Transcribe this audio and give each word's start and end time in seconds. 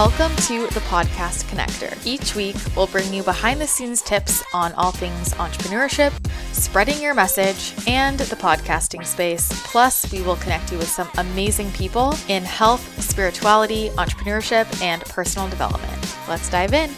Welcome 0.00 0.34
to 0.46 0.66
the 0.68 0.80
Podcast 0.88 1.44
Connector. 1.50 1.94
Each 2.06 2.34
week, 2.34 2.56
we'll 2.74 2.86
bring 2.86 3.12
you 3.12 3.22
behind 3.22 3.60
the 3.60 3.66
scenes 3.66 4.00
tips 4.00 4.42
on 4.54 4.72
all 4.72 4.92
things 4.92 5.34
entrepreneurship, 5.34 6.10
spreading 6.54 7.02
your 7.02 7.12
message, 7.12 7.74
and 7.86 8.18
the 8.18 8.34
podcasting 8.34 9.04
space. 9.04 9.50
Plus, 9.70 10.10
we 10.10 10.22
will 10.22 10.36
connect 10.36 10.72
you 10.72 10.78
with 10.78 10.88
some 10.88 11.10
amazing 11.18 11.70
people 11.72 12.14
in 12.28 12.44
health, 12.44 12.80
spirituality, 13.02 13.90
entrepreneurship, 13.90 14.80
and 14.80 15.02
personal 15.02 15.50
development. 15.50 16.16
Let's 16.26 16.48
dive 16.48 16.72
in. 16.72 16.90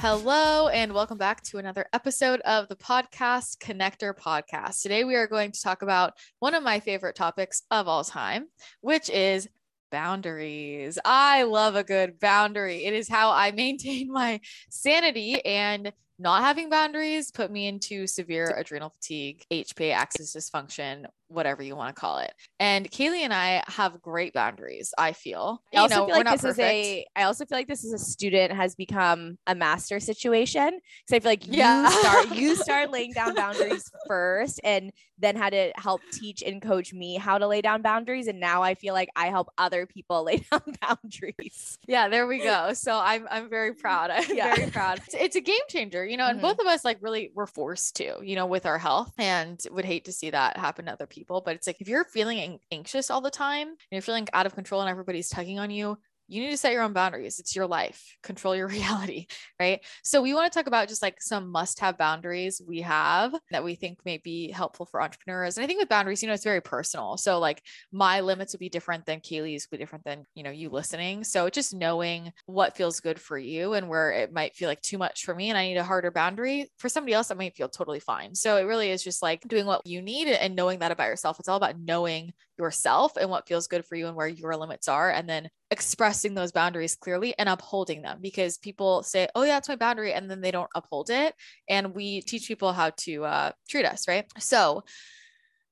Hello, 0.00 0.68
and 0.68 0.92
welcome 0.92 1.16
back 1.18 1.42
to 1.44 1.56
another 1.56 1.86
episode 1.94 2.40
of 2.42 2.68
the 2.68 2.76
Podcast 2.76 3.56
Connector 3.56 4.14
podcast. 4.14 4.82
Today, 4.82 5.02
we 5.02 5.16
are 5.16 5.26
going 5.26 5.52
to 5.52 5.62
talk 5.62 5.80
about 5.80 6.12
one 6.40 6.54
of 6.54 6.62
my 6.62 6.78
favorite 6.78 7.16
topics 7.16 7.62
of 7.70 7.88
all 7.88 8.04
time, 8.04 8.48
which 8.82 9.08
is 9.08 9.48
boundaries. 9.90 10.98
I 11.04 11.44
love 11.44 11.76
a 11.76 11.84
good 11.84 12.18
boundary. 12.20 12.84
It 12.84 12.94
is 12.94 13.08
how 13.08 13.30
I 13.30 13.50
maintain 13.56 14.12
my 14.12 14.40
sanity 14.70 15.44
and 15.44 15.92
not 16.18 16.42
having 16.42 16.68
boundaries 16.68 17.30
put 17.30 17.50
me 17.50 17.68
into 17.68 18.06
severe 18.06 18.52
adrenal 18.56 18.90
fatigue, 18.90 19.44
HPA 19.52 19.92
axis 19.92 20.34
dysfunction, 20.34 21.06
whatever 21.28 21.62
you 21.62 21.76
want 21.76 21.94
to 21.94 22.00
call 22.00 22.18
it. 22.18 22.32
And 22.58 22.90
Kayleigh 22.90 23.22
and 23.22 23.32
I 23.32 23.62
have 23.68 24.00
great 24.02 24.32
boundaries, 24.32 24.92
I 24.98 25.12
feel. 25.12 25.62
I 25.74 25.78
also 25.78 25.96
know, 25.96 26.06
feel 26.06 26.16
like 26.16 26.26
this 26.26 26.40
perfect. 26.42 26.58
is 26.58 26.86
a 26.86 27.06
I 27.16 27.22
also 27.24 27.44
feel 27.44 27.58
like 27.58 27.68
this 27.68 27.84
is 27.84 27.92
a 27.92 27.98
student 27.98 28.52
has 28.52 28.74
become 28.74 29.38
a 29.46 29.54
master 29.54 30.00
situation. 30.00 30.80
Because 31.06 31.16
I 31.16 31.20
feel 31.20 31.30
like 31.30 31.46
yeah. 31.46 31.84
you 31.84 32.00
start 32.00 32.28
you 32.34 32.56
start 32.56 32.90
laying 32.90 33.12
down 33.12 33.34
boundaries 33.34 33.90
first 34.06 34.60
and 34.64 34.92
then 35.18 35.36
had 35.36 35.50
to 35.50 35.72
help 35.76 36.00
teach 36.12 36.42
and 36.42 36.62
coach 36.62 36.92
me 36.92 37.16
how 37.16 37.38
to 37.38 37.46
lay 37.46 37.60
down 37.60 37.82
boundaries. 37.82 38.28
And 38.28 38.40
now 38.40 38.62
I 38.62 38.74
feel 38.74 38.94
like 38.94 39.08
I 39.16 39.26
help 39.26 39.48
other 39.58 39.86
people 39.86 40.24
lay 40.24 40.44
down 40.50 40.62
boundaries. 40.80 41.78
Yeah, 41.86 42.08
there 42.08 42.26
we 42.26 42.38
go. 42.42 42.72
So 42.72 42.98
I'm 42.98 43.26
I'm 43.30 43.50
very 43.50 43.74
proud. 43.74 44.10
I'm 44.10 44.36
yeah. 44.36 44.54
very 44.54 44.70
proud. 44.70 45.00
It's, 45.06 45.14
it's, 45.14 45.36
a 45.36 45.40
game 45.40 45.58
changer, 45.68 46.04
you 46.04 46.16
know, 46.16 46.26
and 46.26 46.38
mm-hmm. 46.38 46.48
both 46.48 46.58
of 46.58 46.66
us 46.66 46.84
like 46.84 46.98
really 47.00 47.30
were 47.34 47.46
forced 47.46 47.96
to, 47.96 48.16
you 48.22 48.34
know, 48.34 48.46
with 48.46 48.66
our 48.66 48.78
health 48.78 49.12
and 49.18 49.60
would 49.70 49.84
hate 49.84 50.06
to 50.06 50.12
see 50.12 50.30
that 50.30 50.56
happen 50.56 50.86
to 50.86 50.92
other 50.92 51.06
people 51.06 51.17
people, 51.18 51.42
but 51.44 51.56
it's 51.56 51.66
like 51.66 51.80
if 51.80 51.88
you're 51.88 52.04
feeling 52.04 52.60
anxious 52.70 53.10
all 53.10 53.20
the 53.20 53.30
time 53.30 53.68
and 53.68 53.76
you're 53.90 54.02
feeling 54.02 54.28
out 54.32 54.46
of 54.46 54.54
control 54.54 54.80
and 54.80 54.88
everybody's 54.90 55.28
tugging 55.28 55.58
on 55.58 55.70
you, 55.70 55.98
you 56.28 56.42
need 56.42 56.50
to 56.50 56.56
set 56.56 56.72
your 56.72 56.82
own 56.82 56.92
boundaries. 56.92 57.38
It's 57.38 57.56
your 57.56 57.66
life. 57.66 58.16
Control 58.22 58.54
your 58.54 58.68
reality, 58.68 59.26
right? 59.58 59.80
So 60.04 60.22
we 60.22 60.34
want 60.34 60.52
to 60.52 60.56
talk 60.56 60.66
about 60.66 60.88
just 60.88 61.02
like 61.02 61.20
some 61.20 61.50
must-have 61.50 61.98
boundaries 61.98 62.60
we 62.66 62.82
have 62.82 63.34
that 63.50 63.64
we 63.64 63.74
think 63.74 63.98
may 64.04 64.18
be 64.18 64.50
helpful 64.50 64.86
for 64.86 65.02
entrepreneurs. 65.02 65.56
And 65.56 65.64
I 65.64 65.66
think 65.66 65.80
with 65.80 65.88
boundaries, 65.88 66.22
you 66.22 66.28
know, 66.28 66.34
it's 66.34 66.44
very 66.44 66.60
personal. 66.60 67.16
So 67.16 67.38
like 67.38 67.62
my 67.90 68.20
limits 68.20 68.52
would 68.52 68.60
be 68.60 68.68
different 68.68 69.06
than 69.06 69.20
Kayleigh's 69.20 69.66
would 69.70 69.78
be 69.78 69.82
different 69.82 70.04
than, 70.04 70.24
you 70.34 70.42
know, 70.42 70.50
you 70.50 70.70
listening. 70.70 71.24
So 71.24 71.48
just 71.48 71.74
knowing 71.74 72.32
what 72.46 72.76
feels 72.76 73.00
good 73.00 73.18
for 73.20 73.38
you 73.38 73.72
and 73.72 73.88
where 73.88 74.12
it 74.12 74.32
might 74.32 74.54
feel 74.54 74.68
like 74.68 74.82
too 74.82 74.98
much 74.98 75.24
for 75.24 75.34
me 75.34 75.48
and 75.48 75.58
I 75.58 75.68
need 75.68 75.76
a 75.76 75.84
harder 75.84 76.10
boundary 76.10 76.70
for 76.78 76.88
somebody 76.88 77.14
else 77.14 77.28
that 77.28 77.38
might 77.38 77.56
feel 77.56 77.68
totally 77.68 78.00
fine. 78.00 78.34
So 78.34 78.56
it 78.56 78.62
really 78.62 78.90
is 78.90 79.02
just 79.02 79.22
like 79.22 79.42
doing 79.48 79.66
what 79.66 79.86
you 79.86 80.02
need 80.02 80.28
and 80.28 80.54
knowing 80.54 80.80
that 80.80 80.92
about 80.92 81.08
yourself. 81.08 81.38
It's 81.38 81.48
all 81.48 81.56
about 81.56 81.78
knowing 81.78 82.32
yourself 82.58 83.16
and 83.16 83.30
what 83.30 83.46
feels 83.46 83.66
good 83.66 83.84
for 83.84 83.94
you 83.94 84.06
and 84.06 84.16
where 84.16 84.26
your 84.26 84.56
limits 84.56 84.88
are 84.88 85.10
and 85.10 85.28
then 85.28 85.48
expressing 85.70 86.34
those 86.34 86.52
boundaries 86.52 86.96
clearly 86.96 87.34
and 87.38 87.48
upholding 87.48 88.02
them 88.02 88.18
because 88.20 88.58
people 88.58 89.02
say 89.02 89.28
oh 89.34 89.42
yeah 89.42 89.54
that's 89.54 89.68
my 89.68 89.76
boundary 89.76 90.12
and 90.12 90.30
then 90.30 90.40
they 90.40 90.50
don't 90.50 90.70
uphold 90.74 91.10
it 91.10 91.34
and 91.68 91.94
we 91.94 92.20
teach 92.22 92.48
people 92.48 92.72
how 92.72 92.90
to 92.90 93.24
uh, 93.24 93.52
treat 93.68 93.84
us 93.84 94.08
right 94.08 94.26
so 94.38 94.82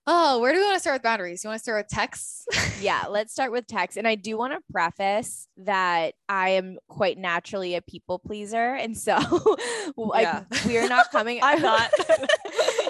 Oh, 0.09 0.39
where 0.39 0.53
do 0.53 0.61
we 0.61 0.65
want 0.65 0.77
to 0.77 0.81
start 0.81 0.95
with 0.95 1.03
boundaries? 1.03 1.43
You 1.43 1.49
want 1.49 1.59
to 1.59 1.63
start 1.65 1.85
with 1.85 1.89
texts? 1.89 2.47
yeah, 2.81 3.07
let's 3.11 3.33
start 3.33 3.51
with 3.51 3.67
text. 3.67 3.97
And 3.97 4.07
I 4.07 4.15
do 4.15 4.39
want 4.39 4.53
to 4.53 4.61
preface 4.71 5.49
that 5.57 6.15
I 6.29 6.51
am 6.51 6.79
quite 6.89 7.19
naturally 7.19 7.75
a 7.75 7.83
people 7.83 8.21
pleaser. 8.21 8.75
And 8.75 8.97
so 8.97 9.17
like 9.97 10.23
yeah. 10.23 10.45
we're 10.65 10.89
not 10.89 11.11
coming. 11.11 11.41
I'm 11.43 11.61
not. 11.61 11.91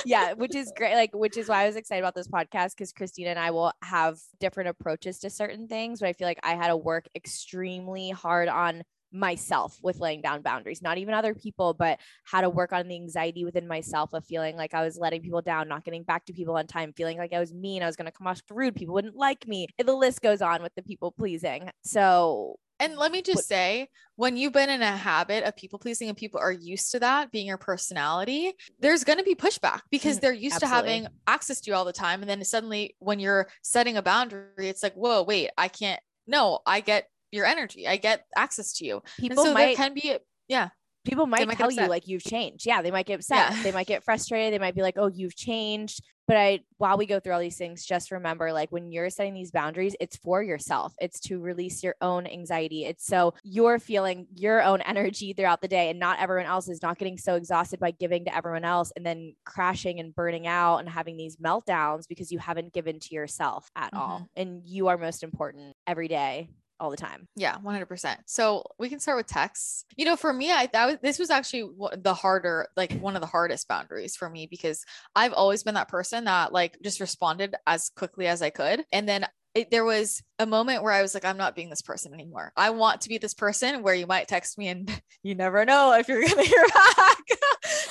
Yeah, 0.07 0.33
which 0.35 0.55
is 0.55 0.73
great. 0.77 0.95
Like, 0.95 1.15
which 1.15 1.37
is 1.37 1.49
why 1.49 1.65
I 1.65 1.67
was 1.67 1.77
excited 1.77 2.01
about 2.01 2.15
this 2.15 2.29
podcast 2.29 2.71
because 2.71 2.93
Christina 2.93 3.31
and 3.31 3.39
I 3.39 3.51
will 3.51 3.73
have 3.83 4.19
different 4.41 4.69
approaches 4.69 5.19
to 5.21 5.31
certain 5.31 5.67
things. 5.69 6.01
But 6.01 6.09
I 6.09 6.13
feel 6.13 6.29
like 6.29 6.41
I 6.43 6.55
had 6.55 6.69
to 6.69 6.77
work 6.77 7.07
extremely 7.15 8.11
hard 8.11 8.49
on 8.49 8.83
myself 9.13 9.79
with 9.83 9.99
laying 9.99 10.21
down 10.21 10.43
boundaries, 10.43 10.83
not 10.83 10.99
even 10.99 11.15
other 11.15 11.35
people, 11.35 11.75
but 11.75 11.99
how 12.25 12.41
to 12.41 12.51
work 12.51 12.73
on 12.73 12.87
the 12.89 12.95
anxiety 12.95 13.45
within 13.45 13.67
myself 13.67 14.13
of 14.13 14.25
feeling 14.25 14.57
like 14.57 14.75
I 14.75 14.83
was 14.83 14.99
letting 14.99 15.23
people 15.23 15.43
down, 15.43 15.69
not 15.69 15.85
getting 15.85 16.03
back 16.03 16.25
to 16.27 16.33
people 16.33 16.57
on 16.57 16.67
time, 16.67 16.93
feeling 16.93 17.19
like 17.19 17.33
I 17.33 17.41
was 17.41 17.53
mean, 17.53 17.83
I 17.83 17.87
was 17.87 17.97
going 17.97 18.07
to 18.07 18.13
come 18.13 18.27
off 18.27 18.43
rude, 18.51 18.75
people 18.75 18.95
wouldn't 18.95 19.17
like 19.17 19.47
me. 19.47 19.69
The 19.83 19.95
list 19.95 20.23
goes 20.23 20.43
on 20.43 20.63
with 20.63 20.75
the 20.75 20.83
people 20.83 21.13
pleasing. 21.13 21.71
So, 21.85 22.57
and 22.79 22.97
let 22.97 23.13
me 23.13 23.23
just 23.23 23.49
say, 23.49 23.89
when 24.17 24.37
you've 24.37 24.53
been 24.53 24.71
in 24.71 24.83
a 24.83 24.97
habit 24.97 25.45
of 25.45 25.57
people 25.57 25.79
pleasing 25.79 26.09
and 26.09 26.17
people 26.17 26.41
are 26.41 26.53
used 26.53 26.91
to 26.93 27.01
that 27.01 27.31
being 27.31 27.47
your 27.47 27.59
personality, 27.59 28.53
there's 28.81 29.05
going 29.05 29.19
to 29.19 29.25
be 29.25 29.35
pushback 29.35 29.81
because 29.91 30.19
mm, 30.19 30.21
they're 30.23 30.33
used 30.33 30.57
Absolutely. 30.63 30.89
to 30.89 30.93
having 30.95 31.09
access 31.27 31.61
to 31.61 31.71
you 31.71 31.75
all 31.75 31.85
the 31.85 31.93
time. 31.93 32.21
And 32.21 32.29
then 32.29 32.45
suddenly, 32.45 32.97
when 32.99 33.21
you're 33.21 33.49
setting 33.63 33.97
a 33.97 34.03
boundary, 34.03 34.69
it's 34.69 34.83
like, 34.83 34.95
whoa, 34.95 35.23
wait, 35.23 35.51
I 35.57 35.69
can't. 35.69 36.01
No, 36.27 36.61
I 36.67 36.81
get 36.81 37.09
your 37.33 37.47
energy. 37.47 37.87
I 37.87 37.97
get 37.97 38.25
access 38.37 38.73
to 38.75 38.85
you. 38.85 39.03
People 39.19 39.45
so 39.45 39.55
might 39.55 39.77
can 39.77 39.95
be 39.95 40.17
yeah. 40.49 40.69
People 41.05 41.27
might, 41.27 41.47
might 41.47 41.57
tell 41.57 41.71
you 41.71 41.87
like 41.87 42.09
you've 42.09 42.25
changed. 42.25 42.67
Yeah, 42.67 42.83
they 42.83 42.91
might 42.91 43.07
get 43.07 43.21
upset. 43.21 43.53
Yeah. 43.53 43.63
They 43.63 43.73
might 43.73 43.87
get 43.87 44.03
frustrated. 44.03 44.53
They 44.53 44.59
might 44.59 44.75
be 44.75 44.83
like, 44.83 44.97
"Oh, 44.99 45.07
you've 45.07 45.37
changed." 45.37 46.03
But 46.27 46.37
I 46.37 46.61
while 46.79 46.99
we 46.99 47.07
go 47.07 47.21
through 47.21 47.33
all 47.33 47.41
these 47.41 47.57
things, 47.57 47.85
just 47.85 48.11
remember 48.11 48.53
like 48.53 48.71
when 48.71 48.93
you're 48.93 49.11
setting 49.11 49.35
these 49.35 49.51
boundaries, 49.51 49.95
it's 50.01 50.17
for 50.17 50.43
yourself. 50.43 50.95
It's 51.01 51.21
to 51.21 51.41
release 51.41 51.83
your 51.83 51.95
own 52.01 52.27
anxiety. 52.27 52.85
It's 52.85 53.07
so 53.07 53.35
you're 53.45 53.79
feeling 53.79 54.27
your 54.35 54.63
own 54.63 54.81
energy 54.83 55.33
throughout 55.33 55.61
the 55.61 55.69
day 55.69 55.91
and 55.91 55.99
not 55.99 56.19
everyone 56.21 56.47
else 56.47 56.69
is 56.69 56.83
not 56.83 56.99
getting 56.99 57.17
so 57.17 57.37
exhausted 57.37 57.81
by 57.81 57.93
giving 57.93 58.25
to 58.25 58.35
everyone 58.35 58.65
else 58.65 58.93
and 58.97 59.07
then 59.07 59.35
crashing 59.45 60.01
and 60.01 60.15
burning 60.15 60.47
out 60.47 60.79
and 60.79 60.89
having 60.89 61.17
these 61.17 61.37
meltdowns 61.37 62.09
because 62.09 62.33
you 62.33 62.39
haven't 62.39 62.73
given 62.73 62.99
to 63.01 63.15
yourself 63.15 63.71
at 63.77 63.93
mm-hmm. 63.93 63.99
all. 63.99 64.29
And 64.37 64.63
you 64.65 64.89
are 64.89 64.99
most 64.99 65.23
important 65.23 65.75
every 65.87 66.09
day 66.09 66.49
all 66.81 66.91
the 66.91 66.97
time. 66.97 67.29
Yeah, 67.37 67.57
100%. 67.59 68.17
So 68.27 68.65
we 68.79 68.89
can 68.89 69.01
start 69.01 69.19
with 69.19 69.27
texts. 69.27 69.85
You 69.97 70.05
know, 70.05 70.17
for 70.17 70.33
me, 70.33 70.53
I 70.53 70.69
that 70.73 70.87
was 70.87 70.97
this 71.03 71.19
was 71.19 71.31
actually 71.31 71.71
the 71.97 72.15
harder, 72.15 72.69
like 72.77 72.93
one 73.01 73.17
of 73.17 73.21
the 73.21 73.27
hardest 73.27 73.69
boundaries 73.69 74.17
for 74.17 74.29
me 74.29 74.47
because 74.47 74.85
I've 75.15 75.33
always 75.33 75.63
been 75.63 75.75
that 75.75 75.89
person 75.89 76.25
that 76.25 76.53
like 76.53 76.77
just 76.83 77.01
responded 77.01 77.55
as 77.67 77.91
quickly 77.91 78.27
as 78.27 78.43
I 78.43 78.51
could. 78.51 78.85
And 78.93 79.09
then 79.09 79.27
it, 79.57 79.71
there 79.71 79.85
was 79.85 80.23
a 80.39 80.45
moment 80.45 80.83
where 80.83 80.93
I 80.93 81.01
was 81.01 81.15
like, 81.15 81.25
I'm 81.25 81.39
not 81.39 81.55
being 81.55 81.71
this 81.71 81.81
person 81.81 82.13
anymore. 82.13 82.53
I 82.59 82.71
want 82.71 83.01
to 83.01 83.09
be 83.09 83.17
this 83.17 83.33
person 83.33 83.83
where 83.83 83.95
you 83.95 84.07
might 84.07 84.29
text 84.29 84.59
me 84.59 84.69
and 84.69 85.03
you 85.23 85.35
never 85.35 85.65
know 85.65 85.95
if 85.95 86.09
you're 86.09 86.21
going 86.21 86.37
to 86.37 86.43
hear 86.43 86.65
back 86.75 87.19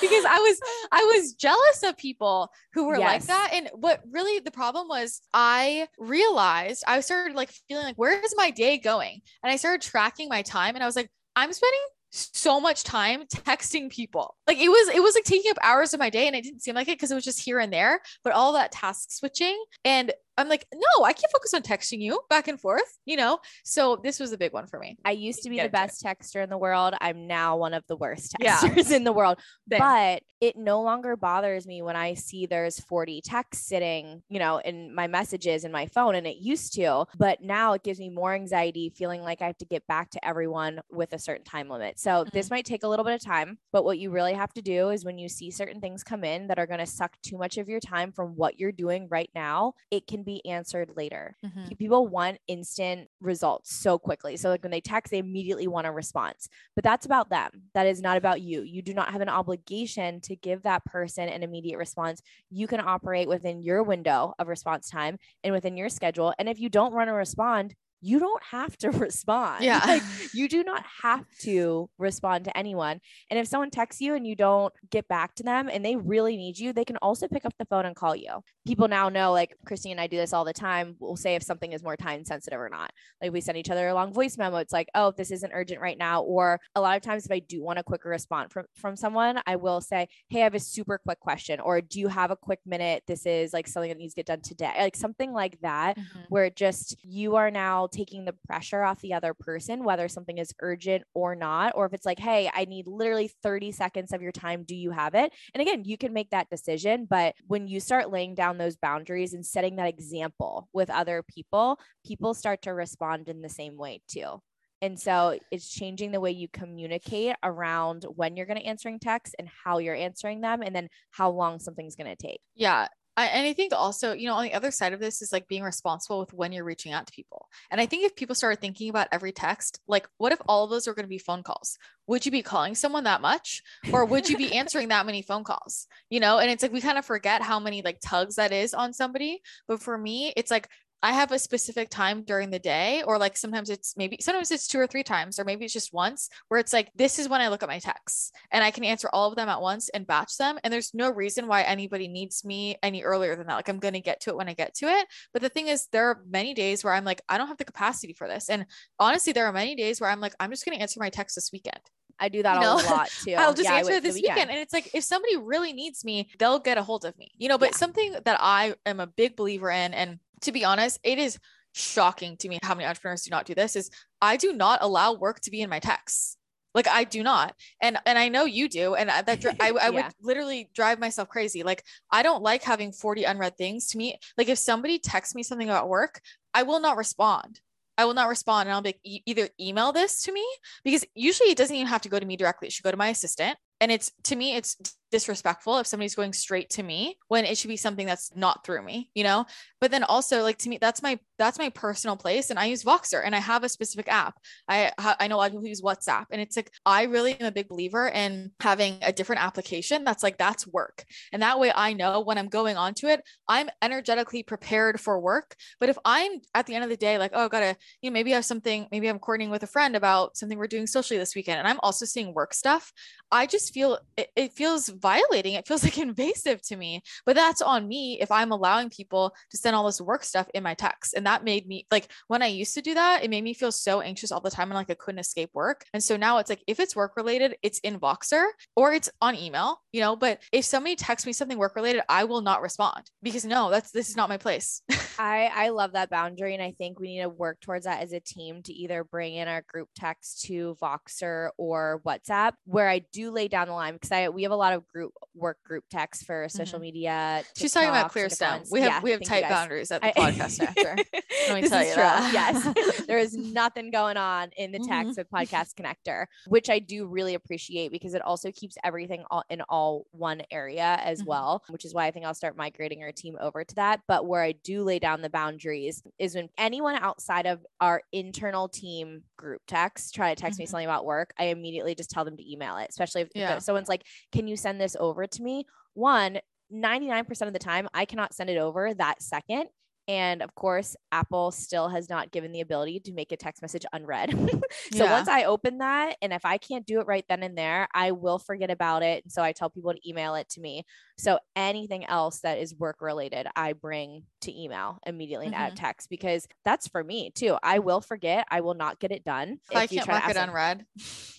because 0.08 0.24
I 0.24 0.38
was, 0.38 0.60
I 0.92 1.12
was 1.14 1.34
jealous 1.34 1.82
of 1.82 1.96
people 1.96 2.50
who 2.72 2.86
were 2.86 2.98
yes. 2.98 3.04
like 3.04 3.22
that. 3.24 3.50
And 3.52 3.70
what 3.74 4.02
really 4.10 4.40
the 4.40 4.50
problem 4.50 4.88
was 4.88 5.20
I 5.32 5.88
realized 5.98 6.84
I 6.86 7.00
started 7.00 7.36
like 7.36 7.50
feeling 7.68 7.84
like, 7.84 7.96
where 7.96 8.20
is 8.20 8.34
my 8.36 8.50
day 8.50 8.78
going? 8.78 9.20
And 9.42 9.52
I 9.52 9.56
started 9.56 9.82
tracking 9.82 10.28
my 10.28 10.42
time 10.42 10.74
and 10.74 10.82
I 10.82 10.86
was 10.86 10.96
like, 10.96 11.10
I'm 11.34 11.52
spending 11.52 11.80
so 12.10 12.60
much 12.60 12.84
time 12.84 13.24
texting 13.26 13.90
people. 13.90 14.36
Like 14.46 14.58
it 14.58 14.68
was, 14.68 14.94
it 14.94 15.02
was 15.02 15.14
like 15.14 15.24
taking 15.24 15.50
up 15.50 15.58
hours 15.62 15.92
of 15.92 16.00
my 16.00 16.08
day 16.08 16.26
and 16.26 16.36
it 16.36 16.44
didn't 16.44 16.62
seem 16.62 16.74
like 16.74 16.88
it 16.88 16.96
because 16.96 17.10
it 17.10 17.14
was 17.14 17.24
just 17.24 17.44
here 17.44 17.58
and 17.58 17.72
there, 17.72 18.00
but 18.24 18.32
all 18.32 18.52
that 18.54 18.72
task 18.72 19.10
switching 19.10 19.62
and 19.84 20.12
I'm 20.38 20.48
like, 20.48 20.66
no, 20.74 21.04
I 21.04 21.12
can't 21.12 21.32
focus 21.32 21.54
on 21.54 21.62
texting 21.62 22.00
you 22.00 22.20
back 22.28 22.48
and 22.48 22.60
forth, 22.60 22.98
you 23.04 23.16
know? 23.16 23.38
So 23.64 23.96
this 24.02 24.20
was 24.20 24.32
a 24.32 24.38
big 24.38 24.52
one 24.52 24.66
for 24.66 24.78
me. 24.78 24.98
I 25.04 25.12
used 25.12 25.42
to 25.42 25.50
be 25.50 25.60
the 25.60 25.68
best 25.68 26.02
texter 26.04 26.42
in 26.42 26.50
the 26.50 26.58
world. 26.58 26.94
I'm 27.00 27.26
now 27.26 27.56
one 27.56 27.74
of 27.74 27.84
the 27.86 27.96
worst 27.96 28.34
texters 28.34 28.90
yeah. 28.90 28.96
in 28.96 29.04
the 29.04 29.12
world. 29.12 29.38
Same. 29.70 29.78
But 29.78 30.22
it 30.40 30.56
no 30.56 30.82
longer 30.82 31.16
bothers 31.16 31.66
me 31.66 31.80
when 31.80 31.96
I 31.96 32.14
see 32.14 32.46
there's 32.46 32.78
40 32.80 33.22
texts 33.22 33.66
sitting, 33.66 34.22
you 34.28 34.38
know, 34.38 34.58
in 34.58 34.94
my 34.94 35.06
messages 35.06 35.64
in 35.64 35.72
my 35.72 35.86
phone. 35.86 36.14
And 36.14 36.26
it 36.26 36.36
used 36.36 36.74
to, 36.74 37.06
but 37.16 37.40
now 37.42 37.72
it 37.72 37.82
gives 37.82 37.98
me 37.98 38.10
more 38.10 38.34
anxiety 38.34 38.92
feeling 38.94 39.22
like 39.22 39.40
I 39.40 39.46
have 39.46 39.58
to 39.58 39.64
get 39.64 39.86
back 39.86 40.10
to 40.10 40.24
everyone 40.24 40.80
with 40.90 41.12
a 41.14 41.18
certain 41.18 41.44
time 41.44 41.68
limit. 41.68 41.98
So 41.98 42.10
mm-hmm. 42.10 42.28
this 42.32 42.50
might 42.50 42.66
take 42.66 42.82
a 42.82 42.88
little 42.88 43.04
bit 43.04 43.14
of 43.14 43.24
time, 43.24 43.58
but 43.72 43.84
what 43.84 43.98
you 43.98 44.10
really 44.10 44.34
have 44.34 44.52
to 44.54 44.62
do 44.62 44.90
is 44.90 45.04
when 45.04 45.18
you 45.18 45.28
see 45.28 45.50
certain 45.50 45.80
things 45.80 46.04
come 46.04 46.24
in 46.24 46.48
that 46.48 46.58
are 46.58 46.66
going 46.66 46.80
to 46.80 46.86
suck 46.86 47.16
too 47.22 47.38
much 47.38 47.56
of 47.56 47.68
your 47.68 47.80
time 47.80 48.12
from 48.12 48.36
what 48.36 48.60
you're 48.60 48.72
doing 48.72 49.08
right 49.10 49.30
now, 49.34 49.72
it 49.90 50.06
can 50.06 50.22
be 50.26 50.44
answered 50.44 50.90
later. 50.94 51.34
Mm-hmm. 51.42 51.76
People 51.78 52.06
want 52.06 52.38
instant 52.48 53.08
results 53.20 53.74
so 53.74 53.98
quickly. 53.98 54.36
So 54.36 54.50
like 54.50 54.62
when 54.62 54.70
they 54.70 54.82
text, 54.82 55.10
they 55.10 55.18
immediately 55.18 55.66
want 55.66 55.86
a 55.86 55.92
response. 55.92 56.48
But 56.74 56.84
that's 56.84 57.06
about 57.06 57.30
them. 57.30 57.62
That 57.72 57.86
is 57.86 58.02
not 58.02 58.18
about 58.18 58.42
you. 58.42 58.62
You 58.62 58.82
do 58.82 58.92
not 58.92 59.12
have 59.12 59.22
an 59.22 59.30
obligation 59.30 60.20
to 60.22 60.36
give 60.36 60.64
that 60.64 60.84
person 60.84 61.30
an 61.30 61.42
immediate 61.42 61.78
response. 61.78 62.20
You 62.50 62.66
can 62.66 62.80
operate 62.80 63.28
within 63.28 63.62
your 63.62 63.82
window 63.82 64.34
of 64.38 64.48
response 64.48 64.90
time 64.90 65.16
and 65.42 65.54
within 65.54 65.78
your 65.78 65.88
schedule. 65.88 66.34
And 66.38 66.48
if 66.48 66.60
you 66.60 66.68
don't 66.68 66.92
want 66.92 67.08
to 67.08 67.14
respond, 67.14 67.74
you 68.06 68.20
don't 68.20 68.42
have 68.52 68.76
to 68.78 68.90
respond. 69.06 69.64
Yeah. 69.64 69.82
Like 69.84 70.02
you 70.32 70.48
do 70.48 70.62
not 70.62 70.84
have 71.02 71.24
to 71.40 71.90
respond 71.98 72.44
to 72.44 72.56
anyone. 72.56 73.00
And 73.30 73.40
if 73.40 73.48
someone 73.48 73.70
texts 73.70 74.00
you 74.00 74.14
and 74.14 74.24
you 74.24 74.36
don't 74.36 74.72
get 74.90 75.08
back 75.08 75.34
to 75.36 75.42
them 75.42 75.68
and 75.70 75.84
they 75.84 75.96
really 75.96 76.36
need 76.36 76.56
you, 76.56 76.72
they 76.72 76.84
can 76.84 76.98
also 76.98 77.26
pick 77.26 77.44
up 77.44 77.54
the 77.58 77.64
phone 77.64 77.84
and 77.84 77.96
call 77.96 78.14
you. 78.14 78.30
People 78.64 78.86
now 78.86 79.08
know, 79.08 79.32
like 79.32 79.56
Christine 79.66 79.92
and 79.92 80.00
I 80.00 80.06
do 80.06 80.16
this 80.16 80.32
all 80.32 80.44
the 80.44 80.52
time. 80.52 80.94
We'll 81.00 81.16
say 81.16 81.34
if 81.34 81.42
something 81.42 81.72
is 81.72 81.82
more 81.82 81.96
time 81.96 82.24
sensitive 82.24 82.60
or 82.60 82.68
not. 82.68 82.92
Like 83.20 83.32
we 83.32 83.40
send 83.40 83.58
each 83.58 83.70
other 83.70 83.88
a 83.88 83.94
long 83.94 84.12
voice 84.12 84.38
memo. 84.38 84.58
It's 84.58 84.72
like, 84.72 84.88
oh, 84.94 85.12
this 85.16 85.32
isn't 85.32 85.52
urgent 85.52 85.80
right 85.80 85.98
now. 85.98 86.22
Or 86.22 86.60
a 86.76 86.80
lot 86.80 86.96
of 86.96 87.02
times 87.02 87.26
if 87.26 87.32
I 87.32 87.40
do 87.40 87.60
want 87.60 87.80
a 87.80 87.82
quicker 87.82 88.08
response 88.08 88.52
from, 88.52 88.66
from 88.76 88.94
someone, 88.94 89.40
I 89.46 89.56
will 89.56 89.80
say, 89.80 90.06
hey, 90.28 90.42
I 90.42 90.44
have 90.44 90.54
a 90.54 90.60
super 90.60 90.98
quick 90.98 91.18
question. 91.18 91.58
Or 91.58 91.80
do 91.80 91.98
you 91.98 92.06
have 92.06 92.30
a 92.30 92.36
quick 92.36 92.60
minute? 92.64 93.02
This 93.08 93.26
is 93.26 93.52
like 93.52 93.66
something 93.66 93.88
that 93.88 93.98
needs 93.98 94.14
to 94.14 94.20
get 94.20 94.26
done 94.26 94.42
today. 94.42 94.72
Like 94.78 94.94
something 94.96 95.32
like 95.32 95.60
that, 95.62 95.98
mm-hmm. 95.98 96.20
where 96.28 96.50
just 96.50 96.96
you 97.02 97.34
are 97.34 97.50
now 97.50 97.88
taking 97.96 98.24
the 98.24 98.34
pressure 98.46 98.82
off 98.82 99.00
the 99.00 99.14
other 99.14 99.34
person, 99.34 99.84
whether 99.84 100.08
something 100.08 100.38
is 100.38 100.52
urgent 100.60 101.04
or 101.14 101.34
not, 101.34 101.72
or 101.74 101.86
if 101.86 101.92
it's 101.92 102.06
like, 102.06 102.18
hey, 102.18 102.50
I 102.54 102.64
need 102.66 102.86
literally 102.86 103.30
30 103.42 103.72
seconds 103.72 104.12
of 104.12 104.22
your 104.22 104.32
time. 104.32 104.64
Do 104.64 104.76
you 104.76 104.90
have 104.90 105.14
it? 105.14 105.32
And 105.54 105.60
again, 105.60 105.84
you 105.84 105.96
can 105.96 106.12
make 106.12 106.30
that 106.30 106.50
decision. 106.50 107.06
But 107.08 107.34
when 107.46 107.68
you 107.68 107.80
start 107.80 108.10
laying 108.10 108.34
down 108.34 108.58
those 108.58 108.76
boundaries 108.76 109.34
and 109.34 109.44
setting 109.44 109.76
that 109.76 109.88
example 109.88 110.68
with 110.72 110.90
other 110.90 111.22
people, 111.22 111.78
people 112.04 112.34
start 112.34 112.62
to 112.62 112.74
respond 112.74 113.28
in 113.28 113.42
the 113.42 113.48
same 113.48 113.76
way 113.76 114.02
too. 114.08 114.40
And 114.82 115.00
so 115.00 115.38
it's 115.50 115.68
changing 115.68 116.12
the 116.12 116.20
way 116.20 116.32
you 116.32 116.48
communicate 116.52 117.34
around 117.42 118.04
when 118.14 118.36
you're 118.36 118.46
going 118.46 118.60
to 118.60 118.66
answering 118.66 118.98
texts 118.98 119.34
and 119.38 119.48
how 119.64 119.78
you're 119.78 119.94
answering 119.94 120.42
them 120.42 120.60
and 120.60 120.76
then 120.76 120.88
how 121.10 121.30
long 121.30 121.58
something's 121.58 121.96
going 121.96 122.14
to 122.14 122.26
take. 122.26 122.40
Yeah. 122.54 122.88
I, 123.16 123.26
and 123.26 123.46
I 123.46 123.54
think 123.54 123.72
also, 123.72 124.12
you 124.12 124.26
know, 124.26 124.34
on 124.34 124.44
the 124.44 124.52
other 124.52 124.70
side 124.70 124.92
of 124.92 125.00
this 125.00 125.22
is 125.22 125.32
like 125.32 125.48
being 125.48 125.62
responsible 125.62 126.18
with 126.18 126.34
when 126.34 126.52
you're 126.52 126.64
reaching 126.64 126.92
out 126.92 127.06
to 127.06 127.12
people. 127.12 127.48
And 127.70 127.80
I 127.80 127.86
think 127.86 128.04
if 128.04 128.14
people 128.14 128.34
started 128.34 128.60
thinking 128.60 128.90
about 128.90 129.08
every 129.10 129.32
text, 129.32 129.80
like 129.88 130.06
what 130.18 130.32
if 130.32 130.40
all 130.46 130.64
of 130.64 130.70
those 130.70 130.86
are 130.86 130.94
going 130.94 131.04
to 131.04 131.08
be 131.08 131.18
phone 131.18 131.42
calls? 131.42 131.78
Would 132.08 132.26
you 132.26 132.32
be 132.32 132.42
calling 132.42 132.74
someone 132.74 133.04
that 133.04 133.22
much? 133.22 133.62
Or 133.90 134.04
would 134.04 134.28
you 134.28 134.36
be 134.36 134.52
answering 134.56 134.88
that 134.88 135.06
many 135.06 135.22
phone 135.22 135.44
calls? 135.44 135.86
You 136.10 136.20
know, 136.20 136.38
and 136.38 136.50
it's 136.50 136.62
like 136.62 136.72
we 136.72 136.80
kind 136.80 136.98
of 136.98 137.06
forget 137.06 137.42
how 137.42 137.58
many 137.58 137.82
like 137.82 138.00
tugs 138.00 138.36
that 138.36 138.52
is 138.52 138.74
on 138.74 138.92
somebody. 138.92 139.40
But 139.66 139.82
for 139.82 139.96
me, 139.96 140.32
it's 140.36 140.50
like 140.50 140.68
I 141.06 141.12
have 141.12 141.30
a 141.30 141.38
specific 141.38 141.88
time 141.88 142.24
during 142.24 142.50
the 142.50 142.58
day, 142.58 143.04
or 143.06 143.16
like 143.16 143.36
sometimes 143.36 143.70
it's 143.70 143.96
maybe 143.96 144.18
sometimes 144.20 144.50
it's 144.50 144.66
two 144.66 144.80
or 144.80 144.88
three 144.88 145.04
times, 145.04 145.38
or 145.38 145.44
maybe 145.44 145.64
it's 145.64 145.72
just 145.72 145.92
once 145.92 146.28
where 146.48 146.58
it's 146.58 146.72
like, 146.72 146.90
this 146.96 147.20
is 147.20 147.28
when 147.28 147.40
I 147.40 147.46
look 147.46 147.62
at 147.62 147.68
my 147.68 147.78
texts 147.78 148.32
and 148.50 148.64
I 148.64 148.72
can 148.72 148.82
answer 148.82 149.08
all 149.12 149.28
of 149.28 149.36
them 149.36 149.48
at 149.48 149.60
once 149.60 149.88
and 149.90 150.04
batch 150.04 150.36
them. 150.36 150.58
And 150.64 150.72
there's 150.74 150.94
no 150.94 151.08
reason 151.08 151.46
why 151.46 151.62
anybody 151.62 152.08
needs 152.08 152.44
me 152.44 152.76
any 152.82 153.04
earlier 153.04 153.36
than 153.36 153.46
that. 153.46 153.54
Like 153.54 153.68
I'm 153.68 153.78
going 153.78 153.94
to 153.94 154.00
get 154.00 154.20
to 154.22 154.30
it 154.30 154.36
when 154.36 154.48
I 154.48 154.54
get 154.54 154.74
to 154.78 154.86
it. 154.86 155.06
But 155.32 155.42
the 155.42 155.48
thing 155.48 155.68
is, 155.68 155.86
there 155.92 156.08
are 156.08 156.22
many 156.28 156.54
days 156.54 156.82
where 156.82 156.92
I'm 156.92 157.04
like, 157.04 157.22
I 157.28 157.38
don't 157.38 157.46
have 157.46 157.58
the 157.58 157.64
capacity 157.64 158.12
for 158.12 158.26
this. 158.26 158.50
And 158.50 158.66
honestly, 158.98 159.32
there 159.32 159.46
are 159.46 159.52
many 159.52 159.76
days 159.76 160.00
where 160.00 160.10
I'm 160.10 160.20
like, 160.20 160.34
I'm 160.40 160.50
just 160.50 160.64
going 160.64 160.76
to 160.76 160.82
answer 160.82 160.98
my 160.98 161.10
text 161.10 161.36
this 161.36 161.52
weekend. 161.52 161.78
I 162.18 162.30
do 162.30 162.42
that 162.42 162.54
you 162.54 162.60
know? 162.62 162.74
a 162.74 162.90
lot 162.90 163.10
too. 163.24 163.34
I'll 163.34 163.54
just 163.54 163.68
yeah, 163.68 163.76
answer 163.76 164.00
this 164.00 164.14
weekend. 164.14 164.34
weekend. 164.34 164.50
And 164.50 164.58
it's 164.58 164.72
like, 164.72 164.90
if 164.92 165.04
somebody 165.04 165.36
really 165.36 165.72
needs 165.72 166.04
me, 166.04 166.30
they'll 166.38 166.58
get 166.58 166.78
a 166.78 166.82
hold 166.82 167.04
of 167.04 167.16
me, 167.18 167.30
you 167.36 167.48
know, 167.48 167.58
but 167.58 167.70
yeah. 167.70 167.76
something 167.76 168.16
that 168.24 168.38
I 168.40 168.74
am 168.84 169.00
a 169.00 169.06
big 169.06 169.36
believer 169.36 169.70
in, 169.70 169.94
and 169.94 170.18
to 170.42 170.52
be 170.52 170.64
honest, 170.64 170.98
it 171.02 171.18
is 171.18 171.38
shocking 171.72 172.36
to 172.38 172.48
me 172.48 172.58
how 172.62 172.74
many 172.74 172.86
entrepreneurs 172.86 173.22
do 173.22 173.30
not 173.30 173.44
do 173.44 173.54
this 173.54 173.76
is 173.76 173.90
I 174.20 174.36
do 174.36 174.52
not 174.52 174.78
allow 174.82 175.12
work 175.12 175.40
to 175.40 175.50
be 175.50 175.60
in 175.60 175.70
my 175.70 175.78
texts. 175.78 176.36
Like 176.74 176.88
I 176.88 177.04
do 177.04 177.22
not. 177.22 177.54
And 177.80 177.96
and 178.04 178.18
I 178.18 178.28
know 178.28 178.44
you 178.44 178.68
do 178.68 178.94
and 178.94 179.08
that 179.08 179.28
I, 179.60 179.70
I 179.70 179.70
yeah. 179.70 179.90
would 179.90 180.04
literally 180.20 180.68
drive 180.74 180.98
myself 180.98 181.28
crazy. 181.28 181.62
Like 181.62 181.82
I 182.10 182.22
don't 182.22 182.42
like 182.42 182.62
having 182.62 182.92
40 182.92 183.24
unread 183.24 183.56
things 183.56 183.88
to 183.88 183.98
me. 183.98 184.18
Like 184.36 184.48
if 184.48 184.58
somebody 184.58 184.98
texts 184.98 185.34
me 185.34 185.42
something 185.42 185.68
about 185.68 185.88
work, 185.88 186.20
I 186.52 186.64
will 186.64 186.80
not 186.80 186.98
respond. 186.98 187.60
I 187.98 188.04
will 188.04 188.12
not 188.12 188.28
respond 188.28 188.68
and 188.68 188.74
I'll 188.74 188.82
be 188.82 188.88
like, 188.90 189.00
e- 189.04 189.22
either 189.24 189.48
email 189.58 189.90
this 189.90 190.22
to 190.24 190.32
me 190.32 190.44
because 190.84 191.02
usually 191.14 191.48
it 191.50 191.56
doesn't 191.56 191.74
even 191.74 191.86
have 191.86 192.02
to 192.02 192.10
go 192.10 192.18
to 192.18 192.26
me 192.26 192.36
directly. 192.36 192.68
It 192.68 192.72
should 192.72 192.84
go 192.84 192.90
to 192.90 192.96
my 192.96 193.08
assistant. 193.08 193.56
And 193.80 193.90
it's 193.90 194.12
to 194.24 194.36
me, 194.36 194.56
it's 194.56 194.76
disrespectful 195.10 195.78
if 195.78 195.86
somebody's 195.86 196.14
going 196.14 196.32
straight 196.32 196.70
to 196.70 196.82
me 196.82 197.16
when 197.28 197.44
it 197.44 197.56
should 197.56 197.68
be 197.68 197.76
something 197.76 198.06
that's 198.06 198.34
not 198.34 198.64
through 198.64 198.82
me, 198.82 199.10
you 199.14 199.24
know? 199.24 199.46
But 199.80 199.90
then 199.90 200.04
also 200.04 200.42
like 200.42 200.58
to 200.58 200.68
me, 200.68 200.78
that's 200.78 201.02
my, 201.02 201.18
that's 201.38 201.58
my 201.58 201.68
personal 201.70 202.16
place. 202.16 202.50
And 202.50 202.58
I 202.58 202.66
use 202.66 202.82
Voxer 202.82 203.22
and 203.24 203.34
I 203.34 203.38
have 203.38 203.62
a 203.62 203.68
specific 203.68 204.08
app. 204.08 204.34
I, 204.68 204.92
I 204.98 205.28
know 205.28 205.36
a 205.36 205.38
lot 205.38 205.46
of 205.46 205.52
people 205.52 205.66
use 205.66 205.82
WhatsApp 205.82 206.26
and 206.30 206.40
it's 206.40 206.56
like, 206.56 206.70
I 206.84 207.04
really 207.04 207.38
am 207.38 207.46
a 207.46 207.52
big 207.52 207.68
believer 207.68 208.08
in 208.08 208.52
having 208.60 208.98
a 209.02 209.12
different 209.12 209.42
application 209.42 210.04
that's 210.04 210.22
like, 210.22 210.38
that's 210.38 210.66
work. 210.66 211.04
And 211.32 211.42
that 211.42 211.60
way 211.60 211.72
I 211.74 211.92
know 211.92 212.20
when 212.20 212.38
I'm 212.38 212.48
going 212.48 212.76
onto 212.76 213.06
it, 213.06 213.22
I'm 213.48 213.68
energetically 213.82 214.42
prepared 214.42 215.00
for 215.00 215.20
work. 215.20 215.54
But 215.78 215.88
if 215.88 215.98
I'm 216.04 216.32
at 216.54 216.66
the 216.66 216.74
end 216.74 216.84
of 216.84 216.90
the 216.90 216.96
day, 216.96 217.18
like, 217.18 217.32
oh, 217.34 217.48
gotta, 217.48 217.76
you 218.00 218.10
know, 218.10 218.14
maybe 218.14 218.32
I 218.32 218.36
have 218.36 218.44
something, 218.44 218.86
maybe 218.90 219.08
I'm 219.08 219.18
coordinating 219.18 219.52
with 219.52 219.62
a 219.62 219.68
friend 219.68 219.94
about 219.94 220.36
something 220.36 220.58
we're 220.58 220.66
doing 220.66 220.86
socially 220.86 221.18
this 221.18 221.34
weekend 221.34 221.58
and 221.58 221.68
I'm 221.68 221.80
also 221.82 222.04
seeing 222.04 222.34
work 222.34 222.54
stuff. 222.54 222.92
I 223.30 223.46
just 223.46 223.74
feel 223.74 223.98
it, 224.16 224.28
it 224.36 224.52
feels 224.52 224.88
violating. 225.00 225.54
It 225.54 225.66
feels 225.66 225.84
like 225.84 225.98
invasive 226.06 226.62
to 226.62 226.76
me. 226.76 227.02
But 227.24 227.36
that's 227.36 227.62
on 227.62 227.88
me 227.88 228.18
if 228.20 228.30
I'm 228.30 228.52
allowing 228.52 228.90
people 228.90 229.34
to 229.50 229.56
send 229.56 229.76
all 229.76 229.86
this 229.86 230.00
work 230.00 230.24
stuff 230.24 230.48
in 230.54 230.62
my 230.62 230.74
text. 230.74 231.14
And 231.14 231.26
that 231.26 231.44
made 231.44 231.66
me 231.66 231.86
like 231.90 232.10
when 232.28 232.42
I 232.42 232.46
used 232.46 232.74
to 232.74 232.82
do 232.82 232.94
that, 232.94 233.24
it 233.24 233.30
made 233.30 233.44
me 233.44 233.54
feel 233.54 233.72
so 233.72 234.00
anxious 234.00 234.32
all 234.32 234.40
the 234.40 234.50
time 234.50 234.70
and 234.70 234.76
like 234.76 234.90
I 234.90 234.94
couldn't 234.94 235.18
escape 235.18 235.50
work. 235.54 235.84
And 235.92 236.02
so 236.02 236.16
now 236.16 236.38
it's 236.38 236.50
like 236.50 236.62
if 236.66 236.80
it's 236.80 236.96
work 236.96 237.16
related, 237.16 237.56
it's 237.62 237.78
in 237.80 237.98
Voxer 237.98 238.46
or 238.74 238.92
it's 238.92 239.10
on 239.20 239.34
email, 239.34 239.80
you 239.92 240.00
know. 240.00 240.16
But 240.16 240.40
if 240.52 240.64
somebody 240.64 240.96
texts 240.96 241.26
me 241.26 241.32
something 241.32 241.58
work 241.58 241.76
related, 241.76 242.02
I 242.08 242.24
will 242.24 242.42
not 242.42 242.62
respond 242.62 243.10
because 243.22 243.44
no, 243.44 243.70
that's 243.70 243.90
this 243.90 244.08
is 244.08 244.16
not 244.16 244.28
my 244.28 244.36
place. 244.36 244.82
I 245.18 245.50
I 245.54 245.68
love 245.70 245.92
that 245.92 246.10
boundary, 246.10 246.54
and 246.54 246.62
I 246.62 246.72
think 246.72 246.98
we 246.98 247.08
need 247.08 247.22
to 247.22 247.28
work 247.28 247.60
towards 247.60 247.86
that 247.86 248.02
as 248.02 248.12
a 248.12 248.20
team 248.20 248.62
to 248.62 248.72
either 248.72 249.04
bring 249.04 249.34
in 249.34 249.48
our 249.48 249.62
group 249.66 249.88
text 249.96 250.42
to 250.46 250.76
Voxer 250.80 251.50
or 251.56 252.00
WhatsApp, 252.04 252.52
where 252.64 252.88
I 252.88 253.00
do 253.12 253.30
lay 253.30 253.48
down 253.48 253.68
the 253.68 253.74
line 253.74 253.94
because 253.94 254.12
I 254.12 254.28
we 254.28 254.42
have 254.42 254.52
a 254.52 254.56
lot 254.56 254.72
of 254.72 254.84
group 254.92 255.12
work 255.34 255.58
group 255.64 255.84
text 255.90 256.24
for 256.24 256.48
social 256.48 256.76
mm-hmm. 256.76 256.82
media. 256.82 257.36
TikTok, 257.38 257.56
She's 257.56 257.72
talking 257.72 257.88
about 257.88 258.10
clear 258.10 258.26
ClearStem. 258.28 258.70
We 258.70 258.80
have 258.80 258.90
yeah, 258.90 259.00
we 259.00 259.10
have 259.12 259.22
tight 259.22 259.48
boundaries 259.48 259.90
at 259.90 260.02
the 260.02 260.08
I, 260.08 260.12
podcast 260.32 260.62
after. 260.62 260.96
Let 261.48 261.62
me 261.62 261.68
tell 261.68 261.84
you 261.84 261.94
that. 261.94 262.32
Yes, 262.32 263.04
there 263.06 263.18
is 263.18 263.36
nothing 263.36 263.90
going 263.90 264.16
on 264.16 264.50
in 264.56 264.72
the 264.72 264.78
text 264.78 265.18
mm-hmm. 265.18 265.20
with 265.20 265.30
Podcast 265.30 265.74
Connector, 265.74 266.26
which 266.46 266.70
I 266.70 266.78
do 266.78 267.06
really 267.06 267.34
appreciate 267.34 267.92
because 267.92 268.14
it 268.14 268.22
also 268.22 268.50
keeps 268.52 268.76
everything 268.84 269.24
all 269.30 269.44
in 269.50 269.62
all 269.68 270.06
one 270.12 270.42
area 270.50 270.98
as 271.02 271.20
mm-hmm. 271.20 271.28
well, 271.28 271.64
which 271.68 271.84
is 271.84 271.94
why 271.94 272.06
I 272.06 272.10
think 272.10 272.26
I'll 272.26 272.34
start 272.34 272.56
migrating 272.56 273.02
our 273.02 273.12
team 273.12 273.36
over 273.40 273.64
to 273.64 273.74
that. 273.76 274.00
But 274.08 274.26
where 274.26 274.42
I 274.42 274.52
do 274.52 274.82
lay 274.82 274.98
down 274.98 275.22
the 275.22 275.30
boundaries 275.30 276.02
is 276.18 276.34
when 276.34 276.48
anyone 276.58 276.96
outside 276.96 277.46
of 277.46 277.64
our 277.80 278.02
internal 278.12 278.68
team 278.68 279.22
group 279.36 279.62
text 279.66 280.14
try 280.14 280.34
to 280.34 280.40
text 280.40 280.56
mm-hmm. 280.56 280.62
me 280.62 280.66
something 280.66 280.86
about 280.86 281.04
work, 281.04 281.32
I 281.38 281.44
immediately 281.46 281.94
just 281.94 282.10
tell 282.10 282.24
them 282.24 282.36
to 282.36 282.52
email 282.52 282.76
it, 282.78 282.88
especially 282.90 283.22
if, 283.22 283.28
yeah. 283.34 283.56
if 283.56 283.62
someone's 283.62 283.88
like, 283.88 284.02
Can 284.32 284.48
you 284.48 284.56
send 284.56 284.75
this 284.78 284.96
over 284.98 285.26
to 285.26 285.42
me? 285.42 285.66
One, 285.94 286.38
99% 286.72 287.46
of 287.46 287.52
the 287.52 287.58
time, 287.58 287.88
I 287.94 288.04
cannot 288.04 288.34
send 288.34 288.50
it 288.50 288.58
over 288.58 288.92
that 288.94 289.22
second. 289.22 289.66
And 290.08 290.40
of 290.40 290.54
course, 290.54 290.94
Apple 291.10 291.50
still 291.50 291.88
has 291.88 292.08
not 292.08 292.30
given 292.30 292.52
the 292.52 292.60
ability 292.60 293.00
to 293.00 293.12
make 293.12 293.32
a 293.32 293.36
text 293.36 293.60
message 293.60 293.84
unread. 293.92 294.30
so 294.92 295.04
yeah. 295.04 295.12
once 295.12 295.28
I 295.28 295.44
open 295.44 295.78
that, 295.78 296.16
and 296.22 296.32
if 296.32 296.44
I 296.44 296.58
can't 296.58 296.86
do 296.86 297.00
it 297.00 297.08
right 297.08 297.24
then 297.28 297.42
and 297.42 297.58
there, 297.58 297.88
I 297.92 298.12
will 298.12 298.38
forget 298.38 298.70
about 298.70 299.02
it. 299.02 299.24
And 299.24 299.32
so 299.32 299.42
I 299.42 299.52
tell 299.52 299.68
people 299.68 299.92
to 299.92 300.08
email 300.08 300.36
it 300.36 300.48
to 300.50 300.60
me. 300.60 300.84
So 301.18 301.38
anything 301.54 302.04
else 302.04 302.40
that 302.40 302.58
is 302.58 302.74
work 302.74 303.00
related, 303.00 303.46
I 303.56 303.72
bring 303.72 304.24
to 304.42 304.62
email 304.62 304.98
immediately 305.06 305.46
mm-hmm. 305.46 305.54
and 305.54 305.76
text 305.76 306.10
because 306.10 306.46
that's 306.64 306.88
for 306.88 307.02
me 307.02 307.30
too. 307.34 307.56
I 307.62 307.78
will 307.78 308.00
forget. 308.02 308.46
I 308.50 308.60
will 308.60 308.74
not 308.74 309.00
get 309.00 309.12
it 309.12 309.24
done. 309.24 309.58
If 309.70 309.76
I 309.76 309.86
can't 309.86 310.06
mark 310.06 310.28
it 310.28 310.36
unread. 310.36 310.86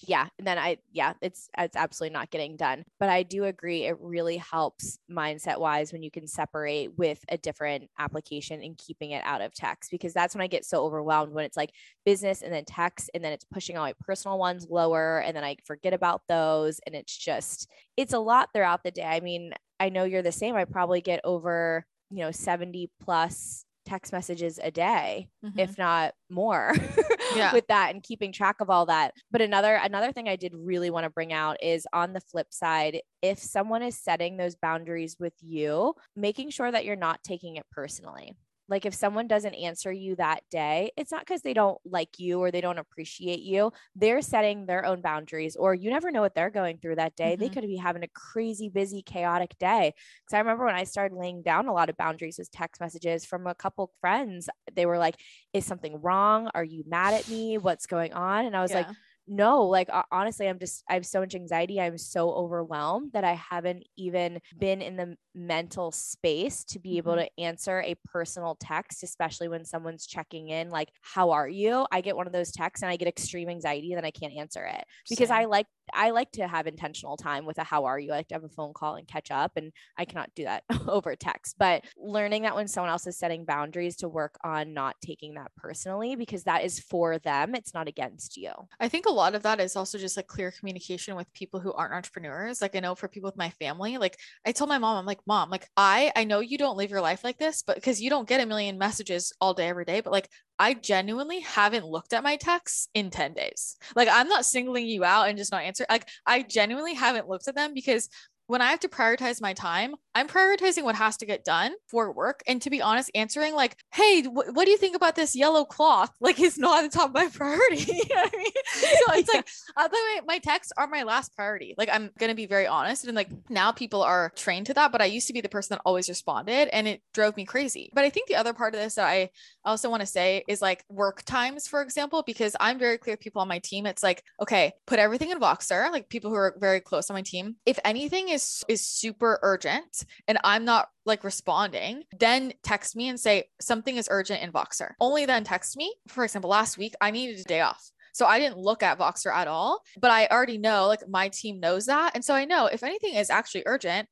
Yeah. 0.08 0.28
And 0.38 0.48
then 0.48 0.58
I, 0.58 0.78
yeah, 0.94 1.16
it's, 1.22 1.50
it's 1.58 1.76
absolutely 1.76 2.14
not 2.14 2.32
getting 2.32 2.56
done. 2.56 2.86
But 2.98 3.10
I 3.10 3.24
do 3.24 3.44
agree. 3.44 3.84
It 3.84 3.98
really 4.00 4.38
helps 4.38 5.00
mindset 5.12 5.60
wise 5.60 5.92
when 5.92 6.02
you 6.02 6.10
can 6.10 6.28
separate 6.28 6.98
with 6.98 7.26
a 7.28 7.38
different 7.38 7.90
application 8.00 8.62
and 8.64 8.78
keeping 8.78 9.12
it 9.12 9.22
out 9.26 9.42
of 9.42 9.54
text 9.54 9.92
because 9.92 10.14
that's 10.14 10.34
when 10.34 10.42
I 10.42 10.48
get 10.48 10.64
so 10.64 10.86
overwhelmed 10.86 11.34
when 11.34 11.44
it's 11.44 11.58
like 11.58 11.74
business 12.06 12.42
and 12.42 12.54
then 12.54 12.64
text 12.64 13.10
and 13.14 13.22
then 13.22 13.34
it's 13.34 13.44
pushing 13.44 13.78
all 13.78 13.84
my 13.84 13.96
personal 14.00 14.38
ones 14.38 14.68
lower 14.70 15.20
and 15.20 15.36
then 15.36 15.44
I 15.44 15.58
forget 15.66 15.94
about 15.94 16.22
those. 16.30 16.80
And 16.86 16.96
it's 16.96 17.18
just, 17.18 17.70
it's 17.98 18.14
a 18.14 18.20
lot 18.20 18.54
throughout 18.54 18.84
the 18.86 18.92
day. 18.92 19.04
I 19.04 19.20
mean, 19.20 19.52
I 19.80 19.90
know 19.90 20.04
you're 20.04 20.22
the 20.22 20.32
same. 20.32 20.56
I 20.56 20.66
probably 20.66 21.02
get 21.02 21.22
over, 21.24 21.86
you 22.10 22.20
know, 22.20 22.32
70 22.32 22.90
plus 23.02 23.66
text 23.88 24.12
messages 24.12 24.60
a 24.62 24.70
day 24.70 25.30
mm-hmm. 25.44 25.58
if 25.58 25.78
not 25.78 26.14
more 26.30 26.74
yeah. 27.36 27.54
with 27.54 27.66
that 27.68 27.94
and 27.94 28.04
keeping 28.04 28.34
track 28.34 28.58
of 28.60 28.70
all 28.70 28.86
that 28.86 29.14
but 29.32 29.42
another 29.42 29.76
another 29.76 30.12
thing 30.12 30.28
i 30.28 30.36
did 30.36 30.54
really 30.54 30.90
want 30.90 31.06
to 31.06 31.10
bring 31.10 31.32
out 31.32 31.56
is 31.64 31.88
on 31.94 32.12
the 32.12 32.20
flip 32.20 32.48
side 32.52 33.00
if 33.22 33.40
someone 33.40 33.82
is 33.82 33.98
setting 33.98 34.36
those 34.36 34.56
boundaries 34.56 35.16
with 35.18 35.32
you 35.40 35.94
making 36.18 36.50
sure 36.50 36.70
that 36.70 36.84
you're 36.84 36.98
not 36.98 37.24
taking 37.24 37.56
it 37.56 37.66
personally 37.72 38.36
Like 38.70 38.86
if 38.86 38.94
someone 38.94 39.28
doesn't 39.28 39.54
answer 39.54 39.92
you 39.92 40.16
that 40.18 40.42
day, 40.52 40.92
it's 40.98 41.12
not 41.12 41.22
because 41.22 41.42
they 41.42 41.54
don't 41.54 41.78
like 41.86 42.20
you 42.20 42.40
or 42.40 42.52
they 42.52 42.62
don't 42.62 42.78
appreciate 42.78 43.40
you. 43.40 43.72
They're 43.96 44.22
setting 44.22 44.66
their 44.66 44.86
own 44.86 45.02
boundaries, 45.02 45.56
or 45.56 45.74
you 45.74 45.90
never 45.90 46.12
know 46.12 46.22
what 46.22 46.36
they're 46.36 46.50
going 46.50 46.78
through 46.80 46.96
that 46.96 47.16
day. 47.16 47.34
Mm-hmm. 47.34 47.42
They 47.42 47.50
could 47.50 47.64
be 47.64 47.78
having 47.78 48.04
a 48.04 48.08
crazy, 48.08 48.70
busy, 48.70 49.02
chaotic 49.02 49.58
day. 49.60 49.94
Because 50.22 50.36
I 50.36 50.40
remember 50.40 50.66
when 50.66 50.76
I 50.76 50.84
started 50.84 51.16
laying 51.16 51.42
down 51.42 51.68
a 51.68 51.74
lot 51.74 51.90
of 51.90 51.98
boundaries 51.98 52.38
with 52.38 52.52
text 52.52 52.82
messages 52.82 53.26
from 53.26 53.48
a 53.48 53.56
couple 53.56 53.92
friends, 54.02 54.50
they 54.74 54.86
were 54.86 54.98
like, 54.98 55.16
Is 55.54 55.66
something 55.66 56.02
wrong? 56.02 56.50
Are 56.54 56.64
you 56.64 56.84
mad 56.88 57.14
at 57.14 57.28
me? 57.30 57.58
What's 57.58 57.86
going 57.86 58.14
on? 58.14 58.46
And 58.46 58.56
I 58.56 58.62
was 58.62 58.72
yeah. 58.72 58.78
like, 58.78 58.88
no, 59.28 59.64
like 59.64 59.90
honestly, 60.12 60.48
I'm 60.48 60.60
just, 60.60 60.84
I 60.90 60.94
have 60.94 61.06
so 61.06 61.20
much 61.20 61.36
anxiety. 61.36 61.80
I'm 61.80 61.98
so 61.98 62.32
overwhelmed 62.32 63.12
that 63.14 63.24
I 63.24 63.34
haven't 63.34 63.84
even 63.98 64.40
been 64.58 64.82
in 64.82 64.96
the 64.96 65.16
mental 65.36 65.92
space 65.92 66.64
to 66.66 66.80
be 66.80 66.98
able 66.98 67.14
mm-hmm. 67.14 67.26
to 67.38 67.44
answer 67.44 67.82
a 67.82 67.96
personal 68.06 68.58
text, 68.60 69.04
especially 69.04 69.48
when 69.48 69.66
someone's 69.66 70.08
checking 70.08 70.50
in, 70.50 70.70
like, 70.70 70.90
how 71.02 71.32
are 71.32 71.48
you? 71.48 71.86
I 71.92 72.02
get 72.02 72.16
one 72.16 72.28
of 72.28 72.34
those 72.34 72.52
texts 72.52 72.84
and 72.84 72.92
I 72.92 72.96
get 72.96 73.08
extreme 73.08 73.50
anxiety, 73.50 73.94
then 73.94 74.06
I 74.06 74.12
can't 74.12 74.34
answer 74.34 74.66
it 74.66 74.84
because 75.10 75.30
Same. 75.30 75.38
I 75.38 75.46
like 75.46 75.68
I 75.94 76.12
like 76.12 76.32
to 76.34 76.48
have 76.48 76.68
intentional 76.68 77.18
time 77.18 77.46
with 77.46 77.58
a 77.58 77.64
how 77.64 77.86
are 77.86 78.00
you? 78.00 78.12
I 78.12 78.18
like 78.18 78.28
to 78.30 78.36
have 78.36 78.44
a 78.44 78.50
phone 78.50 78.74
call 78.74 78.96
and 78.96 79.08
catch 79.08 79.32
up. 79.32 79.54
And 79.56 79.72
I 79.98 80.06
cannot 80.06 80.32
do 80.36 80.44
that 80.44 80.64
over 80.88 81.16
text. 81.16 81.56
But 81.58 81.86
learning 81.98 82.44
that 82.44 82.56
when 82.56 82.68
someone 82.68 82.92
else 82.92 83.08
is 83.08 83.18
setting 83.18 83.46
boundaries 83.46 83.98
to 83.98 84.10
work 84.10 84.38
on 84.44 84.74
not 84.74 84.96
taking 85.02 85.36
that 85.36 85.52
personally, 85.56 86.16
because 86.16 86.44
that 86.44 86.64
is 86.64 86.80
for 86.80 87.20
them, 87.20 87.56
it's 87.56 87.74
not 87.74 87.88
against 87.88 88.38
you. 88.38 88.52
I 88.80 88.90
think 88.90 89.06
a 89.06 89.12
lot 89.18 89.36
of 89.36 89.44
that 89.44 89.60
is 89.60 89.76
also 89.76 89.98
just 89.98 90.18
like 90.18 90.28
clear 90.28 90.52
communication 90.52 91.16
with 91.16 91.32
people 91.34 91.60
who 91.60 91.74
aren't 91.74 91.94
entrepreneurs. 91.94 92.62
Like 92.62 92.76
I 92.76 92.80
know 92.80 92.96
for 92.96 93.08
people 93.08 93.28
with 93.28 93.38
my 93.38 93.50
family, 93.52 93.98
like 93.98 94.18
I 94.46 94.52
told 94.52 94.70
my 94.70 94.78
mom, 94.78 94.98
I'm 94.98 95.06
like, 95.06 95.20
mom, 95.28 95.50
like 95.50 95.68
I 95.76 96.12
I 96.16 96.24
know 96.24 96.40
you 96.40 96.58
don't 96.58 96.78
live 96.78 96.90
your 96.90 97.02
life 97.02 97.24
like 97.24 97.38
this, 97.38 97.64
but 97.64 97.76
because 97.76 98.02
you 98.02 98.10
don't 98.10 98.28
get 98.28 98.42
a 98.42 98.46
million 98.46 98.78
messages 98.78 99.34
all 99.42 99.54
day 99.54 99.68
every 99.68 99.86
day, 99.86 100.02
but 100.02 100.12
like 100.12 100.30
I 100.60 100.74
genuinely 100.74 101.42
haven't 101.42 101.86
looked 101.86 102.14
at 102.14 102.24
my 102.24 102.36
texts 102.38 102.90
in 102.94 103.10
10 103.10 103.34
days. 103.34 103.78
Like 103.96 104.10
I'm 104.12 104.28
not 104.28 104.46
singling 104.46 104.88
you 104.88 105.04
out 105.04 105.30
and 105.30 105.38
just 105.38 105.52
not 105.52 105.64
answer. 105.64 105.86
Like 105.90 106.08
I 106.26 106.44
genuinely 106.44 106.94
haven't 106.94 107.28
looked 107.28 107.48
at 107.48 107.56
them 107.56 107.74
because 107.74 108.10
when 108.48 108.62
I 108.62 108.72
have 108.72 108.80
to 108.82 108.90
prioritize 108.90 109.42
my 109.42 109.54
time, 109.54 109.96
I'm 110.16 110.28
prioritizing 110.28 110.84
what 110.84 110.96
has 110.96 111.18
to 111.18 111.26
get 111.26 111.46
done 111.46 111.74
for 111.88 112.12
work. 112.12 112.42
And 112.48 112.62
to 112.64 112.70
be 112.70 112.82
honest, 112.82 113.12
answering 113.14 113.54
like, 113.54 113.78
hey, 113.94 114.24
wh- 114.24 114.56
what 114.56 114.66
do 114.66 114.72
you 114.72 114.78
think 114.78 114.96
about 114.96 115.16
this 115.16 115.36
yellow 115.36 115.64
cloth? 115.64 116.12
Like, 116.28 116.40
is 116.42 116.58
not 116.58 116.84
at 116.84 116.92
the 116.92 116.98
top 116.98 117.10
of 117.10 117.14
my 117.14 117.28
priority. 117.34 117.94
you 117.94 118.16
know 118.16 118.22
I 118.22 118.38
mean? 118.38 118.52
So 118.74 119.14
it's 119.14 119.34
like, 119.34 119.48
uh, 119.78 119.88
way, 119.92 120.22
my 120.26 120.40
texts 120.40 120.74
are 120.78 120.88
my 120.88 121.04
last 121.04 121.34
priority. 121.36 121.74
Like, 121.78 121.90
I'm 121.92 122.10
going 122.20 122.30
to 122.30 122.36
be 122.36 122.48
very 122.48 122.68
honest. 122.68 123.06
And 123.06 123.16
like, 123.16 123.30
now 123.50 123.72
people 123.72 124.02
are 124.02 124.34
trained 124.36 124.66
to 124.68 124.74
that. 124.74 124.92
But 124.92 125.02
I 125.02 125.06
used 125.06 125.28
to 125.28 125.34
be 125.34 125.42
the 125.42 125.48
person 125.50 125.76
that 125.76 125.82
always 125.86 126.10
responded 126.10 126.68
and 126.74 126.88
it 126.88 127.02
drove 127.14 127.38
me 127.38 127.46
crazy. 127.46 127.92
But 127.94 128.04
I 128.04 128.10
think 128.10 128.28
the 128.28 128.36
other 128.36 128.54
part 128.54 128.74
of 128.74 128.82
this 128.82 128.96
that 128.96 129.08
I 129.08 129.30
also 129.64 129.90
want 129.90 130.02
to 130.02 130.08
say 130.08 130.44
is 130.48 130.62
like 130.62 130.84
work 130.90 131.24
times, 131.24 131.68
for 131.68 131.82
example, 131.82 132.24
because 132.26 132.56
I'm 132.60 132.80
very 132.80 132.98
clear 132.98 133.14
with 133.14 133.22
people 133.22 133.42
on 133.42 133.48
my 133.48 133.60
team. 133.60 133.86
It's 133.86 134.04
like, 134.04 134.24
okay, 134.42 134.74
put 134.86 135.00
everything 135.00 135.30
in 135.30 135.40
Voxer, 135.40 135.92
like 135.92 136.10
people 136.10 136.30
who 136.30 136.36
are 136.38 136.56
very 136.60 136.82
close 136.82 137.10
on 137.10 137.14
my 137.14 137.22
team. 137.22 137.56
If 137.66 137.80
anything 137.86 138.30
is, 138.30 138.37
is 138.68 138.86
super 138.86 139.40
urgent, 139.42 140.06
and 140.28 140.38
I'm 140.44 140.66
not 140.66 140.90
like 141.06 141.24
responding, 141.24 142.04
then 142.20 142.54
text 142.64 142.96
me 142.96 143.10
and 143.10 143.20
say 143.20 143.46
something 143.62 143.96
is 143.96 144.08
urgent 144.12 144.42
in 144.44 144.52
Voxer. 144.52 144.92
Only 145.00 145.26
then 145.26 145.44
text 145.44 145.78
me. 145.78 145.94
For 146.08 146.24
example, 146.24 146.50
last 146.50 146.78
week 146.78 146.94
I 147.02 147.12
needed 147.12 147.40
a 147.40 147.44
day 147.44 147.62
off. 147.62 147.92
So 148.14 148.26
I 148.26 148.40
didn't 148.40 148.58
look 148.58 148.82
at 148.82 148.98
Voxer 148.98 149.32
at 149.32 149.48
all, 149.48 149.84
but 150.00 150.10
I 150.10 150.26
already 150.28 150.58
know 150.58 150.88
like 150.88 151.08
my 151.08 151.30
team 151.30 151.60
knows 151.60 151.86
that. 151.86 152.14
And 152.16 152.26
so 152.26 152.34
I 152.34 152.46
know 152.46 152.66
if 152.66 152.82
anything 152.82 153.14
is 153.14 153.30
actually 153.30 153.64
urgent, 153.68 154.10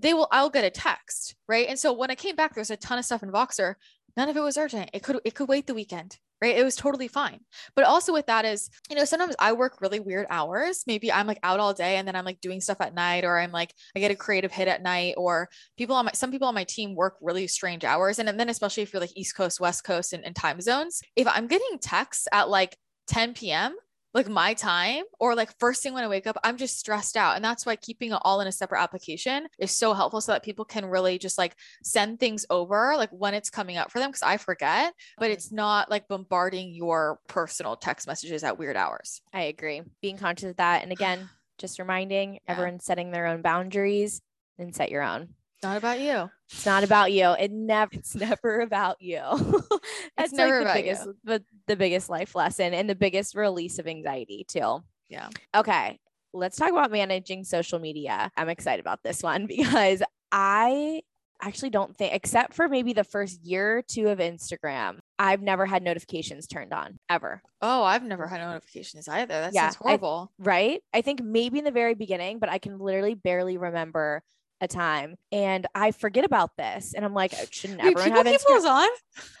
they 0.00 0.12
will, 0.12 0.26
I'll 0.32 0.50
get 0.50 0.64
a 0.64 0.70
text. 0.70 1.36
Right. 1.48 1.68
And 1.68 1.78
so 1.78 1.92
when 1.92 2.10
I 2.10 2.16
came 2.16 2.34
back, 2.34 2.54
there's 2.54 2.72
a 2.72 2.76
ton 2.76 2.98
of 2.98 3.04
stuff 3.04 3.22
in 3.22 3.30
Voxer. 3.30 3.74
None 4.16 4.28
of 4.28 4.36
it 4.36 4.40
was 4.40 4.56
urgent. 4.56 4.90
It 4.92 5.02
could, 5.02 5.20
it 5.24 5.34
could 5.34 5.48
wait 5.48 5.66
the 5.66 5.74
weekend 5.74 6.18
right? 6.40 6.56
It 6.56 6.64
was 6.64 6.76
totally 6.76 7.08
fine. 7.08 7.40
But 7.74 7.84
also 7.84 8.12
with 8.12 8.26
that 8.26 8.44
is, 8.44 8.70
you 8.90 8.96
know, 8.96 9.04
sometimes 9.04 9.34
I 9.38 9.52
work 9.52 9.80
really 9.80 10.00
weird 10.00 10.26
hours. 10.30 10.84
Maybe 10.86 11.12
I'm 11.12 11.26
like 11.26 11.38
out 11.42 11.60
all 11.60 11.74
day 11.74 11.96
and 11.96 12.06
then 12.06 12.16
I'm 12.16 12.24
like 12.24 12.40
doing 12.40 12.60
stuff 12.60 12.80
at 12.80 12.94
night, 12.94 13.24
or 13.24 13.38
I'm 13.38 13.52
like, 13.52 13.72
I 13.96 14.00
get 14.00 14.10
a 14.10 14.16
creative 14.16 14.52
hit 14.52 14.68
at 14.68 14.82
night, 14.82 15.14
or 15.16 15.48
people 15.76 15.96
on 15.96 16.06
my, 16.06 16.12
some 16.12 16.30
people 16.30 16.48
on 16.48 16.54
my 16.54 16.64
team 16.64 16.94
work 16.94 17.16
really 17.20 17.46
strange 17.46 17.84
hours. 17.84 18.18
And, 18.18 18.28
and 18.28 18.38
then 18.38 18.48
especially 18.48 18.82
if 18.82 18.92
you're 18.92 19.00
like 19.00 19.16
East 19.16 19.36
Coast, 19.36 19.60
West 19.60 19.84
Coast 19.84 20.12
and, 20.12 20.24
and 20.24 20.36
time 20.36 20.60
zones, 20.60 21.00
if 21.16 21.26
I'm 21.26 21.46
getting 21.46 21.78
texts 21.80 22.28
at 22.32 22.48
like 22.48 22.76
10 23.08 23.34
p.m., 23.34 23.76
like 24.14 24.28
my 24.28 24.54
time 24.54 25.02
or 25.18 25.34
like 25.34 25.58
first 25.58 25.82
thing 25.82 25.92
when 25.92 26.04
I 26.04 26.08
wake 26.08 26.26
up, 26.26 26.38
I'm 26.44 26.56
just 26.56 26.78
stressed 26.78 27.16
out. 27.16 27.36
And 27.36 27.44
that's 27.44 27.66
why 27.66 27.76
keeping 27.76 28.12
it 28.12 28.18
all 28.22 28.40
in 28.40 28.46
a 28.46 28.52
separate 28.52 28.80
application 28.80 29.48
is 29.58 29.72
so 29.72 29.92
helpful 29.92 30.20
so 30.20 30.32
that 30.32 30.44
people 30.44 30.64
can 30.64 30.86
really 30.86 31.18
just 31.18 31.36
like 31.36 31.56
send 31.82 32.20
things 32.20 32.46
over 32.48 32.94
like 32.96 33.10
when 33.10 33.34
it's 33.34 33.50
coming 33.50 33.76
up 33.76 33.90
for 33.90 33.98
them. 33.98 34.12
Cause 34.12 34.22
I 34.22 34.36
forget, 34.36 34.94
but 35.18 35.26
mm-hmm. 35.26 35.32
it's 35.32 35.50
not 35.50 35.90
like 35.90 36.08
bombarding 36.08 36.74
your 36.74 37.18
personal 37.28 37.76
text 37.76 38.06
messages 38.06 38.44
at 38.44 38.58
weird 38.58 38.76
hours. 38.76 39.20
I 39.32 39.42
agree. 39.42 39.82
Being 40.00 40.16
conscious 40.16 40.50
of 40.50 40.56
that. 40.56 40.82
And 40.82 40.92
again, 40.92 41.28
just 41.58 41.78
reminding 41.78 42.34
yeah. 42.34 42.40
everyone 42.48 42.80
setting 42.80 43.10
their 43.10 43.26
own 43.26 43.42
boundaries 43.42 44.22
and 44.58 44.74
set 44.74 44.90
your 44.90 45.02
own 45.02 45.28
not 45.64 45.76
about 45.76 46.00
you. 46.00 46.30
It's 46.50 46.66
not 46.66 46.84
about 46.84 47.12
you. 47.12 47.30
It 47.30 47.50
never 47.50 47.90
it's 47.92 48.14
never 48.14 48.60
about 48.60 49.00
you. 49.00 49.20
That's 50.16 50.30
it's 50.30 50.32
never 50.32 50.62
like 50.62 50.74
the 50.74 50.82
biggest 50.82 51.06
you. 51.06 51.16
the, 51.24 51.44
the 51.66 51.76
biggest 51.76 52.08
life 52.08 52.34
lesson 52.34 52.74
and 52.74 52.88
the 52.88 52.94
biggest 52.94 53.34
release 53.34 53.78
of 53.78 53.88
anxiety 53.88 54.44
too. 54.46 54.84
Yeah. 55.08 55.28
Okay. 55.54 55.98
Let's 56.32 56.56
talk 56.56 56.70
about 56.70 56.90
managing 56.90 57.44
social 57.44 57.78
media. 57.78 58.30
I'm 58.36 58.48
excited 58.48 58.80
about 58.80 59.02
this 59.02 59.22
one 59.22 59.46
because 59.48 60.02
I 60.30 61.02
actually 61.42 61.70
don't 61.70 61.96
think 61.96 62.14
except 62.14 62.54
for 62.54 62.68
maybe 62.68 62.92
the 62.92 63.04
first 63.04 63.42
year 63.44 63.78
or 63.78 63.82
two 63.82 64.08
of 64.08 64.18
Instagram, 64.18 64.98
I've 65.18 65.42
never 65.42 65.66
had 65.66 65.82
notifications 65.82 66.46
turned 66.46 66.72
on 66.72 66.98
ever. 67.08 67.42
Oh, 67.60 67.82
I've 67.82 68.02
never 68.02 68.26
had 68.26 68.40
notifications 68.40 69.08
either. 69.08 69.32
That 69.32 69.54
yeah, 69.54 69.62
sounds 69.62 69.76
horrible. 69.76 70.32
I, 70.40 70.42
right? 70.44 70.82
I 70.92 71.02
think 71.02 71.22
maybe 71.22 71.58
in 71.58 71.64
the 71.64 71.70
very 71.70 71.94
beginning, 71.94 72.38
but 72.38 72.48
I 72.48 72.58
can 72.58 72.78
literally 72.78 73.14
barely 73.14 73.56
remember 73.56 74.22
a 74.60 74.68
time 74.68 75.16
and 75.32 75.66
I 75.74 75.90
forget 75.90 76.24
about 76.24 76.56
this. 76.56 76.94
And 76.94 77.04
I'm 77.04 77.14
like, 77.14 77.32
it 77.32 77.52
shouldn't 77.52 77.82
Wait, 77.82 77.96
everyone 77.96 78.26
have 78.26 78.40
Instagram? 78.40 78.64
on? 78.66 78.88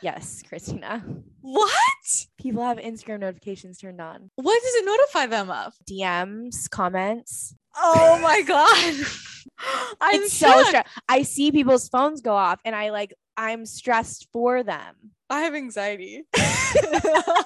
Yes, 0.02 0.42
Christina. 0.46 1.04
What? 1.40 2.26
People 2.38 2.62
have 2.62 2.78
Instagram 2.78 3.20
notifications 3.20 3.78
turned 3.78 4.00
on. 4.00 4.30
What 4.36 4.62
does 4.62 4.74
it 4.76 4.84
notify 4.86 5.26
them 5.26 5.50
of? 5.50 5.74
DMs, 5.88 6.68
comments. 6.70 7.54
Oh 7.76 8.18
my 8.22 8.42
God. 8.42 8.94
I'm 10.00 10.22
it's 10.22 10.34
so 10.34 10.62
stressed. 10.64 10.88
I 11.08 11.22
see 11.22 11.52
people's 11.52 11.88
phones 11.88 12.20
go 12.20 12.34
off 12.34 12.60
and 12.64 12.74
I 12.74 12.90
like, 12.90 13.14
I'm 13.36 13.66
stressed 13.66 14.28
for 14.32 14.62
them. 14.62 14.94
I 15.30 15.40
have 15.40 15.54
anxiety. 15.54 16.24
ah, 16.36 17.44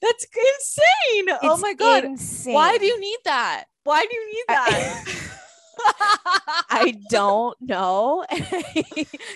that's 0.00 0.24
insane. 0.24 1.30
Oh 1.30 1.38
it's 1.42 1.44
oh 1.44 1.56
my 1.58 1.74
God. 1.74 2.04
Insane. 2.04 2.54
Why 2.54 2.78
do 2.78 2.86
you 2.86 2.98
need 3.00 3.18
that? 3.24 3.64
Why 3.84 4.06
do 4.08 4.16
you 4.16 4.32
need 4.32 4.44
that? 4.48 5.28
I 5.84 6.94
don't 7.10 7.56
know. 7.60 8.24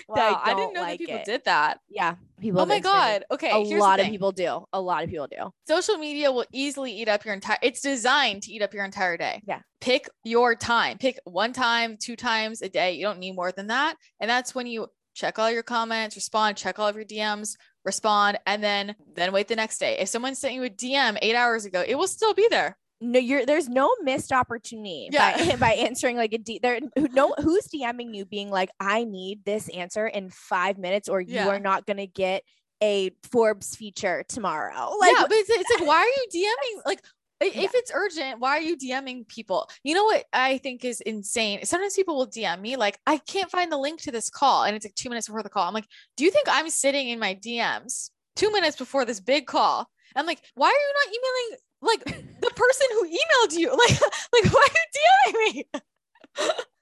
wow, 0.07 0.41
I, 0.43 0.51
I, 0.51 0.53
didn't 0.53 0.73
know 0.73 0.81
like 0.81 0.99
that 0.99 1.05
people 1.05 1.15
it. 1.15 1.25
did 1.25 1.45
that. 1.45 1.79
Yeah, 1.89 2.15
people. 2.39 2.61
Oh 2.61 2.65
my 2.65 2.79
god. 2.79 3.25
Okay, 3.31 3.51
a 3.51 3.77
lot 3.77 3.99
of 3.99 4.07
people 4.07 4.31
do. 4.31 4.65
A 4.73 4.81
lot 4.81 5.03
of 5.03 5.09
people 5.09 5.27
do. 5.27 5.51
Social 5.67 5.97
media 5.97 6.31
will 6.31 6.45
easily 6.51 6.91
eat 6.91 7.07
up 7.07 7.25
your 7.25 7.33
entire. 7.33 7.57
It's 7.61 7.81
designed 7.81 8.43
to 8.43 8.51
eat 8.51 8.61
up 8.61 8.73
your 8.73 8.85
entire 8.85 9.17
day. 9.17 9.41
Yeah. 9.45 9.61
Pick 9.81 10.09
your 10.23 10.55
time. 10.55 10.97
Pick 10.97 11.19
one 11.25 11.53
time, 11.53 11.97
two 11.97 12.15
times 12.15 12.61
a 12.61 12.69
day. 12.69 12.93
You 12.93 13.03
don't 13.03 13.19
need 13.19 13.35
more 13.35 13.51
than 13.51 13.67
that, 13.67 13.95
and 14.19 14.29
that's 14.29 14.55
when 14.55 14.67
you 14.67 14.87
check 15.13 15.39
all 15.39 15.49
your 15.49 15.63
comments, 15.63 16.15
respond, 16.15 16.57
check 16.57 16.77
all 16.77 16.87
of 16.87 16.95
your 16.95 17.05
DMs, 17.05 17.55
respond, 17.83 18.37
and 18.45 18.63
then 18.63 18.95
then 19.15 19.31
wait 19.31 19.47
the 19.47 19.55
next 19.55 19.79
day. 19.79 19.97
If 19.97 20.09
someone 20.09 20.35
sent 20.35 20.53
you 20.53 20.63
a 20.63 20.69
DM 20.69 21.17
eight 21.21 21.35
hours 21.35 21.65
ago, 21.65 21.83
it 21.85 21.95
will 21.95 22.07
still 22.07 22.33
be 22.33 22.47
there 22.49 22.77
no 22.99 23.19
you're 23.19 23.45
there's 23.45 23.69
no 23.69 23.89
missed 24.01 24.31
opportunity 24.31 25.09
yeah. 25.11 25.49
by, 25.51 25.55
by 25.59 25.71
answering 25.73 26.17
like 26.17 26.33
a 26.33 26.37
D 26.37 26.59
there 26.61 26.79
no 26.95 27.33
who's 27.41 27.67
DMing 27.67 28.15
you 28.15 28.25
being 28.25 28.49
like 28.49 28.69
I 28.79 29.03
need 29.03 29.45
this 29.45 29.69
answer 29.69 30.07
in 30.07 30.29
5 30.29 30.77
minutes 30.77 31.09
or 31.09 31.21
yeah. 31.21 31.43
you 31.43 31.49
are 31.49 31.59
not 31.59 31.85
going 31.85 31.97
to 31.97 32.07
get 32.07 32.43
a 32.81 33.11
Forbes 33.31 33.75
feature 33.75 34.23
tomorrow. 34.27 34.91
Like 34.99 35.15
Yeah, 35.15 35.23
but 35.23 35.31
it's, 35.31 35.49
it's 35.49 35.79
like 35.79 35.87
why 35.87 35.97
are 35.97 36.05
you 36.05 36.27
DMing 36.35 36.85
like 36.85 37.01
if 37.39 37.55
yeah. 37.55 37.69
it's 37.71 37.91
urgent, 37.93 38.39
why 38.39 38.57
are 38.57 38.61
you 38.61 38.75
DMing 38.75 39.27
people? 39.27 39.69
You 39.83 39.93
know 39.93 40.05
what 40.05 40.25
I 40.33 40.57
think 40.57 40.83
is 40.83 41.01
insane? 41.01 41.65
Sometimes 41.65 41.93
people 41.93 42.17
will 42.17 42.27
DM 42.27 42.59
me 42.61 42.77
like, 42.77 42.97
I 43.05 43.19
can't 43.19 43.51
find 43.51 43.71
the 43.71 43.77
link 43.77 44.01
to 44.01 44.11
this 44.11 44.29
call. 44.29 44.63
And 44.63 44.75
it's 44.75 44.85
like 44.85 44.95
two 44.95 45.09
minutes 45.09 45.27
before 45.27 45.43
the 45.43 45.49
call. 45.49 45.67
I'm 45.67 45.73
like, 45.73 45.87
do 46.15 46.23
you 46.23 46.31
think 46.31 46.47
I'm 46.49 46.67
sitting 46.71 47.09
in 47.09 47.19
my 47.19 47.35
DMs 47.35 48.09
two 48.35 48.51
minutes 48.51 48.75
before 48.75 49.05
this 49.05 49.19
big 49.19 49.45
call? 49.45 49.87
I'm 50.15 50.25
like, 50.25 50.41
why 50.55 50.67
are 50.67 50.71
you 50.71 50.93
not 50.95 51.13
emailing 51.13 51.59
like 51.81 52.03
the 52.05 52.51
person 52.55 52.87
who 52.93 53.07
emailed 53.07 53.57
you. 53.57 53.69
Like, 53.77 54.01
like 54.43 54.53
why 54.53 54.67
are 54.67 55.33
you 55.33 55.33
DMing 55.33 55.53
me? 55.55 55.65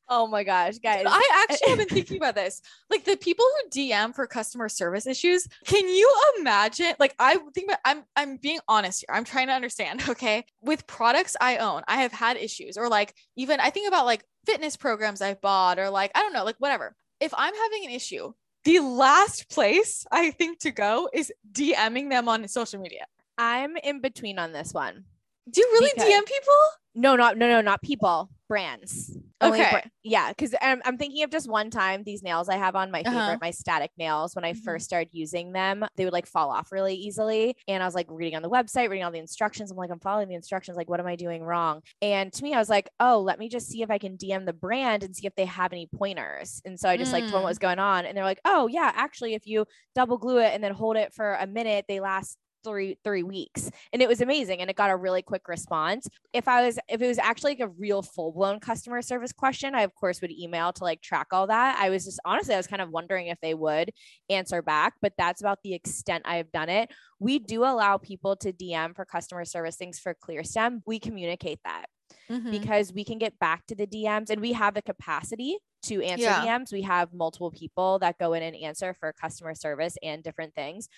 Oh 0.07 0.27
my 0.27 0.43
gosh, 0.43 0.77
guys. 0.77 1.03
I 1.07 1.47
actually 1.49 1.69
have 1.69 1.79
been 1.79 1.87
thinking 1.89 2.17
about 2.17 2.35
this. 2.35 2.61
Like 2.89 3.05
the 3.05 3.17
people 3.17 3.45
who 3.45 3.69
DM 3.69 4.13
for 4.13 4.27
customer 4.27 4.69
service 4.69 5.07
issues, 5.07 5.47
can 5.65 5.87
you 5.87 6.11
imagine? 6.39 6.93
Like 6.99 7.15
I 7.17 7.37
think 7.53 7.69
about, 7.69 7.79
I'm 7.83 8.03
I'm 8.15 8.37
being 8.37 8.59
honest 8.67 9.01
here. 9.01 9.15
I'm 9.15 9.23
trying 9.23 9.47
to 9.47 9.53
understand, 9.53 10.03
okay? 10.09 10.45
With 10.61 10.85
products 10.85 11.35
I 11.41 11.57
own, 11.57 11.81
I 11.87 12.01
have 12.01 12.11
had 12.11 12.37
issues 12.37 12.77
or 12.77 12.87
like 12.87 13.15
even 13.35 13.59
I 13.59 13.71
think 13.71 13.87
about 13.87 14.05
like 14.05 14.23
fitness 14.45 14.77
programs 14.77 15.21
I've 15.21 15.41
bought 15.41 15.79
or 15.79 15.89
like 15.89 16.11
I 16.13 16.19
don't 16.19 16.33
know, 16.33 16.45
like 16.45 16.57
whatever. 16.59 16.95
If 17.19 17.33
I'm 17.35 17.55
having 17.55 17.85
an 17.85 17.91
issue, 17.91 18.33
the 18.63 18.79
last 18.79 19.49
place 19.49 20.05
I 20.11 20.31
think 20.31 20.59
to 20.59 20.71
go 20.71 21.09
is 21.13 21.31
DMing 21.51 22.09
them 22.09 22.29
on 22.29 22.47
social 22.47 22.79
media. 22.79 23.05
I'm 23.37 23.77
in 23.77 24.01
between 24.01 24.39
on 24.39 24.51
this 24.51 24.73
one. 24.73 25.05
Do 25.49 25.61
you 25.61 25.67
really 25.73 25.91
because, 25.95 26.09
DM 26.09 26.25
people? 26.25 26.53
No, 26.95 27.15
not 27.15 27.37
no, 27.37 27.47
no, 27.47 27.61
not 27.61 27.81
people, 27.81 28.29
brands. 28.47 29.15
okay. 29.43 29.83
yeah, 30.03 30.29
because 30.29 30.55
I'm, 30.61 30.81
I'm 30.85 30.97
thinking 30.97 31.23
of 31.23 31.29
just 31.29 31.47
one 31.47 31.69
time 31.69 32.03
these 32.03 32.23
nails 32.23 32.47
I 32.49 32.55
have 32.55 32.75
on 32.75 32.89
my 32.89 33.03
favorite, 33.03 33.19
uh-huh. 33.19 33.37
my 33.41 33.51
static 33.51 33.91
nails. 33.97 34.33
When 34.33 34.45
I 34.45 34.53
mm-hmm. 34.53 34.63
first 34.63 34.85
started 34.85 35.09
using 35.11 35.51
them, 35.51 35.85
they 35.97 36.05
would 36.05 36.13
like 36.13 36.25
fall 36.25 36.49
off 36.49 36.71
really 36.71 36.95
easily. 36.95 37.55
And 37.67 37.83
I 37.83 37.85
was 37.85 37.93
like 37.93 38.07
reading 38.09 38.35
on 38.37 38.41
the 38.41 38.49
website, 38.49 38.89
reading 38.89 39.03
all 39.03 39.11
the 39.11 39.19
instructions. 39.19 39.69
I'm 39.69 39.77
like, 39.77 39.91
I'm 39.91 39.99
following 39.99 40.29
the 40.29 40.35
instructions. 40.35 40.77
Like, 40.77 40.89
what 40.89 40.99
am 40.99 41.05
I 41.05 41.15
doing 41.15 41.43
wrong? 41.43 41.81
And 42.01 42.31
to 42.33 42.43
me, 42.43 42.53
I 42.53 42.59
was 42.59 42.69
like, 42.69 42.89
oh, 42.99 43.21
let 43.21 43.37
me 43.37 43.49
just 43.49 43.67
see 43.67 43.81
if 43.81 43.91
I 43.91 43.97
can 43.97 44.17
DM 44.17 44.45
the 44.45 44.53
brand 44.53 45.03
and 45.03 45.15
see 45.15 45.27
if 45.27 45.35
they 45.35 45.45
have 45.45 45.73
any 45.73 45.87
pointers. 45.93 46.61
And 46.65 46.79
so 46.79 46.89
I 46.89 46.97
just 46.97 47.11
mm. 47.11 47.15
like 47.15 47.23
told 47.23 47.33
them 47.33 47.43
what 47.43 47.49
was 47.49 47.59
mm. 47.59 47.63
going 47.63 47.79
on. 47.79 48.05
And 48.05 48.17
they're 48.17 48.23
like, 48.23 48.41
oh 48.45 48.67
yeah, 48.67 48.91
actually, 48.95 49.33
if 49.33 49.45
you 49.45 49.65
double 49.93 50.17
glue 50.17 50.39
it 50.39 50.53
and 50.53 50.63
then 50.63 50.73
hold 50.73 50.95
it 50.97 51.13
for 51.13 51.33
a 51.33 51.45
minute, 51.45 51.85
they 51.87 51.99
last 51.99 52.37
three 52.65 52.97
three 53.03 53.23
weeks 53.23 53.69
and 53.93 54.01
it 54.01 54.07
was 54.07 54.21
amazing 54.21 54.61
and 54.61 54.69
it 54.69 54.75
got 54.75 54.89
a 54.89 54.95
really 54.95 55.21
quick 55.21 55.47
response 55.47 56.07
if 56.33 56.47
i 56.47 56.65
was 56.65 56.77
if 56.89 57.01
it 57.01 57.07
was 57.07 57.17
actually 57.17 57.51
like 57.51 57.59
a 57.61 57.67
real 57.67 58.01
full-blown 58.01 58.59
customer 58.59 59.01
service 59.01 59.31
question 59.31 59.75
i 59.75 59.81
of 59.81 59.93
course 59.95 60.21
would 60.21 60.31
email 60.31 60.73
to 60.73 60.83
like 60.83 61.01
track 61.01 61.27
all 61.31 61.47
that 61.47 61.77
i 61.79 61.89
was 61.89 62.05
just 62.05 62.19
honestly 62.25 62.53
i 62.53 62.57
was 62.57 62.67
kind 62.67 62.81
of 62.81 62.89
wondering 62.89 63.27
if 63.27 63.37
they 63.41 63.53
would 63.53 63.91
answer 64.29 64.61
back 64.61 64.93
but 65.01 65.13
that's 65.17 65.41
about 65.41 65.59
the 65.63 65.73
extent 65.73 66.23
i 66.25 66.37
have 66.37 66.51
done 66.51 66.69
it 66.69 66.91
we 67.19 67.39
do 67.39 67.63
allow 67.63 67.97
people 67.97 68.35
to 68.35 68.51
dm 68.51 68.95
for 68.95 69.05
customer 69.05 69.45
service 69.45 69.75
things 69.75 69.99
for 69.99 70.13
clearstem 70.13 70.81
we 70.85 70.99
communicate 70.99 71.59
that 71.63 71.85
mm-hmm. 72.29 72.51
because 72.51 72.91
we 72.91 73.03
can 73.03 73.17
get 73.17 73.37
back 73.39 73.65
to 73.67 73.75
the 73.75 73.87
dms 73.87 74.29
and 74.29 74.41
we 74.41 74.53
have 74.53 74.73
the 74.73 74.81
capacity 74.81 75.57
to 75.85 76.01
answer 76.01 76.23
yeah. 76.23 76.45
DMs. 76.45 76.73
We 76.73 76.81
have 76.81 77.13
multiple 77.13 77.51
people 77.51 77.99
that 77.99 78.17
go 78.17 78.33
in 78.33 78.43
and 78.43 78.55
answer 78.55 78.95
for 78.99 79.13
customer 79.13 79.55
service 79.55 79.97
and 80.03 80.23
different 80.23 80.53
things 80.55 80.89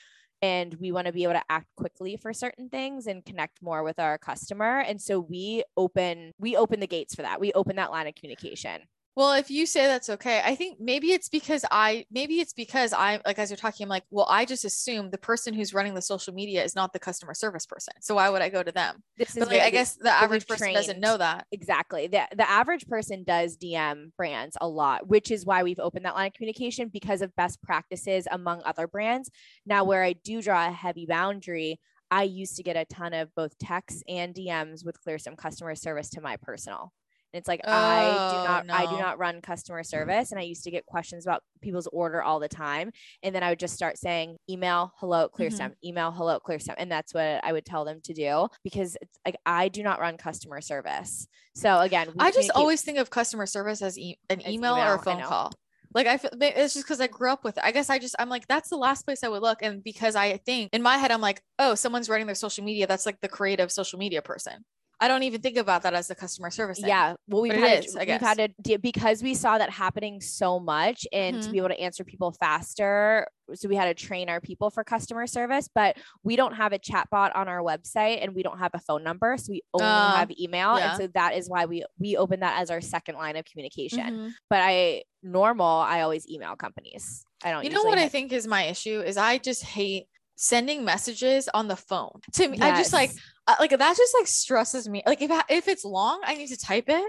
and 0.42 0.74
we 0.76 0.92
want 0.92 1.08
to 1.08 1.14
be 1.14 1.24
able 1.24 1.34
to 1.34 1.44
act 1.50 1.68
quickly 1.76 2.16
for 2.18 2.34
certain 2.34 2.70
things 2.70 3.08
and 3.08 3.26
connect 3.26 3.62
more 3.62 3.84
with 3.84 4.00
our 4.00 4.18
customer. 4.18 4.80
And 4.80 5.02
so 5.02 5.20
we 5.20 5.64
open 5.76 6.32
we 6.40 6.56
open 6.56 6.80
the 6.80 6.88
gates 6.88 7.16
for 7.16 7.24
that. 7.24 7.40
We 7.40 7.52
open 7.54 7.76
that 7.78 7.92
line 7.92 8.08
of 8.08 8.16
communication 8.16 8.82
well, 9.18 9.34
if 9.34 9.50
you 9.50 9.66
say 9.66 9.88
that's 9.88 10.12
okay, 10.12 10.44
I 10.46 10.54
think 10.54 10.80
maybe 10.80 11.12
it's 11.12 11.28
because 11.28 11.66
I 11.72 12.06
maybe 12.12 12.40
it's 12.40 12.54
because 12.54 12.94
I 12.94 13.20
like 13.26 13.40
as 13.40 13.50
you're 13.50 13.58
talking, 13.58 13.86
I'm 13.86 13.90
like, 13.90 14.04
well, 14.12 14.28
I 14.30 14.46
just 14.46 14.64
assume 14.64 15.10
the 15.10 15.18
person 15.18 15.56
who's 15.56 15.74
running 15.74 15.96
the 15.96 16.04
social 16.04 16.36
media 16.36 16.64
is 16.64 16.76
not 16.76 16.94
the 16.94 17.00
customer 17.00 17.34
service 17.34 17.66
person. 17.66 17.96
So 18.00 18.14
why 18.14 18.30
would 18.30 18.44
I 18.44 18.50
go 18.50 18.62
to 18.62 18.72
them? 18.72 19.02
This 19.18 19.36
is 19.36 19.38
like, 19.38 19.60
I 19.60 19.72
guess 19.72 19.96
the 19.96 20.12
average 20.12 20.46
person 20.46 20.66
trained. 20.66 20.76
doesn't 20.76 21.00
know 21.00 21.18
that. 21.18 21.48
Exactly. 21.52 22.06
The 22.06 22.28
the 22.36 22.48
average 22.48 22.86
person 22.86 23.24
does 23.24 23.58
DM 23.58 24.12
brands 24.18 24.56
a 24.62 24.68
lot, 24.68 25.08
which 25.08 25.32
is 25.32 25.48
why 25.48 25.64
we've 25.64 25.80
opened 25.80 26.06
that 26.06 26.14
line 26.14 26.28
of 26.28 26.34
communication 26.34 26.88
because 26.94 27.24
of 27.24 27.36
best 27.36 27.60
practices 27.64 28.28
among 28.30 28.62
other 28.66 28.88
brands. 28.88 29.32
Now, 29.66 29.84
where 29.84 30.04
I 30.04 30.14
do 30.14 30.44
draw 30.44 30.68
a 30.68 30.72
heavy 30.72 31.08
boundary, 31.08 31.80
I 32.12 32.22
used 32.22 32.56
to 32.58 32.64
get 32.64 32.76
a 32.76 32.86
ton 32.86 33.16
of 33.16 33.34
both 33.34 33.58
texts 33.58 34.04
and 34.08 34.36
DMs 34.36 34.86
with 34.86 35.04
ClearStem 35.04 35.36
customer 35.38 35.74
service 35.74 36.12
to 36.12 36.22
my 36.22 36.38
personal. 36.38 36.94
And 37.38 37.42
it's 37.42 37.48
like 37.48 37.62
oh, 37.64 37.72
I 37.72 38.32
do 38.32 38.38
oh, 38.38 38.44
not 38.46 38.66
no. 38.66 38.74
I 38.74 38.86
do 38.88 38.98
not 38.98 39.20
run 39.20 39.42
customer 39.42 39.84
service 39.84 40.32
and 40.32 40.40
I 40.40 40.44
used 40.44 40.64
to 40.64 40.72
get 40.72 40.88
questions 40.88 41.24
about 41.24 41.44
people's 41.62 41.86
order 41.88 42.24
all 42.24 42.40
the 42.40 42.48
time 42.48 42.90
and 43.22 43.36
then 43.36 43.44
I 43.44 43.50
would 43.50 43.60
just 43.60 43.76
start 43.76 44.00
saying 44.00 44.38
email 44.50 44.92
hello 44.98 45.30
ClearStem 45.30 45.60
mm-hmm. 45.60 45.88
email 45.88 46.12
hello 46.12 46.40
ClearStem 46.40 46.74
and 46.80 46.92
that's 46.92 47.14
what 47.14 47.44
I 47.44 47.54
would 47.54 47.64
tell 47.64 47.86
them 47.86 48.02
to 48.06 48.14
do 48.14 48.48
because 48.64 48.98
it's 49.00 49.20
like 49.24 49.36
I 49.46 49.68
do 49.68 49.84
not 49.84 50.00
run 50.00 50.18
customer 50.18 50.62
service. 50.62 51.28
So 51.56 51.80
again, 51.80 52.10
I 52.18 52.32
just 52.32 52.50
always 52.56 52.82
think 52.82 52.98
of 52.98 53.12
customer 53.12 53.46
service 53.46 53.84
as 53.84 54.00
e- 54.00 54.18
an 54.30 54.42
email, 54.42 54.74
email, 54.74 54.76
or 54.76 54.96
a 54.96 55.00
phone 55.00 55.22
call. 55.22 55.52
Like 55.94 56.08
I 56.08 56.18
feel 56.18 56.32
it's 56.42 56.74
just 56.74 56.86
because 56.86 57.00
I 57.00 57.08
grew 57.08 57.32
up 57.32 57.44
with 57.44 57.58
it. 57.58 57.64
I 57.64 57.72
guess 57.72 57.90
I 57.90 58.00
just 58.00 58.16
I'm 58.20 58.30
like 58.30 58.48
that's 58.48 58.70
the 58.70 58.78
last 58.78 59.04
place 59.04 59.24
I 59.24 59.30
would 59.30 59.42
look, 59.42 59.60
and 59.62 59.84
because 59.84 60.16
I 60.16 60.38
think 60.38 60.70
in 60.74 60.82
my 60.82 60.98
head 60.98 61.12
I'm 61.12 61.22
like, 61.22 61.42
oh, 61.60 61.76
someone's 61.76 62.10
running 62.10 62.26
their 62.26 62.36
social 62.36 62.64
media. 62.64 62.88
That's 62.88 63.06
like 63.06 63.20
the 63.22 63.30
creative 63.30 63.72
social 63.72 64.00
media 64.00 64.22
person. 64.22 64.64
I 65.00 65.08
don't 65.08 65.22
even 65.24 65.42
think 65.42 65.58
about 65.58 65.84
that 65.84 65.94
as 65.94 66.10
a 66.10 66.16
customer 66.16 66.50
service. 66.50 66.80
Thing. 66.80 66.90
Yeah. 66.90 67.16
Well, 67.28 67.44
we've 67.44 67.52
but 67.52 67.62
had, 67.62 67.86
is, 67.86 67.96
we've 67.96 68.20
had 68.20 68.54
to, 68.64 68.80
because 68.80 69.22
we 69.22 69.36
saw 69.36 69.60
that 69.60 69.70
happening 69.70 70.22
so 70.22 70.60
much 70.60 71.06
and 71.12 71.36
mm-hmm. 71.36 71.46
to 71.46 71.52
be 71.52 71.60
able 71.60 71.70
to 71.70 71.80
answer 71.80 72.04
people 72.04 72.32
faster. 72.32 73.28
So 73.54 73.70
we 73.70 73.76
had 73.76 73.86
to 73.86 73.94
train 73.94 74.28
our 74.28 74.42
people 74.42 74.72
for 74.72 74.84
customer 74.84 75.28
service, 75.28 75.70
but 75.74 75.98
we 76.24 76.36
don't 76.36 76.54
have 76.56 76.74
a 76.74 76.80
chat 76.80 77.10
bot 77.12 77.36
on 77.36 77.48
our 77.48 77.62
website 77.62 78.24
and 78.24 78.34
we 78.34 78.42
don't 78.42 78.58
have 78.58 78.72
a 78.74 78.80
phone 78.80 79.04
number. 79.04 79.38
So 79.38 79.52
we 79.52 79.62
only 79.74 79.86
uh, 79.86 80.16
have 80.16 80.32
email. 80.40 80.80
Yeah. 80.80 80.90
And 80.90 80.98
so 80.98 81.08
that 81.14 81.36
is 81.36 81.48
why 81.48 81.66
we, 81.66 81.86
we 82.00 82.18
open 82.18 82.40
that 82.40 82.60
as 82.60 82.72
our 82.72 82.82
second 82.82 83.16
line 83.16 83.36
of 83.36 83.46
communication. 83.46 84.00
Mm-hmm. 84.00 84.28
But 84.50 84.62
I 84.62 85.04
normal, 85.22 85.68
I 85.68 86.02
always 86.02 86.28
email 86.28 86.56
companies. 86.56 87.24
I 87.44 87.52
don't, 87.52 87.64
you 87.64 87.70
know 87.70 87.84
what 87.84 88.00
I 88.00 88.08
think 88.08 88.34
is 88.34 88.48
my 88.48 88.64
issue 88.64 89.02
is 89.02 89.16
I 89.16 89.38
just 89.38 89.64
hate 89.64 90.08
sending 90.36 90.84
messages 90.84 91.48
on 91.54 91.68
the 91.68 91.76
phone 91.76 92.20
to 92.34 92.48
me. 92.48 92.58
Yes. 92.58 92.74
I 92.74 92.78
just 92.78 92.94
like, 92.94 93.12
uh, 93.48 93.56
like 93.60 93.72
that 93.72 93.98
just 93.98 94.16
like 94.18 94.28
stresses 94.28 94.88
me. 94.90 95.02
Like 95.06 95.22
if 95.22 95.32
I, 95.32 95.44
if 95.50 95.68
it's 95.68 95.86
long, 95.86 96.22
I 96.24 96.36
need 96.36 96.48
to 96.48 96.58
type 96.58 96.86
it. 96.88 97.06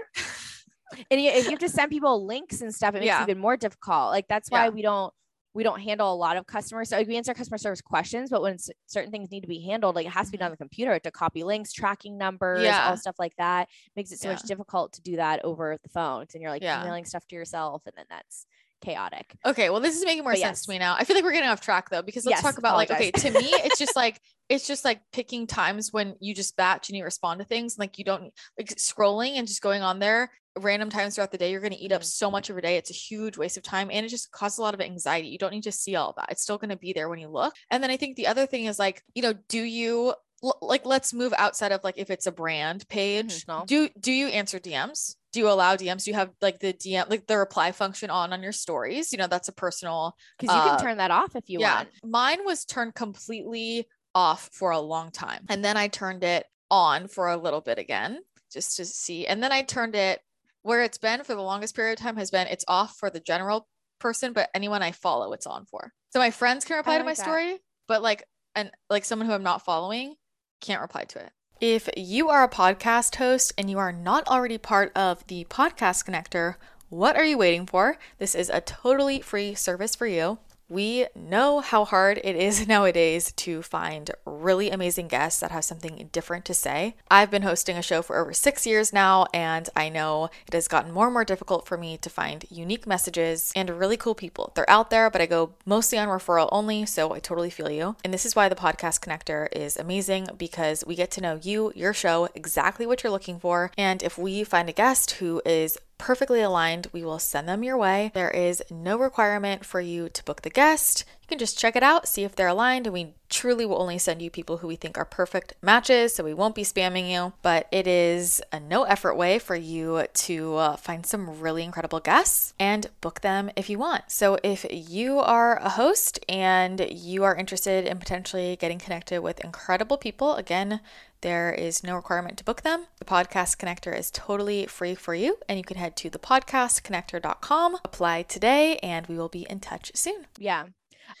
and 1.11 1.19
if 1.19 1.45
you 1.45 1.51
have 1.51 1.59
to 1.59 1.69
send 1.69 1.91
people 1.91 2.25
links 2.25 2.61
and 2.61 2.73
stuff, 2.73 2.95
it 2.95 2.99
makes 2.99 3.07
yeah. 3.07 3.21
it 3.21 3.29
even 3.29 3.41
more 3.41 3.57
difficult. 3.57 4.11
Like 4.11 4.27
that's 4.27 4.49
why 4.49 4.65
yeah. 4.65 4.69
we 4.69 4.81
don't 4.81 5.13
we 5.53 5.63
don't 5.63 5.79
handle 5.79 6.13
a 6.13 6.15
lot 6.15 6.37
of 6.37 6.45
customers. 6.45 6.89
So 6.89 6.97
like, 6.97 7.07
we 7.07 7.17
answer 7.17 7.33
customer 7.33 7.57
service 7.57 7.81
questions, 7.81 8.29
but 8.29 8.41
when 8.41 8.57
c- 8.59 8.73
certain 8.85 9.11
things 9.11 9.31
need 9.31 9.41
to 9.41 9.47
be 9.47 9.59
handled, 9.59 9.95
like 9.95 10.05
it 10.05 10.11
has 10.11 10.27
to 10.27 10.31
be 10.31 10.37
done 10.37 10.45
on 10.45 10.51
the 10.51 10.57
computer 10.57 10.97
to 10.99 11.11
copy 11.11 11.43
links, 11.43 11.73
tracking 11.73 12.17
numbers, 12.17 12.63
yeah. 12.63 12.87
all 12.87 12.97
stuff 12.97 13.15
like 13.17 13.35
that. 13.37 13.67
Makes 13.95 14.11
it 14.11 14.19
so 14.19 14.29
yeah. 14.29 14.35
much 14.35 14.43
difficult 14.43 14.93
to 14.93 15.01
do 15.01 15.15
that 15.15 15.43
over 15.43 15.77
the 15.81 15.89
phone. 15.89 16.25
And 16.33 16.41
you're 16.41 16.51
like 16.51 16.63
emailing 16.63 17.05
stuff 17.05 17.25
to 17.27 17.35
yourself, 17.35 17.81
and 17.85 17.93
then 17.97 18.05
that's 18.09 18.45
chaotic. 18.81 19.35
Okay, 19.45 19.69
well, 19.69 19.79
this 19.79 19.97
is 19.97 20.05
making 20.05 20.23
more 20.23 20.33
but 20.33 20.39
sense 20.39 20.59
yes. 20.59 20.65
to 20.65 20.71
me 20.71 20.79
now. 20.79 20.95
I 20.97 21.03
feel 21.03 21.15
like 21.15 21.23
we're 21.23 21.31
getting 21.31 21.49
off 21.49 21.61
track 21.61 21.89
though, 21.89 22.01
because 22.01 22.25
let's 22.25 22.37
yes, 22.37 22.41
talk 22.41 22.57
about 22.57 22.73
apologize. 22.73 22.99
like, 22.99 23.17
okay, 23.17 23.31
to 23.31 23.39
me, 23.39 23.47
it's 23.65 23.79
just 23.79 23.95
like 23.95 24.19
it's 24.49 24.67
just 24.67 24.83
like 24.83 25.01
picking 25.11 25.47
times 25.47 25.93
when 25.93 26.15
you 26.19 26.33
just 26.33 26.55
batch 26.55 26.89
and 26.89 26.97
you 26.97 27.03
respond 27.03 27.39
to 27.39 27.45
things. 27.45 27.77
Like 27.77 27.97
you 27.97 28.03
don't 28.03 28.33
like 28.57 28.69
scrolling 28.75 29.37
and 29.37 29.47
just 29.47 29.61
going 29.61 29.81
on 29.81 29.99
there 29.99 30.31
random 30.57 30.89
times 30.89 31.15
throughout 31.15 31.31
the 31.31 31.37
day. 31.37 31.51
You're 31.51 31.61
going 31.61 31.73
to 31.73 31.79
eat 31.79 31.91
up 31.91 32.01
mm. 32.01 32.05
so 32.05 32.31
much 32.31 32.49
of 32.49 32.55
your 32.55 32.61
day. 32.61 32.77
It's 32.77 32.89
a 32.89 32.93
huge 32.93 33.37
waste 33.37 33.57
of 33.57 33.63
time 33.63 33.89
and 33.91 34.05
it 34.05 34.09
just 34.09 34.31
causes 34.31 34.57
a 34.57 34.61
lot 34.61 34.73
of 34.73 34.81
anxiety. 34.81 35.27
You 35.27 35.37
don't 35.37 35.53
need 35.53 35.63
to 35.63 35.71
see 35.71 35.95
all 35.95 36.13
that. 36.17 36.31
It's 36.31 36.41
still 36.41 36.57
going 36.57 36.71
to 36.71 36.75
be 36.75 36.93
there 36.93 37.09
when 37.09 37.19
you 37.19 37.29
look. 37.29 37.53
And 37.69 37.83
then 37.83 37.91
I 37.91 37.97
think 37.97 38.15
the 38.15 38.27
other 38.27 38.45
thing 38.45 38.65
is 38.65 38.79
like, 38.79 39.03
you 39.13 39.21
know, 39.21 39.33
do 39.47 39.61
you 39.61 40.13
like 40.61 40.85
let's 40.85 41.13
move 41.13 41.33
outside 41.37 41.71
of 41.71 41.83
like 41.83 41.97
if 41.97 42.09
it's 42.09 42.25
a 42.25 42.31
brand 42.31 42.87
page 42.87 43.45
mm-hmm. 43.45 43.65
do 43.65 43.89
do 43.99 44.09
you 44.09 44.27
answer 44.27 44.57
dms 44.57 45.15
do 45.31 45.39
you 45.39 45.49
allow 45.49 45.75
DMs? 45.75 46.05
Do 46.05 46.11
you 46.11 46.15
have 46.15 46.31
like 46.41 46.59
the 46.59 46.73
DM, 46.73 47.09
like 47.09 47.27
the 47.27 47.37
reply 47.37 47.71
function 47.71 48.09
on 48.09 48.33
on 48.33 48.41
your 48.41 48.51
stories? 48.51 49.11
You 49.11 49.17
know, 49.17 49.27
that's 49.27 49.47
a 49.47 49.53
personal 49.53 50.15
because 50.37 50.53
you 50.53 50.61
uh, 50.61 50.69
can 50.69 50.83
turn 50.83 50.97
that 50.97 51.11
off 51.11 51.35
if 51.35 51.49
you 51.49 51.59
yeah. 51.59 51.75
want. 51.75 51.89
Mine 52.03 52.45
was 52.45 52.65
turned 52.65 52.95
completely 52.95 53.87
off 54.15 54.49
for 54.53 54.71
a 54.71 54.79
long 54.79 55.11
time, 55.11 55.45
and 55.49 55.63
then 55.63 55.77
I 55.77 55.87
turned 55.87 56.23
it 56.23 56.45
on 56.71 57.07
for 57.07 57.29
a 57.29 57.37
little 57.37 57.61
bit 57.61 57.77
again 57.77 58.19
just 58.51 58.77
to 58.77 58.85
see, 58.85 59.27
and 59.27 59.43
then 59.43 59.51
I 59.51 59.61
turned 59.61 59.95
it 59.95 60.19
where 60.63 60.83
it's 60.83 60.97
been 60.97 61.23
for 61.23 61.35
the 61.35 61.41
longest 61.41 61.75
period 61.75 61.99
of 61.99 62.03
time 62.03 62.17
has 62.17 62.31
been 62.31 62.47
it's 62.47 62.65
off 62.67 62.97
for 62.97 63.09
the 63.09 63.19
general 63.19 63.67
person, 63.99 64.33
but 64.33 64.49
anyone 64.53 64.81
I 64.81 64.91
follow, 64.91 65.33
it's 65.33 65.47
on 65.47 65.65
for. 65.65 65.93
So 66.11 66.19
my 66.19 66.31
friends 66.31 66.65
can 66.65 66.77
reply 66.77 66.93
like 66.93 67.01
to 67.01 67.05
my 67.05 67.13
that. 67.13 67.21
story, 67.23 67.57
but 67.87 68.01
like 68.01 68.23
and 68.55 68.71
like 68.89 69.05
someone 69.05 69.27
who 69.27 69.33
I'm 69.33 69.43
not 69.43 69.63
following 69.63 70.15
can't 70.61 70.81
reply 70.81 71.05
to 71.05 71.19
it. 71.19 71.31
If 71.61 71.89
you 71.97 72.29
are 72.29 72.41
a 72.41 72.49
podcast 72.49 73.17
host 73.17 73.51
and 73.57 73.69
you 73.69 73.77
are 73.79 73.91
not 73.91 74.25
already 74.29 74.57
part 74.57 74.95
of 74.95 75.27
the 75.27 75.43
Podcast 75.49 76.05
Connector, 76.05 76.55
what 76.87 77.17
are 77.17 77.25
you 77.25 77.37
waiting 77.37 77.65
for? 77.65 77.97
This 78.17 78.33
is 78.33 78.49
a 78.49 78.61
totally 78.61 79.19
free 79.19 79.55
service 79.55 79.93
for 79.93 80.07
you. 80.07 80.37
We 80.69 81.07
know 81.15 81.61
how 81.61 81.83
hard 81.83 82.19
it 82.23 82.35
is 82.35 82.67
nowadays 82.67 83.31
to 83.33 83.63
find 83.63 84.11
really 84.23 84.69
amazing 84.69 85.07
guests 85.07 85.39
that 85.39 85.51
have 85.51 85.65
something 85.65 86.09
different 86.11 86.45
to 86.45 86.53
say. 86.53 86.95
I've 87.09 87.31
been 87.31 87.41
hosting 87.41 87.75
a 87.75 87.81
show 87.81 88.03
for 88.03 88.17
over 88.17 88.33
six 88.33 88.67
years 88.67 88.93
now, 88.93 89.25
and 89.33 89.67
I 89.75 89.89
know 89.89 90.29
it 90.47 90.53
has 90.53 90.67
gotten 90.67 90.91
more 90.91 91.07
and 91.07 91.13
more 91.13 91.25
difficult 91.25 91.67
for 91.67 91.75
me 91.75 91.97
to 91.97 92.09
find 92.09 92.45
unique 92.51 92.85
messages 92.85 93.51
and 93.55 93.69
really 93.71 93.97
cool 93.97 94.13
people. 94.13 94.51
They're 94.55 94.69
out 94.69 94.91
there, 94.91 95.09
but 95.09 95.21
I 95.21 95.25
go 95.25 95.53
mostly 95.65 95.97
on 95.97 96.07
referral 96.07 96.49
only, 96.51 96.85
so 96.85 97.13
I 97.13 97.19
totally 97.19 97.49
feel 97.49 97.71
you. 97.71 97.95
And 98.03 98.13
this 98.13 98.25
is 98.25 98.35
why 98.35 98.47
the 98.47 98.55
Podcast 98.55 98.99
Connector 98.99 99.47
is 99.51 99.75
amazing 99.75 100.27
because 100.37 100.83
we 100.85 100.95
get 100.95 101.09
to 101.11 101.21
know 101.21 101.39
you, 101.41 101.73
your 101.75 101.93
show, 101.93 102.29
exactly 102.35 102.85
what 102.85 103.03
you're 103.03 103.11
looking 103.11 103.39
for. 103.39 103.71
And 103.75 104.03
if 104.03 104.19
we 104.19 104.43
find 104.43 104.69
a 104.69 104.73
guest 104.73 105.11
who 105.11 105.41
is 105.45 105.79
perfectly 105.99 106.41
aligned, 106.41 106.87
we 106.91 107.03
will 107.03 107.19
send 107.19 107.47
them 107.47 107.63
your 107.63 107.77
way. 107.77 108.09
There 108.15 108.31
is 108.31 108.63
no 108.71 108.97
requirement 108.97 109.63
for 109.63 109.79
you 109.79 110.09
to 110.09 110.23
book 110.23 110.41
the 110.41 110.49
guest. 110.49 111.05
Can 111.29 111.37
just 111.37 111.59
check 111.59 111.75
it 111.75 111.83
out, 111.83 112.07
see 112.07 112.23
if 112.23 112.35
they're 112.35 112.47
aligned, 112.47 112.87
and 112.87 112.93
we 112.93 113.13
truly 113.29 113.63
will 113.63 113.79
only 113.79 113.99
send 113.99 114.19
you 114.19 114.31
people 114.31 114.57
who 114.57 114.67
we 114.67 114.75
think 114.75 114.97
are 114.97 115.05
perfect 115.05 115.53
matches, 115.61 116.11
so 116.15 116.23
we 116.23 116.33
won't 116.33 116.55
be 116.55 116.63
spamming 116.63 117.07
you. 117.07 117.33
But 117.43 117.67
it 117.71 117.85
is 117.85 118.41
a 118.51 118.59
no 118.59 118.81
effort 118.85 119.13
way 119.13 119.37
for 119.37 119.55
you 119.55 120.07
to 120.11 120.55
uh, 120.55 120.75
find 120.75 121.05
some 121.05 121.39
really 121.39 121.63
incredible 121.63 121.99
guests 121.99 122.55
and 122.59 122.87
book 122.99 123.21
them 123.21 123.51
if 123.55 123.69
you 123.69 123.77
want. 123.77 124.05
So 124.07 124.39
if 124.41 124.65
you 124.71 125.19
are 125.19 125.57
a 125.57 125.69
host 125.69 126.17
and 126.27 126.87
you 126.89 127.23
are 127.23 127.35
interested 127.35 127.85
in 127.85 127.99
potentially 127.99 128.55
getting 128.55 128.79
connected 128.79 129.21
with 129.21 129.39
incredible 129.41 129.97
people, 129.97 130.33
again, 130.33 130.79
there 131.21 131.51
is 131.51 131.83
no 131.83 131.95
requirement 131.95 132.39
to 132.39 132.43
book 132.43 132.63
them. 132.63 132.87
The 132.97 133.05
podcast 133.05 133.57
connector 133.57 133.95
is 133.95 134.09
totally 134.09 134.65
free 134.65 134.95
for 134.95 135.13
you, 135.13 135.37
and 135.47 135.59
you 135.59 135.63
can 135.63 135.77
head 135.77 135.95
to 135.97 136.09
thepodcastconnector.com, 136.09 137.77
apply 137.85 138.23
today, 138.23 138.77
and 138.77 139.05
we 139.05 139.15
will 139.15 139.29
be 139.29 139.45
in 139.47 139.59
touch 139.59 139.91
soon. 139.93 140.25
Yeah. 140.39 140.65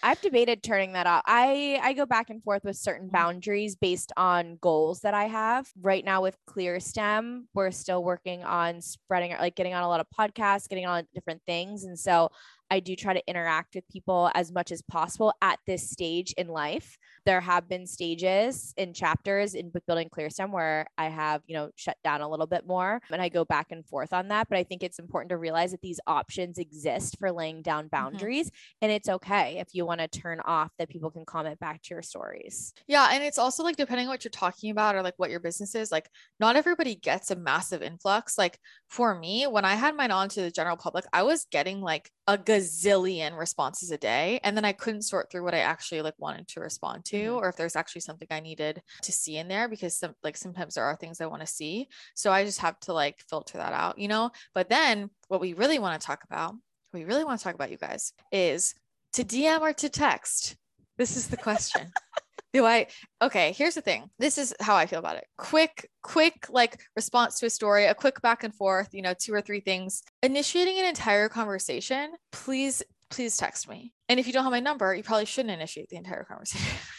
I've 0.03 0.21
debated 0.21 0.63
turning 0.63 0.93
that 0.93 1.07
off. 1.07 1.23
I 1.25 1.79
I 1.81 1.93
go 1.93 2.05
back 2.05 2.29
and 2.29 2.43
forth 2.43 2.63
with 2.63 2.77
certain 2.77 3.07
mm-hmm. 3.07 3.15
boundaries 3.15 3.75
based 3.75 4.11
on 4.17 4.57
goals 4.61 5.01
that 5.01 5.13
I 5.13 5.25
have. 5.25 5.69
Right 5.81 6.03
now 6.03 6.21
with 6.21 6.37
ClearStem, 6.47 7.45
we're 7.53 7.71
still 7.71 8.03
working 8.03 8.43
on 8.43 8.81
spreading 8.81 9.31
like 9.39 9.55
getting 9.55 9.73
on 9.73 9.83
a 9.83 9.87
lot 9.87 9.99
of 9.99 10.07
podcasts, 10.17 10.67
getting 10.67 10.85
on 10.85 11.05
different 11.13 11.41
things. 11.45 11.83
And 11.83 11.97
so 11.97 12.31
I 12.71 12.79
do 12.79 12.95
try 12.95 13.13
to 13.13 13.27
interact 13.27 13.75
with 13.75 13.87
people 13.89 14.29
as 14.35 14.51
much 14.51 14.71
as 14.71 14.81
possible 14.81 15.33
at 15.41 15.59
this 15.65 15.89
stage 15.89 16.33
in 16.37 16.47
life. 16.47 16.97
There 17.29 17.41
have 17.41 17.69
been 17.69 17.85
stages 17.85 18.73
in 18.75 18.91
chapters 18.91 19.53
in 19.53 19.69
book 19.69 19.83
building 19.85 20.09
ClearStem 20.09 20.49
where 20.49 20.87
I 20.97 21.09
have, 21.09 21.43
you 21.45 21.55
know, 21.55 21.69
shut 21.75 21.95
down 22.03 22.21
a 22.21 22.27
little 22.27 22.47
bit 22.47 22.65
more 22.65 22.99
and 23.11 23.21
I 23.21 23.29
go 23.29 23.45
back 23.45 23.67
and 23.69 23.85
forth 23.85 24.13
on 24.13 24.29
that. 24.29 24.49
But 24.49 24.57
I 24.57 24.63
think 24.63 24.81
it's 24.81 24.97
important 24.97 25.29
to 25.29 25.37
realize 25.37 25.69
that 25.69 25.81
these 25.81 25.99
options 26.07 26.57
exist 26.57 27.17
for 27.19 27.31
laying 27.31 27.61
down 27.61 27.83
mm-hmm. 27.83 27.89
boundaries 27.89 28.47
mm-hmm. 28.47 28.77
and 28.81 28.91
it's 28.91 29.09
okay 29.09 29.59
if 29.59 29.75
you 29.75 29.85
want 29.85 29.99
to 29.99 30.07
turn 30.07 30.39
off 30.43 30.71
that 30.79 30.89
people 30.89 31.11
can 31.11 31.23
comment 31.23 31.59
back 31.59 31.83
to 31.83 31.93
your 31.93 32.01
stories. 32.01 32.73
Yeah. 32.87 33.09
And 33.11 33.23
it's 33.23 33.37
also 33.37 33.61
like 33.61 33.75
depending 33.75 34.07
on 34.07 34.11
what 34.11 34.23
you're 34.23 34.31
talking 34.31 34.71
about 34.71 34.95
or 34.95 35.03
like 35.03 35.13
what 35.17 35.29
your 35.29 35.39
business 35.39 35.75
is, 35.75 35.91
like 35.91 36.09
not 36.39 36.55
everybody 36.55 36.95
gets 36.95 37.29
a 37.29 37.35
massive 37.35 37.83
influx. 37.83 38.39
Like 38.39 38.57
for 38.87 39.13
me, 39.13 39.45
when 39.45 39.65
I 39.65 39.75
had 39.75 39.95
mine 39.95 40.09
on 40.09 40.29
to 40.29 40.41
the 40.41 40.49
general 40.49 40.77
public, 40.77 41.05
I 41.13 41.21
was 41.21 41.45
getting 41.51 41.79
like 41.79 42.09
a 42.29 42.37
gazillion 42.37 43.35
responses 43.35 43.89
a 43.89 43.97
day 43.97 44.39
and 44.43 44.55
then 44.55 44.63
i 44.63 44.71
couldn't 44.71 45.01
sort 45.01 45.31
through 45.31 45.43
what 45.43 45.55
i 45.55 45.59
actually 45.59 45.99
like 46.03 46.13
wanted 46.19 46.47
to 46.47 46.59
respond 46.59 47.03
to 47.03 47.17
mm-hmm. 47.25 47.35
or 47.35 47.49
if 47.49 47.55
there's 47.55 47.75
actually 47.75 48.01
something 48.01 48.27
i 48.31 48.39
needed 48.39 48.81
to 49.03 49.11
see 49.11 49.37
in 49.37 49.47
there 49.47 49.67
because 49.67 49.97
some 49.97 50.13
like 50.23 50.37
sometimes 50.37 50.75
there 50.75 50.83
are 50.83 50.95
things 50.95 51.21
i 51.21 51.25
want 51.25 51.41
to 51.41 51.47
see 51.47 51.87
so 52.15 52.31
i 52.31 52.43
just 52.43 52.59
have 52.59 52.79
to 52.79 52.93
like 52.93 53.21
filter 53.29 53.57
that 53.57 53.73
out 53.73 53.97
you 53.97 54.07
know 54.07 54.29
but 54.53 54.69
then 54.69 55.09
what 55.27 55.41
we 55.41 55.53
really 55.53 55.79
want 55.79 55.99
to 55.99 56.05
talk 56.05 56.23
about 56.29 56.53
we 56.93 57.03
really 57.03 57.23
want 57.23 57.39
to 57.39 57.43
talk 57.43 57.55
about 57.55 57.71
you 57.71 57.77
guys 57.77 58.13
is 58.31 58.73
to 59.13 59.23
dm 59.23 59.61
or 59.61 59.73
to 59.73 59.89
text 59.89 60.55
this 60.97 61.15
is 61.15 61.27
the 61.27 61.37
question 61.37 61.91
do 62.53 62.65
I? 62.65 62.87
Okay, 63.21 63.53
here's 63.53 63.75
the 63.75 63.81
thing. 63.81 64.09
This 64.17 64.37
is 64.37 64.55
how 64.59 64.75
I 64.75 64.85
feel 64.85 64.99
about 64.99 65.17
it. 65.17 65.25
Quick, 65.37 65.89
quick, 66.01 66.47
like 66.49 66.79
response 66.95 67.39
to 67.39 67.45
a 67.45 67.49
story, 67.49 67.85
a 67.85 67.93
quick 67.93 68.21
back 68.21 68.43
and 68.43 68.53
forth, 68.53 68.89
you 68.91 69.01
know, 69.01 69.13
two 69.13 69.33
or 69.33 69.41
three 69.41 69.59
things. 69.59 70.01
Initiating 70.23 70.79
an 70.79 70.85
entire 70.85 71.29
conversation, 71.29 72.11
please, 72.31 72.81
please 73.09 73.37
text 73.37 73.69
me. 73.69 73.93
And 74.07 74.19
if 74.19 74.25
you 74.25 74.33
don't 74.33 74.43
have 74.43 74.51
my 74.51 74.59
number, 74.59 74.95
you 74.95 75.03
probably 75.03 75.25
shouldn't 75.25 75.53
initiate 75.53 75.89
the 75.89 75.97
entire 75.97 76.23
conversation. 76.23 76.67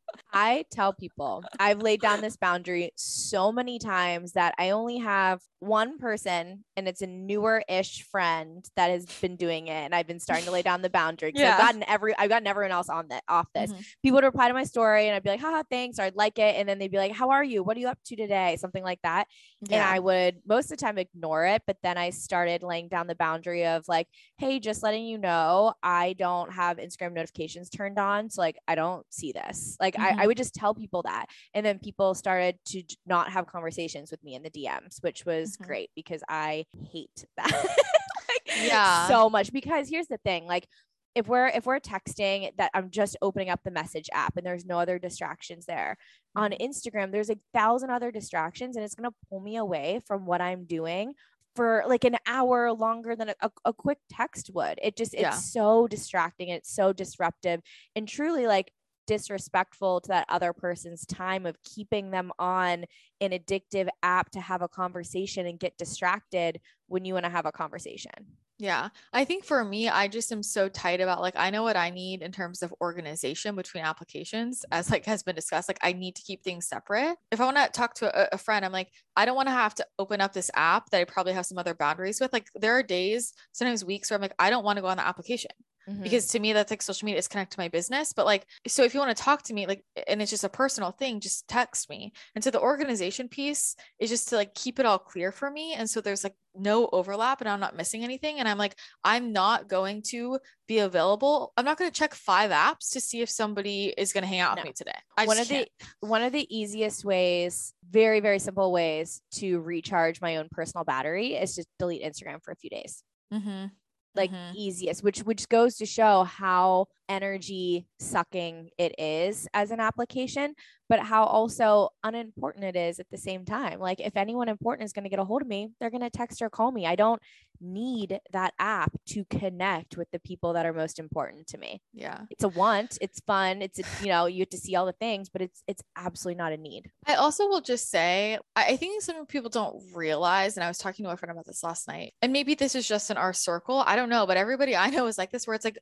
I 0.33 0.65
tell 0.71 0.93
people 0.93 1.43
I've 1.59 1.81
laid 1.81 2.01
down 2.01 2.21
this 2.21 2.37
boundary 2.37 2.91
so 2.95 3.51
many 3.51 3.79
times 3.79 4.33
that 4.33 4.53
I 4.57 4.69
only 4.69 4.97
have 4.99 5.41
one 5.59 5.99
person 5.99 6.63
and 6.75 6.87
it's 6.87 7.03
a 7.03 7.07
newer 7.07 7.63
ish 7.69 8.03
friend 8.03 8.65
that 8.75 8.89
has 8.89 9.05
been 9.05 9.35
doing 9.35 9.67
it. 9.67 9.73
And 9.73 9.93
I've 9.93 10.07
been 10.07 10.19
starting 10.19 10.45
to 10.45 10.51
lay 10.51 10.63
down 10.63 10.81
the 10.81 10.89
boundary 10.89 11.31
yeah. 11.35 11.53
I've 11.53 11.59
gotten 11.59 11.83
every, 11.87 12.17
I've 12.17 12.29
gotten 12.29 12.47
everyone 12.47 12.71
else 12.71 12.89
on 12.89 13.09
that 13.09 13.23
off 13.27 13.47
this. 13.53 13.71
Mm-hmm. 13.71 13.81
People 14.01 14.15
would 14.17 14.23
reply 14.23 14.47
to 14.47 14.53
my 14.55 14.63
story 14.63 15.05
and 15.07 15.15
I'd 15.15 15.23
be 15.23 15.29
like, 15.29 15.39
haha, 15.39 15.61
thanks. 15.69 15.99
Or 15.99 16.03
I'd 16.03 16.15
like 16.15 16.39
it. 16.39 16.55
And 16.55 16.67
then 16.67 16.79
they'd 16.79 16.91
be 16.91 16.97
like, 16.97 17.11
how 17.11 17.29
are 17.29 17.43
you? 17.43 17.61
What 17.61 17.77
are 17.77 17.79
you 17.79 17.89
up 17.89 17.99
to 18.05 18.15
today? 18.15 18.57
Something 18.57 18.83
like 18.83 18.99
that. 19.03 19.27
Yeah. 19.61 19.77
And 19.77 19.95
I 19.95 19.99
would 19.99 20.37
most 20.47 20.71
of 20.71 20.77
the 20.77 20.83
time 20.83 20.97
ignore 20.97 21.45
it. 21.45 21.61
But 21.67 21.77
then 21.83 21.97
I 21.97 22.09
started 22.09 22.63
laying 22.63 22.87
down 22.87 23.05
the 23.05 23.15
boundary 23.15 23.67
of 23.67 23.87
like, 23.87 24.07
hey, 24.39 24.59
just 24.59 24.81
letting 24.81 25.05
you 25.05 25.19
know, 25.19 25.73
I 25.83 26.13
don't 26.13 26.51
have 26.51 26.77
Instagram 26.77 27.13
notifications 27.13 27.69
turned 27.69 27.99
on. 27.99 28.31
So 28.31 28.41
like, 28.41 28.57
I 28.67 28.73
don't 28.73 29.05
see 29.11 29.31
this. 29.31 29.77
Like, 29.79 29.95
mm-hmm. 29.95 30.19
I, 30.19 30.20
I 30.21 30.27
would 30.27 30.37
just 30.37 30.53
tell 30.53 30.75
people 30.75 31.01
that. 31.03 31.25
And 31.55 31.65
then 31.65 31.79
people 31.79 32.13
started 32.13 32.57
to 32.67 32.83
not 33.07 33.31
have 33.31 33.47
conversations 33.47 34.11
with 34.11 34.23
me 34.23 34.35
in 34.35 34.43
the 34.43 34.51
DMs, 34.51 35.01
which 35.01 35.25
was 35.25 35.53
mm-hmm. 35.53 35.63
great 35.65 35.89
because 35.95 36.21
I 36.29 36.65
hate 36.91 37.25
that. 37.37 37.51
like, 37.51 38.67
yeah. 38.67 39.07
So 39.07 39.29
much. 39.29 39.51
Because 39.51 39.89
here's 39.89 40.07
the 40.07 40.19
thing 40.19 40.45
like, 40.45 40.67
if 41.13 41.27
we're 41.27 41.47
if 41.47 41.65
we're 41.65 41.79
texting 41.79 42.55
that 42.57 42.71
I'm 42.73 42.89
just 42.89 43.17
opening 43.21 43.49
up 43.49 43.59
the 43.65 43.71
message 43.71 44.09
app 44.13 44.37
and 44.37 44.45
there's 44.45 44.65
no 44.65 44.79
other 44.79 44.97
distractions 44.99 45.65
there. 45.65 45.97
On 46.35 46.51
mm-hmm. 46.51 46.63
Instagram, 46.63 47.11
there's 47.11 47.29
a 47.29 47.39
thousand 47.53 47.89
other 47.89 48.11
distractions 48.11 48.75
and 48.75 48.85
it's 48.85 48.95
gonna 48.95 49.13
pull 49.29 49.41
me 49.41 49.57
away 49.57 49.99
from 50.07 50.25
what 50.25 50.39
I'm 50.39 50.63
doing 50.65 51.13
for 51.55 51.83
like 51.87 52.05
an 52.05 52.15
hour 52.25 52.71
longer 52.71 53.15
than 53.15 53.33
a, 53.41 53.51
a 53.65 53.73
quick 53.73 53.97
text 54.09 54.51
would. 54.53 54.79
It 54.81 54.95
just 54.95 55.13
it's 55.13 55.21
yeah. 55.21 55.31
so 55.31 55.87
distracting. 55.87 56.49
It's 56.49 56.73
so 56.73 56.93
disruptive. 56.93 57.61
And 57.95 58.07
truly 58.07 58.47
like 58.47 58.71
disrespectful 59.11 59.99
to 59.99 60.07
that 60.07 60.25
other 60.29 60.53
person's 60.53 61.05
time 61.05 61.45
of 61.45 61.61
keeping 61.63 62.11
them 62.11 62.31
on 62.39 62.85
an 63.19 63.31
addictive 63.31 63.89
app 64.01 64.29
to 64.29 64.39
have 64.39 64.61
a 64.61 64.69
conversation 64.69 65.45
and 65.45 65.59
get 65.59 65.77
distracted 65.77 66.61
when 66.87 67.03
you 67.03 67.13
want 67.13 67.25
to 67.25 67.29
have 67.29 67.45
a 67.45 67.51
conversation. 67.51 68.13
Yeah. 68.57 68.87
I 69.11 69.25
think 69.25 69.43
for 69.43 69.65
me, 69.65 69.89
I 69.89 70.07
just 70.07 70.31
am 70.31 70.43
so 70.43 70.69
tight 70.69 71.01
about 71.01 71.19
like, 71.19 71.33
I 71.35 71.49
know 71.49 71.63
what 71.63 71.75
I 71.75 71.89
need 71.89 72.21
in 72.21 72.31
terms 72.31 72.61
of 72.61 72.73
organization 72.79 73.55
between 73.55 73.83
applications, 73.83 74.63
as 74.71 74.89
like 74.89 75.03
has 75.07 75.23
been 75.23 75.35
discussed. 75.35 75.67
Like, 75.67 75.79
I 75.81 75.91
need 75.91 76.15
to 76.15 76.21
keep 76.21 76.41
things 76.41 76.69
separate. 76.69 77.17
If 77.31 77.41
I 77.41 77.45
want 77.45 77.57
to 77.57 77.67
talk 77.69 77.95
to 77.95 78.05
a, 78.05 78.35
a 78.35 78.37
friend, 78.37 78.63
I'm 78.63 78.71
like, 78.71 78.91
I 79.17 79.25
don't 79.25 79.35
want 79.35 79.47
to 79.47 79.53
have 79.53 79.75
to 79.75 79.87
open 79.99 80.21
up 80.21 80.31
this 80.31 80.51
app 80.53 80.91
that 80.91 81.01
I 81.01 81.05
probably 81.05 81.33
have 81.33 81.47
some 81.47 81.57
other 81.57 81.73
boundaries 81.73 82.21
with. 82.21 82.31
Like, 82.31 82.47
there 82.55 82.77
are 82.77 82.83
days, 82.83 83.33
sometimes 83.51 83.83
weeks 83.83 84.09
where 84.09 84.15
I'm 84.15 84.21
like, 84.21 84.35
I 84.39 84.49
don't 84.49 84.63
want 84.63 84.77
to 84.77 84.81
go 84.81 84.87
on 84.87 84.97
the 84.97 85.07
application. 85.07 85.51
Mm-hmm. 85.89 86.03
Because 86.03 86.27
to 86.27 86.39
me, 86.39 86.53
that's 86.53 86.69
like 86.69 86.81
social 86.81 87.05
media 87.05 87.19
is 87.19 87.27
connected 87.27 87.55
to 87.55 87.59
my 87.59 87.67
business. 87.67 88.13
But 88.13 88.25
like, 88.25 88.45
so 88.67 88.83
if 88.83 88.93
you 88.93 88.99
want 88.99 89.15
to 89.15 89.23
talk 89.23 89.41
to 89.43 89.53
me, 89.53 89.65
like, 89.65 89.83
and 90.07 90.21
it's 90.21 90.31
just 90.31 90.43
a 90.43 90.49
personal 90.49 90.91
thing, 90.91 91.19
just 91.19 91.47
text 91.47 91.89
me. 91.89 92.13
And 92.35 92.43
so 92.43 92.51
the 92.51 92.61
organization 92.61 93.27
piece 93.27 93.75
is 93.99 94.09
just 94.09 94.29
to 94.29 94.35
like 94.35 94.53
keep 94.53 94.79
it 94.79 94.85
all 94.85 94.99
clear 94.99 95.31
for 95.31 95.49
me. 95.49 95.73
And 95.73 95.89
so 95.89 95.99
there's 95.99 96.23
like 96.23 96.35
no 96.53 96.89
overlap 96.91 97.41
and 97.41 97.49
I'm 97.49 97.59
not 97.59 97.75
missing 97.75 98.03
anything. 98.03 98.39
And 98.39 98.47
I'm 98.47 98.57
like, 98.57 98.75
I'm 99.03 99.33
not 99.33 99.67
going 99.67 100.03
to 100.07 100.39
be 100.67 100.79
available. 100.79 101.51
I'm 101.57 101.65
not 101.65 101.77
going 101.77 101.89
to 101.89 101.97
check 101.97 102.13
five 102.13 102.51
apps 102.51 102.91
to 102.91 103.01
see 103.01 103.21
if 103.21 103.29
somebody 103.29 103.93
is 103.97 104.13
going 104.13 104.23
to 104.23 104.27
hang 104.27 104.39
out 104.39 104.55
no. 104.55 104.61
with 104.61 104.69
me 104.69 104.73
today. 104.73 104.99
I 105.17 105.25
one 105.25 105.39
of 105.39 105.47
can't. 105.47 105.67
the 106.01 106.07
one 106.07 106.21
of 106.21 106.31
the 106.31 106.55
easiest 106.55 107.03
ways, 107.03 107.73
very 107.89 108.19
very 108.19 108.39
simple 108.39 108.71
ways 108.71 109.21
to 109.35 109.59
recharge 109.59 110.21
my 110.21 110.37
own 110.37 110.47
personal 110.51 110.85
battery 110.85 111.33
is 111.33 111.55
to 111.55 111.65
delete 111.79 112.03
Instagram 112.03 112.43
for 112.43 112.51
a 112.51 112.55
few 112.55 112.69
days. 112.69 113.03
Mm-hmm 113.33 113.67
like 114.15 114.31
mm-hmm. 114.31 114.53
easiest 114.55 115.03
which 115.03 115.19
which 115.19 115.47
goes 115.49 115.77
to 115.77 115.85
show 115.85 116.23
how 116.23 116.87
energy 117.11 117.85
sucking 117.99 118.69
it 118.77 118.95
is 118.97 119.45
as 119.53 119.69
an 119.71 119.81
application 119.81 120.55
but 120.87 120.99
how 120.99 121.23
also 121.23 121.87
unimportant 122.03 122.65
it 122.65 122.75
is 122.75 122.99
at 122.99 123.09
the 123.09 123.17
same 123.17 123.45
time. 123.45 123.79
Like 123.79 124.01
if 124.01 124.17
anyone 124.17 124.49
important 124.49 124.83
is 124.83 124.91
going 124.91 125.05
to 125.05 125.09
get 125.09 125.19
a 125.19 125.23
hold 125.23 125.41
of 125.41 125.47
me 125.47 125.69
they're 125.79 125.89
going 125.89 126.01
to 126.01 126.09
text 126.09 126.41
or 126.41 126.49
call 126.49 126.71
me. 126.71 126.85
I 126.85 126.95
don't 126.95 127.21
need 127.61 128.19
that 128.31 128.53
app 128.59 128.91
to 129.05 129.23
connect 129.25 129.95
with 129.95 130.09
the 130.11 130.19
people 130.19 130.53
that 130.53 130.65
are 130.65 130.73
most 130.73 130.99
important 130.99 131.47
to 131.47 131.57
me. 131.57 131.81
Yeah. 131.93 132.21
It's 132.29 132.43
a 132.43 132.49
want 132.49 132.97
it's 133.01 133.19
fun 133.21 133.61
it's 133.61 133.79
a, 133.79 133.83
you 134.01 134.09
know 134.09 134.25
you 134.25 134.39
get 134.39 134.51
to 134.51 134.57
see 134.57 134.75
all 134.75 134.85
the 134.85 134.93
things 134.93 135.29
but 135.29 135.41
it's 135.41 135.63
it's 135.67 135.83
absolutely 135.95 136.37
not 136.37 136.53
a 136.53 136.57
need. 136.57 136.89
I 137.05 137.15
also 137.15 137.47
will 137.47 137.61
just 137.61 137.89
say 137.89 138.39
i 138.55 138.75
think 138.77 139.01
some 139.01 139.25
people 139.25 139.49
don't 139.49 139.81
realize 139.93 140.55
and 140.57 140.63
i 140.63 140.67
was 140.67 140.77
talking 140.77 141.05
to 141.05 141.11
a 141.11 141.17
friend 141.17 141.31
about 141.31 141.45
this 141.45 141.63
last 141.63 141.87
night 141.87 142.13
and 142.21 142.31
maybe 142.31 142.55
this 142.55 142.75
is 142.75 142.87
just 142.87 143.11
in 143.11 143.17
our 143.17 143.33
circle 143.33 143.83
i 143.85 143.95
don't 143.95 144.09
know 144.09 144.25
but 144.25 144.37
everybody 144.37 144.75
i 144.75 144.89
know 144.89 145.07
is 145.07 145.17
like 145.17 145.31
this 145.31 145.47
where 145.47 145.55
it's 145.55 145.65
like 145.65 145.77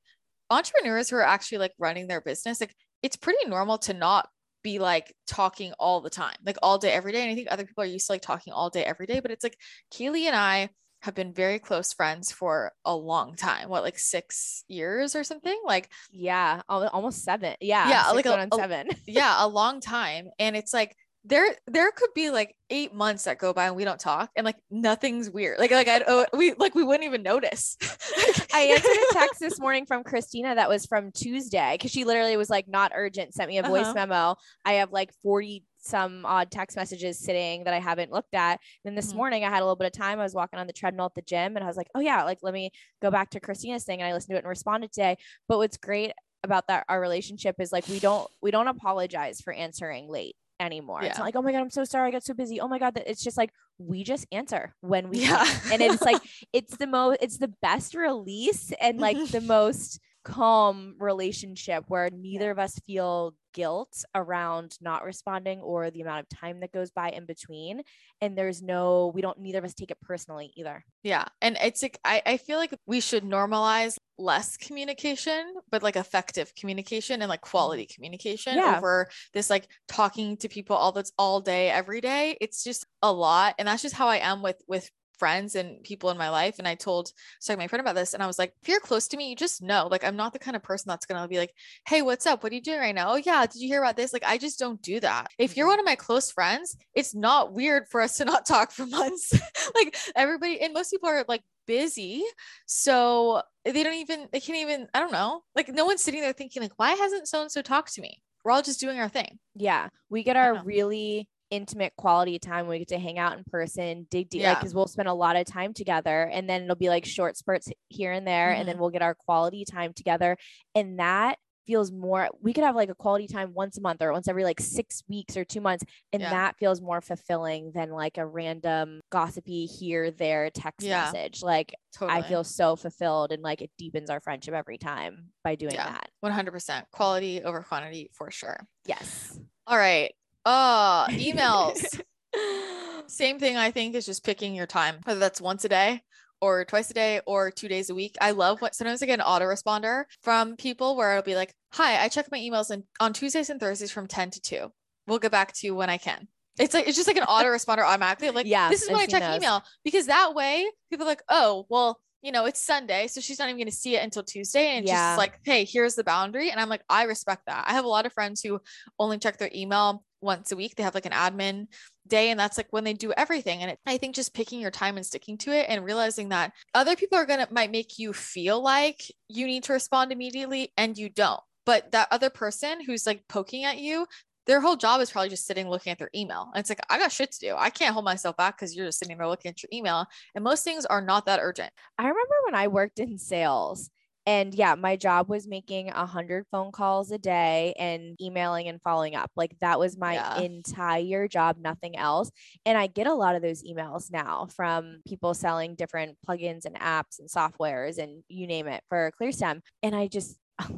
entrepreneurs 0.49 1.09
who 1.09 1.15
are 1.17 1.21
actually 1.21 1.59
like 1.59 1.73
running 1.77 2.07
their 2.07 2.21
business, 2.21 2.61
like 2.61 2.75
it's 3.01 3.15
pretty 3.15 3.47
normal 3.47 3.77
to 3.79 3.93
not 3.93 4.27
be 4.63 4.79
like 4.79 5.15
talking 5.27 5.73
all 5.79 6.01
the 6.01 6.09
time, 6.09 6.35
like 6.45 6.57
all 6.61 6.77
day, 6.77 6.91
every 6.91 7.11
day. 7.11 7.21
And 7.21 7.31
I 7.31 7.35
think 7.35 7.47
other 7.49 7.65
people 7.65 7.83
are 7.83 7.87
used 7.87 8.07
to 8.07 8.13
like 8.13 8.21
talking 8.21 8.53
all 8.53 8.69
day, 8.69 8.83
every 8.83 9.05
day. 9.05 9.19
But 9.19 9.31
it's 9.31 9.43
like 9.43 9.57
Kayleigh 9.93 10.27
and 10.27 10.35
I 10.35 10.69
have 11.01 11.15
been 11.15 11.33
very 11.33 11.59
close 11.59 11.93
friends 11.93 12.31
for 12.31 12.73
a 12.83 12.93
long 12.93 13.35
time. 13.35 13.69
What, 13.69 13.83
like 13.83 13.97
six 13.97 14.65
years 14.67 15.15
or 15.15 15.23
something? 15.23 15.57
Like, 15.65 15.89
yeah, 16.11 16.61
almost 16.67 17.23
seven. 17.23 17.55
Yeah. 17.61 17.89
Yeah. 17.89 18.11
Like 18.11 18.25
a, 18.25 18.47
seven. 18.53 18.89
yeah. 19.07 19.35
A 19.39 19.47
long 19.47 19.79
time. 19.79 20.29
And 20.39 20.57
it's 20.57 20.73
like, 20.73 20.95
there 21.29 21.55
there 21.67 21.91
could 21.91 22.09
be 22.15 22.31
like 22.31 22.55
eight 22.71 22.93
months 22.93 23.23
that 23.23 23.37
go 23.37 23.53
by 23.53 23.67
and 23.67 23.75
we 23.75 23.85
don't 23.85 23.99
talk 23.99 24.31
and 24.35 24.45
like 24.45 24.55
nothing's 24.71 25.29
weird 25.29 25.59
like 25.59 25.71
like 25.71 25.87
i 25.87 26.01
oh, 26.07 26.25
we 26.33 26.53
like 26.53 26.73
we 26.73 26.83
wouldn't 26.83 27.05
even 27.05 27.21
notice 27.21 27.77
i 28.53 28.61
answered 28.61 28.91
a 28.91 29.13
text 29.13 29.39
this 29.39 29.59
morning 29.59 29.85
from 29.85 30.03
christina 30.03 30.55
that 30.55 30.67
was 30.67 30.85
from 30.85 31.11
tuesday 31.11 31.75
because 31.75 31.91
she 31.91 32.03
literally 32.03 32.35
was 32.35 32.49
like 32.49 32.67
not 32.67 32.91
urgent 32.95 33.33
sent 33.33 33.47
me 33.47 33.59
a 33.59 33.63
voice 33.63 33.85
uh-huh. 33.85 33.93
memo 33.93 34.35
i 34.65 34.73
have 34.73 34.91
like 34.91 35.13
40 35.21 35.63
some 35.81 36.25
odd 36.25 36.51
text 36.51 36.75
messages 36.75 37.17
sitting 37.17 37.63
that 37.63 37.73
I 37.73 37.79
haven't 37.79 38.11
looked 38.11 38.33
at. 38.33 38.59
And 38.83 38.97
this 38.97 39.07
mm-hmm. 39.07 39.17
morning 39.17 39.43
I 39.45 39.49
had 39.49 39.61
a 39.61 39.65
little 39.65 39.77
bit 39.77 39.87
of 39.87 39.93
time. 39.93 40.19
I 40.19 40.23
was 40.23 40.35
walking 40.35 40.59
on 40.59 40.67
the 40.67 40.73
treadmill 40.73 41.05
at 41.05 41.15
the 41.15 41.21
gym 41.21 41.55
and 41.55 41.63
I 41.63 41.67
was 41.67 41.77
like, 41.77 41.87
oh 41.95 42.01
yeah, 42.01 42.25
like 42.25 42.39
let 42.41 42.53
me 42.53 42.71
go 43.01 43.09
back 43.09 43.29
to 43.29 43.39
Christina's 43.39 43.85
thing. 43.85 44.01
And 44.01 44.09
I 44.09 44.13
listened 44.13 44.33
to 44.33 44.35
it 44.35 44.39
and 44.39 44.49
responded 44.49 44.91
today. 44.91 45.15
But 45.47 45.57
what's 45.57 45.77
great 45.77 46.11
about 46.43 46.67
that 46.67 46.83
our 46.89 46.99
relationship 46.99 47.55
is 47.59 47.71
like 47.71 47.87
we 47.87 47.99
don't 47.99 48.29
we 48.41 48.51
don't 48.51 48.67
apologize 48.67 49.41
for 49.41 49.53
answering 49.53 50.09
late 50.09 50.35
anymore. 50.59 50.99
Yeah. 51.01 51.09
It's 51.09 51.17
not 51.17 51.25
like, 51.25 51.35
oh 51.35 51.41
my 51.41 51.51
God, 51.51 51.61
I'm 51.61 51.69
so 51.69 51.83
sorry. 51.83 52.09
I 52.09 52.11
got 52.11 52.23
so 52.23 52.33
busy. 52.33 52.59
Oh 52.59 52.67
my 52.67 52.79
God. 52.79 53.01
It's 53.05 53.23
just 53.23 53.37
like 53.37 53.51
we 53.77 54.03
just 54.03 54.27
answer 54.31 54.75
when 54.81 55.09
we 55.09 55.19
yeah. 55.19 55.45
and 55.71 55.81
it's 55.81 56.01
like 56.01 56.21
it's 56.53 56.75
the 56.77 56.87
most 56.87 57.19
it's 57.21 57.37
the 57.37 57.51
best 57.61 57.95
release 57.95 58.73
and 58.81 58.99
like 58.99 59.17
the 59.29 59.41
most 59.57 59.99
calm 60.23 60.95
relationship 60.99 61.85
where 61.87 62.09
neither 62.09 62.51
of 62.51 62.59
us 62.59 62.79
feel 62.85 63.33
guilt 63.53 64.03
around 64.13 64.77
not 64.81 65.03
responding 65.03 65.59
or 65.59 65.89
the 65.89 66.01
amount 66.01 66.19
of 66.19 66.37
time 66.37 66.59
that 66.59 66.71
goes 66.71 66.91
by 66.91 67.09
in 67.09 67.25
between. 67.25 67.81
And 68.21 68.37
there's 68.37 68.61
no 68.61 69.11
we 69.13 69.21
don't 69.21 69.39
neither 69.39 69.59
of 69.59 69.65
us 69.65 69.73
take 69.73 69.91
it 69.91 70.01
personally 70.01 70.51
either. 70.55 70.83
Yeah. 71.03 71.25
And 71.41 71.57
it's 71.61 71.81
like 71.81 71.99
I, 72.03 72.21
I 72.25 72.37
feel 72.37 72.57
like 72.57 72.73
we 72.85 72.99
should 72.99 73.23
normalize 73.23 73.97
less 74.17 74.57
communication 74.57 75.53
but 75.71 75.81
like 75.81 75.95
effective 75.95 76.53
communication 76.53 77.21
and 77.21 77.29
like 77.29 77.39
quality 77.39 77.83
mm-hmm. 77.83 77.95
communication 77.95 78.57
yeah. 78.57 78.75
over 78.77 79.07
this 79.33 79.49
like 79.49 79.65
talking 79.87 80.35
to 80.35 80.49
people 80.49 80.75
all 80.75 80.91
that's 80.91 81.13
all 81.17 81.41
day 81.41 81.69
every 81.69 82.01
day. 82.01 82.37
It's 82.41 82.63
just 82.63 82.85
a 83.01 83.11
lot. 83.11 83.55
And 83.57 83.67
that's 83.67 83.81
just 83.81 83.95
how 83.95 84.07
i 84.07 84.17
am 84.17 84.41
with 84.41 84.61
with 84.67 84.89
friends 85.19 85.55
and 85.55 85.83
people 85.83 86.09
in 86.09 86.17
my 86.17 86.29
life. 86.29 86.57
And 86.57 86.67
I 86.67 86.75
told 86.75 87.11
sorry 87.39 87.57
my 87.57 87.67
friend 87.67 87.81
about 87.81 87.95
this, 87.95 88.13
and 88.13 88.23
I 88.23 88.27
was 88.27 88.39
like, 88.39 88.53
if 88.61 88.69
you're 88.69 88.79
close 88.79 89.07
to 89.09 89.17
me, 89.17 89.29
you 89.29 89.35
just 89.35 89.61
know. 89.61 89.87
Like, 89.91 90.03
I'm 90.03 90.15
not 90.15 90.33
the 90.33 90.39
kind 90.39 90.55
of 90.55 90.63
person 90.63 90.89
that's 90.89 91.05
gonna 91.05 91.27
be 91.27 91.37
like, 91.37 91.53
hey, 91.87 92.01
what's 92.01 92.25
up? 92.25 92.43
What 92.43 92.51
are 92.51 92.55
you 92.55 92.61
doing 92.61 92.79
right 92.79 92.95
now? 92.95 93.11
Oh 93.11 93.15
yeah, 93.17 93.45
did 93.45 93.61
you 93.61 93.67
hear 93.67 93.81
about 93.81 93.97
this? 93.97 94.13
Like, 94.13 94.23
I 94.25 94.37
just 94.37 94.57
don't 94.57 94.81
do 94.81 94.99
that. 95.01 95.27
If 95.37 95.55
you're 95.55 95.65
mm-hmm. 95.65 95.71
one 95.71 95.79
of 95.79 95.85
my 95.85 95.95
close 95.95 96.31
friends, 96.31 96.77
it's 96.95 97.13
not 97.13 97.53
weird 97.53 97.87
for 97.89 98.01
us 98.01 98.17
to 98.17 98.25
not 98.25 98.45
talk 98.45 98.71
for 98.71 98.85
months. 98.87 99.33
like 99.75 99.95
everybody, 100.15 100.61
and 100.61 100.73
most 100.73 100.89
people 100.89 101.09
are 101.09 101.25
like 101.27 101.43
busy. 101.67 102.23
So 102.65 103.43
they 103.63 103.83
don't 103.83 103.93
even, 103.93 104.27
they 104.31 104.39
can't 104.39 104.57
even, 104.57 104.87
I 104.93 104.99
don't 104.99 105.11
know. 105.11 105.43
Like 105.55 105.69
no 105.69 105.85
one's 105.85 106.03
sitting 106.03 106.21
there 106.21 106.33
thinking, 106.33 106.61
like, 106.63 106.77
why 106.77 106.93
hasn't 106.93 107.27
so 107.27 107.41
and 107.41 107.51
so 107.51 107.61
talked 107.61 107.93
to 107.93 108.01
me? 108.01 108.21
We're 108.43 108.51
all 108.51 108.61
just 108.61 108.79
doing 108.79 108.99
our 108.99 109.09
thing. 109.09 109.37
Yeah. 109.55 109.89
We 110.09 110.23
get 110.23 110.37
our 110.37 110.63
really 110.63 111.29
intimate 111.51 111.93
quality 111.97 112.37
time 112.37 112.67
we 112.67 112.79
get 112.79 112.89
to 112.89 112.99
hang 112.99 113.17
out 113.17 113.37
in 113.37 113.43
person 113.45 114.05
dig 114.11 114.29
deep 114.29 114.41
yeah. 114.41 114.49
like 114.49 114.59
because 114.59 114.75
we'll 114.75 114.87
spend 114.87 115.07
a 115.07 115.13
lot 115.13 115.35
of 115.35 115.45
time 115.45 115.73
together 115.73 116.29
and 116.31 116.49
then 116.49 116.63
it'll 116.63 116.75
be 116.75 116.89
like 116.89 117.05
short 117.05 117.35
spurts 117.35 117.69
here 117.87 118.11
and 118.11 118.27
there 118.27 118.49
mm-hmm. 118.49 118.59
and 118.59 118.67
then 118.67 118.75
mm-hmm. 118.75 118.81
we'll 118.81 118.91
get 118.91 119.01
our 119.01 119.15
quality 119.15 119.65
time 119.65 119.93
together 119.93 120.37
and 120.75 120.99
that 120.99 121.37
feels 121.69 121.91
more 121.91 122.29
we 122.41 122.51
could 122.51 122.63
have 122.63 122.75
like 122.75 122.89
a 122.89 122.95
quality 122.95 123.27
time 123.27 123.53
once 123.53 123.77
a 123.77 123.81
month 123.81 124.01
or 124.01 124.11
once 124.11 124.27
every 124.27 124.43
like 124.43 124.59
six 124.59 125.03
weeks 125.07 125.37
or 125.37 125.45
two 125.45 125.61
months 125.61 125.83
and 126.11 126.19
yeah. 126.19 126.31
that 126.31 126.57
feels 126.57 126.81
more 126.81 126.99
fulfilling 126.99 127.71
than 127.75 127.91
like 127.91 128.17
a 128.17 128.25
random 128.25 128.99
gossipy 129.11 129.67
here 129.67 130.09
there 130.09 130.49
text 130.49 130.87
yeah. 130.87 131.03
message 131.03 131.43
like 131.43 131.71
totally. 131.95 132.17
i 132.17 132.23
feel 132.23 132.43
so 132.43 132.75
fulfilled 132.75 133.31
and 133.31 133.43
like 133.43 133.61
it 133.61 133.69
deepens 133.77 134.09
our 134.09 134.19
friendship 134.19 134.55
every 134.55 134.79
time 134.79 135.25
by 135.43 135.53
doing 135.53 135.75
yeah. 135.75 135.91
that 135.91 136.09
100% 136.25 136.81
quality 136.91 137.43
over 137.43 137.61
quantity 137.61 138.09
for 138.13 138.31
sure 138.31 138.59
yes 138.87 139.39
all 139.67 139.77
right 139.77 140.13
Oh, 140.51 141.05
emails. 141.11 142.01
Same 143.07 143.37
thing, 143.37 143.55
I 143.55 143.69
think, 143.69 143.93
is 143.93 144.07
just 144.07 144.25
picking 144.25 144.55
your 144.55 144.65
time, 144.65 144.95
whether 145.03 145.19
that's 145.19 145.39
once 145.39 145.63
a 145.63 145.69
day 145.69 146.01
or 146.41 146.65
twice 146.65 146.89
a 146.89 146.93
day 146.95 147.21
or 147.27 147.51
two 147.51 147.67
days 147.67 147.91
a 147.91 147.95
week. 147.95 148.17
I 148.19 148.31
love 148.31 148.59
what 148.59 148.73
sometimes 148.73 149.03
I 149.03 149.05
get 149.05 149.19
an 149.19 149.25
autoresponder 149.27 150.05
from 150.23 150.55
people 150.55 150.95
where 150.95 151.11
it'll 151.11 151.23
be 151.23 151.35
like, 151.35 151.53
Hi, 151.73 152.03
I 152.03 152.07
check 152.07 152.31
my 152.31 152.39
emails 152.39 152.71
and 152.71 152.83
on 152.99 153.13
Tuesdays 153.13 153.51
and 153.51 153.59
Thursdays 153.59 153.91
from 153.91 154.07
10 154.07 154.31
to 154.31 154.41
2. 154.41 154.71
We'll 155.05 155.19
get 155.19 155.31
back 155.31 155.53
to 155.53 155.67
you 155.67 155.75
when 155.75 155.91
I 155.91 155.97
can. 155.97 156.27
It's 156.57 156.73
like 156.73 156.87
it's 156.87 156.97
just 156.97 157.07
like 157.07 157.17
an 157.17 157.25
autoresponder 157.25 157.85
automatically. 157.85 158.31
Like, 158.31 158.47
yeah, 158.47 158.69
this 158.69 158.81
is 158.81 158.89
when 158.89 159.01
I 159.01 159.05
check 159.05 159.21
email 159.35 159.63
because 159.83 160.07
that 160.07 160.33
way 160.33 160.67
people 160.89 161.05
are 161.05 161.09
like, 161.09 161.23
oh, 161.29 161.67
well, 161.69 161.99
you 162.23 162.31
know, 162.31 162.45
it's 162.45 162.59
Sunday, 162.59 163.05
so 163.05 163.21
she's 163.21 163.37
not 163.37 163.49
even 163.49 163.57
going 163.57 163.69
to 163.69 163.73
see 163.73 163.95
it 163.95 164.03
until 164.03 164.23
Tuesday. 164.23 164.77
And 164.77 164.85
yeah. 164.85 165.11
just 165.11 165.19
like, 165.19 165.39
hey, 165.43 165.63
here's 165.63 165.93
the 165.93 166.03
boundary. 166.03 166.49
And 166.49 166.59
I'm 166.59 166.69
like, 166.69 166.81
I 166.89 167.03
respect 167.03 167.43
that. 167.45 167.65
I 167.67 167.73
have 167.73 167.85
a 167.85 167.87
lot 167.87 168.05
of 168.05 168.13
friends 168.13 168.41
who 168.41 168.59
only 168.97 169.19
check 169.19 169.37
their 169.37 169.51
email 169.53 170.03
once 170.21 170.51
a 170.51 170.55
week. 170.55 170.75
They 170.75 170.83
have 170.83 170.95
like 170.95 171.05
an 171.05 171.11
admin 171.11 171.67
day, 172.07 172.31
and 172.31 172.39
that's 172.39 172.57
like 172.57 172.67
when 172.71 172.83
they 172.83 172.93
do 172.93 173.13
everything. 173.15 173.61
And 173.61 173.71
it, 173.71 173.79
I 173.85 173.97
think 173.97 174.15
just 174.15 174.33
picking 174.33 174.59
your 174.59 174.71
time 174.71 174.97
and 174.97 175.05
sticking 175.05 175.37
to 175.39 175.51
it 175.51 175.67
and 175.69 175.85
realizing 175.85 176.29
that 176.29 176.53
other 176.73 176.95
people 176.95 177.17
are 177.17 177.25
going 177.25 177.45
to 177.45 177.53
might 177.53 177.71
make 177.71 177.99
you 177.99 178.13
feel 178.13 178.61
like 178.61 179.01
you 179.27 179.45
need 179.47 179.63
to 179.65 179.73
respond 179.73 180.11
immediately 180.11 180.73
and 180.77 180.97
you 180.97 181.09
don't. 181.09 181.41
But 181.65 181.91
that 181.91 182.07
other 182.11 182.29
person 182.29 182.83
who's 182.83 183.05
like 183.05 183.27
poking 183.27 183.63
at 183.63 183.77
you, 183.77 184.07
their 184.47 184.61
whole 184.61 184.75
job 184.75 185.01
is 185.01 185.11
probably 185.11 185.29
just 185.29 185.45
sitting 185.45 185.69
looking 185.69 185.91
at 185.91 185.99
their 185.99 186.09
email. 186.15 186.49
And 186.53 186.59
it's 186.59 186.69
like, 186.69 186.79
I 186.89 186.97
got 186.97 187.11
shit 187.11 187.31
to 187.33 187.39
do. 187.39 187.55
I 187.55 187.69
can't 187.69 187.93
hold 187.93 188.05
myself 188.05 188.35
back 188.35 188.57
because 188.57 188.75
you're 188.75 188.87
just 188.87 188.97
sitting 188.97 189.15
there 189.17 189.27
looking 189.27 189.49
at 189.49 189.61
your 189.61 189.69
email. 189.71 190.07
And 190.33 190.43
most 190.43 190.63
things 190.63 190.87
are 190.87 191.01
not 191.01 191.27
that 191.27 191.39
urgent. 191.39 191.71
I 191.99 192.03
remember 192.03 192.33
when 192.45 192.55
I 192.55 192.67
worked 192.67 192.99
in 192.99 193.19
sales. 193.19 193.91
And 194.25 194.53
yeah, 194.53 194.75
my 194.75 194.95
job 194.95 195.29
was 195.29 195.47
making 195.47 195.89
a 195.89 196.05
hundred 196.05 196.45
phone 196.51 196.71
calls 196.71 197.11
a 197.11 197.17
day 197.17 197.73
and 197.79 198.19
emailing 198.21 198.67
and 198.67 198.81
following 198.81 199.15
up. 199.15 199.31
Like 199.35 199.57
that 199.61 199.79
was 199.79 199.97
my 199.97 200.13
yeah. 200.13 200.39
entire 200.41 201.27
job, 201.27 201.57
nothing 201.59 201.97
else. 201.97 202.31
And 202.65 202.77
I 202.77 202.87
get 202.87 203.07
a 203.07 203.13
lot 203.13 203.35
of 203.35 203.41
those 203.41 203.63
emails 203.63 204.11
now 204.11 204.47
from 204.55 205.01
people 205.07 205.33
selling 205.33 205.75
different 205.75 206.17
plugins 206.27 206.65
and 206.65 206.75
apps 206.79 207.19
and 207.19 207.29
softwares 207.29 207.97
and 207.97 208.23
you 208.27 208.45
name 208.47 208.67
it 208.67 208.83
for 208.89 209.11
ClearStem. 209.19 209.61
And 209.81 209.95
I 209.95 210.07
just 210.07 210.37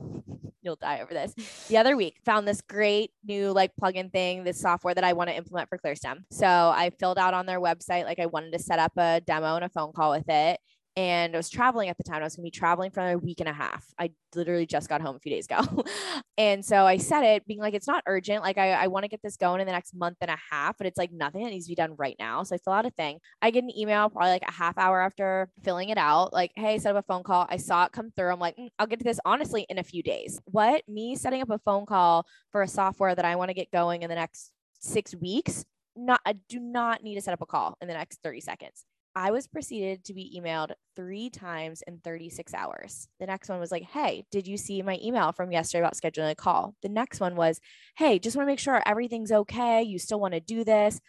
you'll 0.61 0.75
die 0.75 1.01
over 1.01 1.13
this. 1.13 1.33
The 1.67 1.77
other 1.77 1.97
week 1.97 2.17
found 2.23 2.47
this 2.47 2.61
great 2.61 3.11
new 3.25 3.51
like 3.51 3.71
plugin 3.81 4.11
thing, 4.11 4.43
this 4.43 4.59
software 4.59 4.93
that 4.93 5.03
I 5.03 5.13
want 5.13 5.29
to 5.29 5.35
implement 5.35 5.69
for 5.69 5.77
ClearStem. 5.77 6.23
So 6.31 6.47
I 6.47 6.91
filled 6.99 7.17
out 7.17 7.33
on 7.33 7.45
their 7.45 7.59
website 7.59 8.05
like 8.05 8.19
I 8.19 8.27
wanted 8.27 8.53
to 8.53 8.59
set 8.59 8.79
up 8.79 8.93
a 8.97 9.21
demo 9.21 9.55
and 9.55 9.65
a 9.65 9.69
phone 9.69 9.91
call 9.93 10.11
with 10.11 10.29
it 10.29 10.59
and 10.97 11.33
I 11.33 11.37
was 11.37 11.49
traveling 11.49 11.87
at 11.87 11.97
the 11.97 12.03
time. 12.03 12.21
I 12.21 12.25
was 12.25 12.35
going 12.35 12.43
to 12.43 12.47
be 12.47 12.57
traveling 12.57 12.91
for 12.91 13.11
a 13.11 13.17
week 13.17 13.39
and 13.39 13.47
a 13.47 13.53
half. 13.53 13.85
I 13.97 14.11
literally 14.35 14.65
just 14.65 14.89
got 14.89 15.01
home 15.01 15.15
a 15.15 15.19
few 15.19 15.31
days 15.31 15.45
ago. 15.45 15.85
and 16.37 16.65
so 16.65 16.85
I 16.85 16.97
said 16.97 17.23
it 17.23 17.47
being 17.47 17.59
like, 17.59 17.73
it's 17.73 17.87
not 17.87 18.03
urgent. 18.05 18.43
Like, 18.43 18.57
I, 18.57 18.71
I 18.71 18.87
want 18.87 19.03
to 19.03 19.09
get 19.09 19.21
this 19.23 19.37
going 19.37 19.61
in 19.61 19.67
the 19.67 19.71
next 19.71 19.93
month 19.95 20.17
and 20.19 20.29
a 20.29 20.37
half, 20.51 20.77
but 20.77 20.87
it's 20.87 20.97
like 20.97 21.11
nothing 21.13 21.43
that 21.43 21.51
needs 21.51 21.65
to 21.65 21.71
be 21.71 21.75
done 21.75 21.95
right 21.97 22.15
now. 22.19 22.43
So 22.43 22.55
I 22.55 22.57
fill 22.57 22.73
out 22.73 22.85
a 22.85 22.89
thing. 22.89 23.19
I 23.41 23.51
get 23.51 23.63
an 23.63 23.77
email 23.77 24.09
probably 24.09 24.31
like 24.31 24.43
a 24.47 24.51
half 24.51 24.77
hour 24.77 25.01
after 25.01 25.49
filling 25.63 25.89
it 25.89 25.97
out, 25.97 26.33
like, 26.33 26.51
hey, 26.55 26.77
set 26.77 26.95
up 26.95 27.05
a 27.05 27.07
phone 27.07 27.23
call. 27.23 27.47
I 27.49 27.57
saw 27.57 27.85
it 27.85 27.93
come 27.93 28.11
through. 28.11 28.31
I'm 28.31 28.39
like, 28.39 28.57
mm, 28.57 28.69
I'll 28.77 28.87
get 28.87 28.99
to 28.99 29.05
this 29.05 29.19
honestly 29.23 29.65
in 29.69 29.77
a 29.77 29.83
few 29.83 30.03
days. 30.03 30.41
What? 30.45 30.83
Me 30.89 31.15
setting 31.15 31.41
up 31.41 31.49
a 31.49 31.59
phone 31.59 31.85
call 31.85 32.25
for 32.51 32.61
a 32.63 32.67
software 32.67 33.15
that 33.15 33.25
I 33.25 33.37
want 33.37 33.49
to 33.49 33.55
get 33.55 33.71
going 33.71 34.03
in 34.03 34.09
the 34.09 34.15
next 34.15 34.51
six 34.81 35.15
weeks? 35.15 35.63
Not, 35.95 36.19
I 36.25 36.33
do 36.33 36.59
not 36.59 37.01
need 37.01 37.15
to 37.15 37.21
set 37.21 37.33
up 37.33 37.41
a 37.41 37.45
call 37.45 37.77
in 37.81 37.87
the 37.87 37.93
next 37.93 38.19
30 38.23 38.41
seconds. 38.41 38.85
I 39.15 39.31
was 39.31 39.47
proceeded 39.47 40.05
to 40.05 40.13
be 40.13 40.39
emailed 40.39 40.71
three 40.95 41.29
times 41.29 41.83
in 41.85 41.99
36 41.99 42.53
hours. 42.53 43.07
The 43.19 43.25
next 43.25 43.49
one 43.49 43.59
was 43.59 43.71
like, 43.71 43.83
Hey, 43.83 44.25
did 44.31 44.47
you 44.47 44.57
see 44.57 44.81
my 44.81 44.99
email 45.03 45.31
from 45.31 45.51
yesterday 45.51 45.81
about 45.81 45.95
scheduling 45.95 46.31
a 46.31 46.35
call? 46.35 46.75
The 46.81 46.89
next 46.89 47.19
one 47.19 47.35
was, 47.35 47.59
Hey, 47.97 48.19
just 48.19 48.35
want 48.35 48.47
to 48.47 48.51
make 48.51 48.59
sure 48.59 48.81
everything's 48.85 49.31
okay. 49.31 49.83
You 49.83 49.99
still 49.99 50.19
want 50.19 50.33
to 50.33 50.39
do 50.39 50.63
this. 50.63 50.99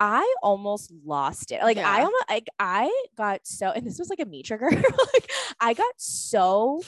I 0.00 0.34
almost 0.42 0.92
lost 1.04 1.52
it. 1.52 1.62
Like 1.62 1.76
yeah. 1.76 1.88
I 1.88 2.02
almost 2.02 2.24
like 2.28 2.48
I 2.58 2.92
got 3.16 3.40
so 3.44 3.68
and 3.68 3.86
this 3.86 3.98
was 3.98 4.10
like 4.10 4.20
a 4.20 4.24
me 4.24 4.42
trigger. 4.42 4.70
like 5.14 5.30
I 5.60 5.74
got 5.74 5.94
so 5.96 6.82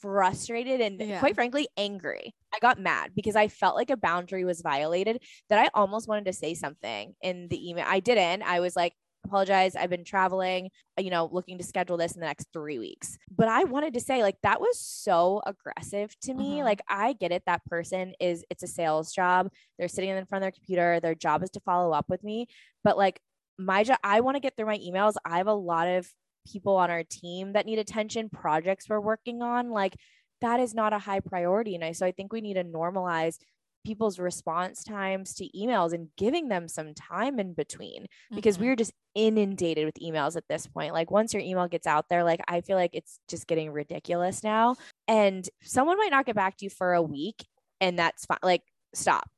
frustrated 0.00 0.80
and 0.80 1.00
yeah. 1.00 1.20
quite 1.20 1.34
frankly 1.34 1.68
angry. 1.76 2.34
I 2.54 2.58
got 2.58 2.80
mad 2.80 3.12
because 3.14 3.36
I 3.36 3.48
felt 3.48 3.76
like 3.76 3.90
a 3.90 3.96
boundary 3.96 4.44
was 4.44 4.62
violated 4.62 5.22
that 5.48 5.58
I 5.58 5.68
almost 5.74 6.08
wanted 6.08 6.24
to 6.24 6.32
say 6.32 6.54
something 6.54 7.14
in 7.20 7.48
the 7.48 7.70
email. 7.70 7.84
I 7.86 8.00
didn't. 8.00 8.42
I 8.42 8.60
was 8.60 8.74
like, 8.74 8.94
apologize. 9.26 9.76
I've 9.76 9.90
been 9.90 10.04
traveling, 10.04 10.70
uh, 10.98 11.02
you 11.02 11.10
know, 11.10 11.28
looking 11.30 11.58
to 11.58 11.64
schedule 11.64 11.96
this 11.96 12.12
in 12.12 12.20
the 12.20 12.26
next 12.26 12.48
three 12.52 12.78
weeks. 12.78 13.18
But 13.30 13.48
I 13.48 13.64
wanted 13.64 13.94
to 13.94 14.00
say, 14.00 14.22
like, 14.22 14.36
that 14.42 14.60
was 14.60 14.80
so 14.80 15.42
aggressive 15.46 16.18
to 16.22 16.34
me. 16.34 16.56
Mm-hmm. 16.56 16.64
Like, 16.64 16.82
I 16.88 17.12
get 17.12 17.32
it. 17.32 17.42
That 17.46 17.64
person 17.66 18.14
is, 18.20 18.44
it's 18.50 18.62
a 18.62 18.66
sales 18.66 19.12
job. 19.12 19.50
They're 19.78 19.88
sitting 19.88 20.10
in 20.10 20.26
front 20.26 20.42
of 20.42 20.46
their 20.46 20.52
computer. 20.52 21.00
Their 21.00 21.14
job 21.14 21.42
is 21.42 21.50
to 21.50 21.60
follow 21.60 21.92
up 21.92 22.06
with 22.08 22.24
me. 22.24 22.46
But 22.82 22.96
like, 22.96 23.20
my 23.58 23.84
job, 23.84 23.98
I 24.04 24.20
want 24.20 24.36
to 24.36 24.40
get 24.40 24.54
through 24.56 24.66
my 24.66 24.78
emails. 24.78 25.14
I 25.24 25.38
have 25.38 25.46
a 25.46 25.54
lot 25.54 25.88
of 25.88 26.08
people 26.50 26.76
on 26.76 26.90
our 26.90 27.02
team 27.02 27.54
that 27.54 27.66
need 27.66 27.78
attention, 27.78 28.28
projects 28.28 28.88
we're 28.88 29.00
working 29.00 29.42
on. 29.42 29.70
Like, 29.70 29.96
that 30.42 30.60
is 30.60 30.74
not 30.74 30.92
a 30.92 30.98
high 30.98 31.20
priority. 31.20 31.74
And 31.74 31.82
I, 31.82 31.92
so 31.92 32.06
I 32.06 32.12
think 32.12 32.32
we 32.32 32.42
need 32.42 32.54
to 32.54 32.64
normalize 32.64 33.38
people's 33.86 34.18
response 34.18 34.82
times 34.82 35.32
to 35.34 35.48
emails 35.56 35.92
and 35.92 36.08
giving 36.16 36.48
them 36.48 36.66
some 36.66 36.92
time 36.92 37.38
in 37.38 37.54
between 37.54 38.06
because 38.34 38.56
mm-hmm. 38.56 38.66
we're 38.66 38.76
just 38.76 38.92
inundated 39.14 39.84
with 39.84 39.94
emails 40.02 40.36
at 40.36 40.42
this 40.48 40.66
point. 40.66 40.92
Like 40.92 41.12
once 41.12 41.32
your 41.32 41.42
email 41.42 41.68
gets 41.68 41.86
out 41.86 42.06
there, 42.10 42.24
like 42.24 42.40
I 42.48 42.62
feel 42.62 42.76
like 42.76 42.90
it's 42.94 43.20
just 43.28 43.46
getting 43.46 43.70
ridiculous 43.70 44.42
now. 44.42 44.74
And 45.06 45.48
someone 45.62 45.98
might 45.98 46.10
not 46.10 46.26
get 46.26 46.34
back 46.34 46.56
to 46.56 46.64
you 46.64 46.70
for 46.70 46.94
a 46.94 47.02
week 47.02 47.46
and 47.80 47.96
that's 47.96 48.26
fine. 48.26 48.38
Like 48.42 48.62
stop. 48.92 49.30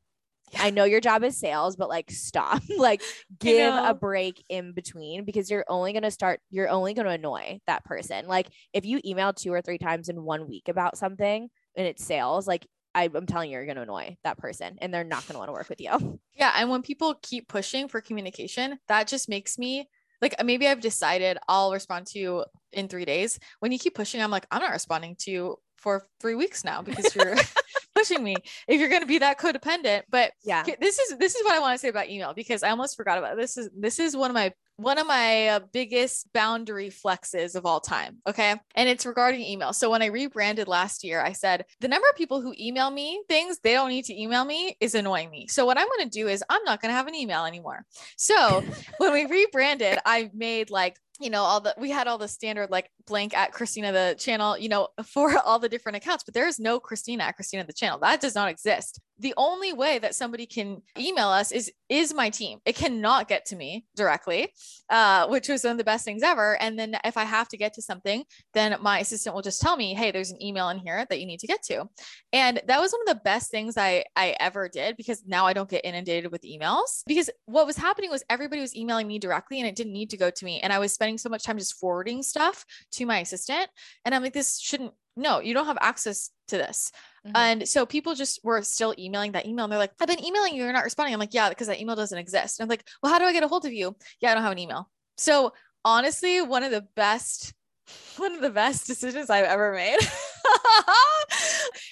Yeah. 0.53 0.63
I 0.63 0.71
know 0.71 0.85
your 0.85 1.03
job 1.03 1.25
is 1.25 1.37
sales, 1.37 1.77
but 1.77 1.91
like 1.91 2.11
stop. 2.11 2.63
like 2.79 3.03
give 3.39 3.75
a 3.75 3.93
break 3.93 4.43
in 4.49 4.73
between 4.73 5.27
because 5.27 5.51
you're 5.51 5.67
only 5.69 5.93
going 5.93 6.05
to 6.05 6.11
start 6.11 6.41
you're 6.49 6.71
only 6.71 6.95
going 6.95 7.05
to 7.05 7.13
annoy 7.13 7.61
that 7.67 7.85
person. 7.85 8.27
Like 8.27 8.49
if 8.73 8.87
you 8.87 8.99
email 9.05 9.35
two 9.35 9.53
or 9.53 9.61
three 9.61 9.79
times 9.79 10.09
in 10.09 10.23
one 10.23 10.49
week 10.49 10.69
about 10.69 10.97
something 10.97 11.51
and 11.77 11.87
it's 11.87 12.03
sales, 12.03 12.49
like 12.49 12.67
I, 12.95 13.11
am 13.15 13.27
telling 13.27 13.51
you, 13.51 13.57
you're 13.57 13.67
going 13.67 13.77
to 13.77 13.83
annoy 13.83 14.17
that 14.25 14.39
person 14.39 14.79
and 14.81 14.93
they're 14.93 15.05
not 15.05 15.27
going 15.27 15.35
to 15.35 15.39
want 15.39 15.49
to 15.49 15.53
work 15.53 15.69
with 15.69 15.81
you. 15.81 16.21
Yeah. 16.39 16.53
And 16.55 16.71
when 16.71 16.83
people 16.83 17.17
keep 17.21 17.49
pushing 17.49 17.89
for 17.89 18.01
communication, 18.01 18.79
that 18.87 19.09
just 19.09 19.29
makes 19.29 19.59
me 19.59 19.89
like, 20.23 20.37
uh, 20.39 20.45
maybe 20.45 20.69
I've 20.69 20.81
decided 20.81 21.37
I'll 21.49 21.73
respond 21.73 22.07
to 22.09 22.21
you 22.21 22.45
in 22.73 22.87
three 22.87 23.05
days. 23.05 23.41
When 23.59 23.73
you 23.73 23.79
keep 23.81 23.97
pushing, 23.97 24.23
I'm 24.23 24.31
like, 24.31 24.47
I'm 24.53 24.63
not 24.63 24.71
responding 24.71 25.17
to 25.21 25.33
you 25.33 25.57
for 25.79 26.07
three 26.21 26.35
weeks 26.37 26.65
now 26.65 26.83
because 26.83 27.15
you're 27.15 27.35
pushing 27.95 28.23
me 28.23 28.37
if 28.69 28.79
you're 28.79 28.89
going 28.89 29.03
to 29.03 29.07
be 29.07 29.19
that 29.19 29.39
codependent 29.39 30.03
but 30.11 30.33
yeah 30.45 30.65
this 30.81 30.99
is 30.99 31.17
this 31.19 31.35
is 31.35 31.45
what 31.45 31.55
i 31.55 31.61
want 31.61 31.75
to 31.75 31.79
say 31.79 31.89
about 31.89 32.09
email 32.09 32.35
because 32.35 32.63
i 32.63 32.71
almost 32.71 32.97
forgot 32.97 33.19
about 33.19 33.33
it. 33.33 33.39
this 33.39 33.57
is 33.57 33.71
this 33.77 33.99
is 33.99 34.17
one 34.17 34.31
of 34.31 34.35
my 34.35 34.53
one 34.79 34.97
of 34.97 35.09
my 35.09 35.49
uh, 35.49 35.61
biggest 35.73 36.33
boundary 36.33 36.89
flexes 36.89 37.57
of 37.57 37.67
all 37.67 37.81
time. 37.81 38.19
Okay. 38.29 38.55
And 38.77 38.89
it's 38.89 39.05
regarding 39.05 39.41
email. 39.41 39.73
So 39.73 39.91
when 39.91 40.03
I 40.03 40.07
rebranded 40.07 40.69
last 40.69 41.03
year, 41.03 41.21
I 41.21 41.33
said 41.33 41.65
the 41.81 41.89
number 41.89 42.07
of 42.09 42.17
people 42.17 42.41
who 42.41 42.55
email 42.59 42.89
me 42.89 43.21
things 43.29 43.59
they 43.59 43.73
don't 43.73 43.89
need 43.89 44.05
to 44.05 44.19
email 44.19 44.45
me 44.45 44.77
is 44.81 44.95
annoying 44.95 45.31
me. 45.31 45.49
So 45.49 45.67
what 45.67 45.79
I'm 45.79 45.89
going 45.89 46.09
to 46.09 46.19
do 46.19 46.29
is 46.29 46.45
I'm 46.49 46.63
not 46.63 46.81
going 46.81 46.91
to 46.91 46.97
have 46.97 47.09
an 47.09 47.17
email 47.17 47.45
anymore. 47.45 47.85
So 48.17 48.63
when 48.99 49.13
we 49.13 49.27
rebranded, 49.27 49.99
I 50.07 50.31
made 50.33 50.71
like 50.71 50.97
you 51.21 51.31
know 51.31 51.43
all 51.43 51.61
the 51.61 51.75
we 51.79 51.91
had 51.91 52.07
all 52.07 52.19
the 52.19 52.29
standard 52.29 52.71
like 52.71 52.91
blank 53.07 53.37
at 53.37 53.53
christina 53.53 53.93
the 53.93 54.15
channel 54.19 54.57
you 54.57 54.69
know 54.69 54.89
for 55.05 55.39
all 55.39 55.59
the 55.59 55.69
different 55.69 55.97
accounts 55.97 56.25
but 56.25 56.35
there 56.35 56.47
is 56.47 56.59
no 56.59 56.81
christina 56.81 57.25
at 57.25 57.37
christina 57.37 57.65
the 57.69 57.73
channel. 57.73 58.01
That 58.01 58.21
does 58.21 58.35
not 58.35 58.49
exist. 58.49 59.01
The 59.21 59.35
only 59.37 59.73
way 59.73 59.99
that 59.99 60.15
somebody 60.15 60.47
can 60.47 60.83
email 60.99 61.29
us 61.29 61.53
is 61.53 61.71
is 61.89 62.15
my 62.15 62.31
team. 62.31 62.59
It 62.65 62.75
cannot 62.75 63.29
get 63.29 63.47
to 63.47 63.57
me 63.57 63.87
directly 63.95 64.53
uh, 64.91 65.27
which 65.29 65.49
was 65.49 65.65
one 65.65 65.73
of 65.73 65.79
the 65.79 65.85
best 65.85 66.05
things 66.05 66.23
ever. 66.23 66.61
And 66.61 66.79
then 66.79 66.97
if 67.05 67.17
i 67.17 67.25
have 67.25 67.49
to 67.49 67.57
get 67.57 67.75
to 67.75 67.83
something 67.83 68.25
then 68.55 68.77
my 68.81 68.99
assistant 69.01 69.35
will 69.35 69.43
just 69.43 69.61
tell 69.61 69.77
me 69.77 69.95
hey 69.95 70.11
there's 70.11 70.31
an 70.31 70.43
email 70.43 70.69
in 70.71 70.79
here 70.79 71.07
that 71.09 71.21
you 71.21 71.27
need 71.27 71.41
to 71.41 71.47
get 71.47 71.63
to. 71.65 71.89
And 72.33 72.61
that 72.67 72.81
was 72.81 72.93
one 72.93 73.03
of 73.03 73.15
the 73.15 73.23
best 73.23 73.51
things 73.51 73.77
i 73.77 74.05
i 74.17 74.35
ever 74.41 74.69
did 74.69 74.97
because 74.97 75.23
now 75.27 75.47
i 75.47 75.53
don't 75.53 75.71
get 75.71 75.85
inundated 75.85 76.33
with 76.33 76.43
emails. 76.43 77.03
Because 77.07 77.31
what 77.47 77.67
was 77.67 77.77
happening 77.77 78.11
was 78.11 78.25
everybody 78.31 78.61
was 78.61 78.75
emailing 78.75 79.07
me 79.07 79.19
directly 79.19 79.61
and 79.61 79.69
it 79.69 79.77
didn't 79.77 79.93
need 79.93 80.11
to 80.11 80.17
go 80.17 80.31
to 80.31 80.45
me. 80.45 80.61
And 80.61 80.73
i 80.73 80.79
was 80.79 80.93
spending 80.93 81.08
so 81.17 81.31
much 81.31 81.45
time 81.45 81.57
just 81.57 81.79
forwarding 81.79 82.23
stuff 82.23 82.67
to 82.91 83.07
my 83.07 83.21
assistant 83.21 83.69
and 84.05 84.15
i'm 84.15 84.23
like 84.23 84.35
this 84.35 84.59
shouldn't 84.59 84.93
no 85.17 85.41
you 85.41 85.55
don't 85.55 85.67
have 85.67 85.79
access 85.81 86.31
to 86.49 86.59
this 86.59 86.93
Mm-hmm. 87.29 87.37
And 87.37 87.69
so 87.69 87.85
people 87.85 88.15
just 88.15 88.41
were 88.45 88.63
still 88.63 88.95
emailing 88.99 89.33
that 89.33 89.47
email 89.47 89.65
and 89.65 89.73
they're 89.73 89.79
like, 89.79 89.93
I've 90.01 90.09
been 90.09 90.25
emailing 90.25 90.55
you, 90.55 90.65
you're 90.65 90.73
not 90.73 90.85
responding. 90.85 91.13
I'm 91.13 91.21
like, 91.21 91.35
yeah, 91.35 91.49
because 91.49 91.67
that 91.67 91.81
email 91.81 91.97
doesn't 91.97 92.17
exist. 92.17 92.59
And 92.59 92.65
I'm 92.65 92.69
like, 92.69 92.85
well, 93.03 93.13
how 93.13 93.19
do 93.19 93.25
I 93.25 93.33
get 93.33 93.43
a 93.43 93.49
hold 93.49 93.65
of 93.65 93.73
you? 93.73 93.97
Yeah, 94.21 94.31
I 94.31 94.35
don't 94.35 94.43
have 94.43 94.53
an 94.53 94.59
email. 94.59 94.89
So 95.17 95.53
honestly, 95.85 96.41
one 96.41 96.63
of 96.63 96.71
the 96.71 96.87
best, 96.97 97.53
one 98.17 98.33
of 98.33 98.41
the 98.41 98.51
best 98.51 98.87
decisions 98.87 99.31
I've 99.31 99.45
ever 99.45 99.73
made. 99.73 99.99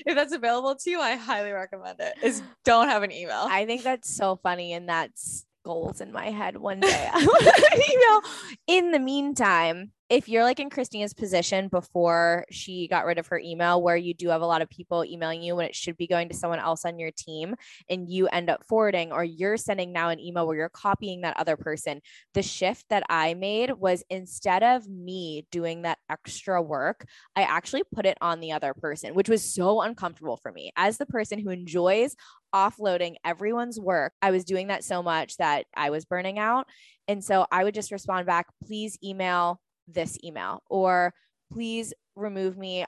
if 0.07 0.15
that's 0.15 0.33
available 0.33 0.75
to 0.77 0.91
you, 0.91 1.01
I 1.01 1.17
highly 1.17 1.51
recommend 1.51 2.01
it. 2.01 2.15
Is 2.23 2.43
don't 2.65 2.89
have 2.89 3.03
an 3.03 3.13
email. 3.13 3.47
I 3.49 3.67
think 3.67 3.83
that's 3.83 4.15
so 4.15 4.39
funny. 4.43 4.73
And 4.73 4.89
that's 4.89 5.45
goals 5.67 6.01
in 6.01 6.13
my 6.13 6.31
head 6.31 6.57
one 6.57 6.81
day. 6.81 7.11
email. 7.17 8.21
In 8.69 8.93
the 8.93 9.01
meantime, 9.01 9.91
if 10.09 10.29
you're 10.29 10.45
like 10.45 10.61
in 10.61 10.71
Christina's 10.71 11.15
position 11.15 11.67
before 11.69 12.45
she 12.51 12.87
got 12.87 13.07
rid 13.07 13.19
of 13.19 13.27
her 13.27 13.39
email, 13.39 13.83
where 13.83 13.97
you 13.97 14.15
do 14.15 14.29
have 14.29 14.41
a 14.41 14.47
lot 14.47 14.63
of 14.63 14.71
people 14.71 15.05
emailing 15.05 15.43
you 15.43 15.57
when 15.57 15.67
it 15.67 15.75
should 15.75 15.97
be 15.97 16.07
going 16.07 16.29
to 16.29 16.37
someone 16.37 16.61
else 16.61 16.85
on 16.85 16.99
your 16.99 17.11
team, 17.11 17.57
and 17.91 18.09
you 18.09 18.29
end 18.29 18.49
up 18.49 18.65
forwarding, 18.69 19.11
or 19.11 19.25
you're 19.25 19.57
sending 19.57 19.93
now 19.93 20.09
an 20.11 20.21
email 20.21 20.47
where 20.47 20.57
you're 20.57 20.69
copying 20.69 21.23
that 21.23 21.37
other 21.39 21.57
person, 21.57 22.01
the 22.35 22.43
shift 22.43 22.85
that 22.91 23.03
I 23.09 23.35
made 23.35 23.73
was 23.73 24.05
instead 24.09 24.63
of 24.63 24.89
me 24.89 25.47
doing 25.51 25.83
that 25.83 25.99
extra 26.09 26.63
work, 26.63 27.05
I 27.35 27.43
actually 27.43 27.83
put 27.93 28.07
it 28.07 28.19
on 28.21 28.41
the 28.41 28.53
other 28.53 28.75
person, 28.75 29.15
which 29.15 29.29
was 29.29 29.43
so 29.43 29.81
uncomfortable 29.81 30.37
for 30.37 30.53
me. 30.53 30.71
As 30.77 30.99
the 30.99 31.07
person 31.07 31.41
who 31.41 31.51
enjoys 31.51 32.15
offloading 32.55 33.17
everyone's 33.25 33.81
work, 33.81 34.13
I 34.23 34.31
was 34.31 34.45
doing 34.45 34.69
that 34.69 34.85
so 34.85 35.03
much 35.03 35.37
that 35.39 35.67
I 35.77 35.91
was 35.91 36.05
burning 36.05 36.39
out. 36.39 36.67
And 37.09 37.23
so 37.23 37.47
I 37.51 37.65
would 37.65 37.75
just 37.75 37.91
respond 37.91 38.27
back, 38.27 38.47
please 38.65 38.99
email 39.03 39.61
this 39.89 40.19
email 40.25 40.63
or 40.69 41.13
please 41.53 41.95
remove 42.15 42.57
me 42.57 42.85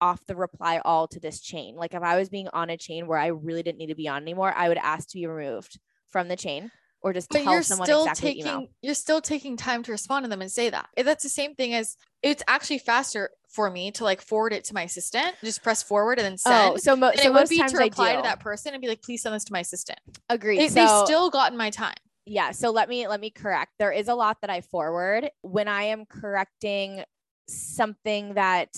off 0.00 0.26
the 0.26 0.34
reply 0.34 0.80
all 0.84 1.06
to 1.08 1.20
this 1.20 1.40
chain. 1.40 1.76
Like 1.76 1.94
if 1.94 2.02
I 2.02 2.18
was 2.18 2.28
being 2.28 2.48
on 2.52 2.70
a 2.70 2.76
chain 2.76 3.06
where 3.06 3.18
I 3.18 3.28
really 3.28 3.62
didn't 3.62 3.78
need 3.78 3.86
to 3.86 3.94
be 3.94 4.08
on 4.08 4.22
anymore, 4.22 4.52
I 4.54 4.68
would 4.68 4.78
ask 4.78 5.08
to 5.10 5.18
be 5.18 5.26
removed 5.26 5.78
from 6.08 6.28
the 6.28 6.36
chain 6.36 6.70
or 7.02 7.12
just 7.12 7.28
but 7.28 7.42
tell 7.42 7.52
you're 7.52 7.62
someone 7.62 7.86
still 7.86 8.02
exactly 8.04 8.30
taking 8.30 8.46
email. 8.46 8.66
you're 8.80 8.94
still 8.94 9.20
taking 9.20 9.56
time 9.56 9.82
to 9.82 9.92
respond 9.92 10.24
to 10.24 10.28
them 10.28 10.40
and 10.40 10.50
say 10.50 10.70
that. 10.70 10.88
That's 10.96 11.22
the 11.22 11.28
same 11.28 11.54
thing 11.54 11.74
as 11.74 11.96
it's 12.22 12.42
actually 12.48 12.78
faster 12.78 13.30
for 13.48 13.70
me 13.70 13.90
to 13.92 14.04
like 14.04 14.20
forward 14.20 14.52
it 14.52 14.64
to 14.64 14.74
my 14.74 14.82
assistant, 14.82 15.34
just 15.44 15.62
press 15.62 15.82
forward 15.82 16.18
and 16.18 16.24
then 16.24 16.32
oh, 16.46 16.50
send. 16.50 16.72
Oh, 16.72 16.76
so, 16.76 16.96
mo- 16.96 17.12
so 17.14 17.22
it 17.22 17.32
would 17.32 17.48
be 17.48 17.58
to 17.58 17.76
reply 17.76 18.16
to 18.16 18.22
that 18.22 18.40
person 18.40 18.72
and 18.72 18.80
be 18.80 18.88
like, 18.88 19.02
please 19.02 19.22
send 19.22 19.34
this 19.34 19.44
to 19.44 19.52
my 19.52 19.60
assistant. 19.60 19.98
agree 20.28 20.58
They, 20.58 20.68
so, 20.68 20.74
they 20.74 21.04
still 21.04 21.30
gotten 21.30 21.58
my 21.58 21.70
time 21.70 21.94
yeah 22.26 22.50
so 22.50 22.70
let 22.70 22.88
me 22.88 23.08
let 23.08 23.20
me 23.20 23.30
correct. 23.30 23.72
There 23.78 23.92
is 23.92 24.08
a 24.08 24.14
lot 24.14 24.38
that 24.40 24.50
i 24.50 24.60
forward. 24.60 25.30
When 25.42 25.68
i 25.68 25.84
am 25.84 26.06
correcting 26.06 27.04
something 27.48 28.34
that 28.34 28.68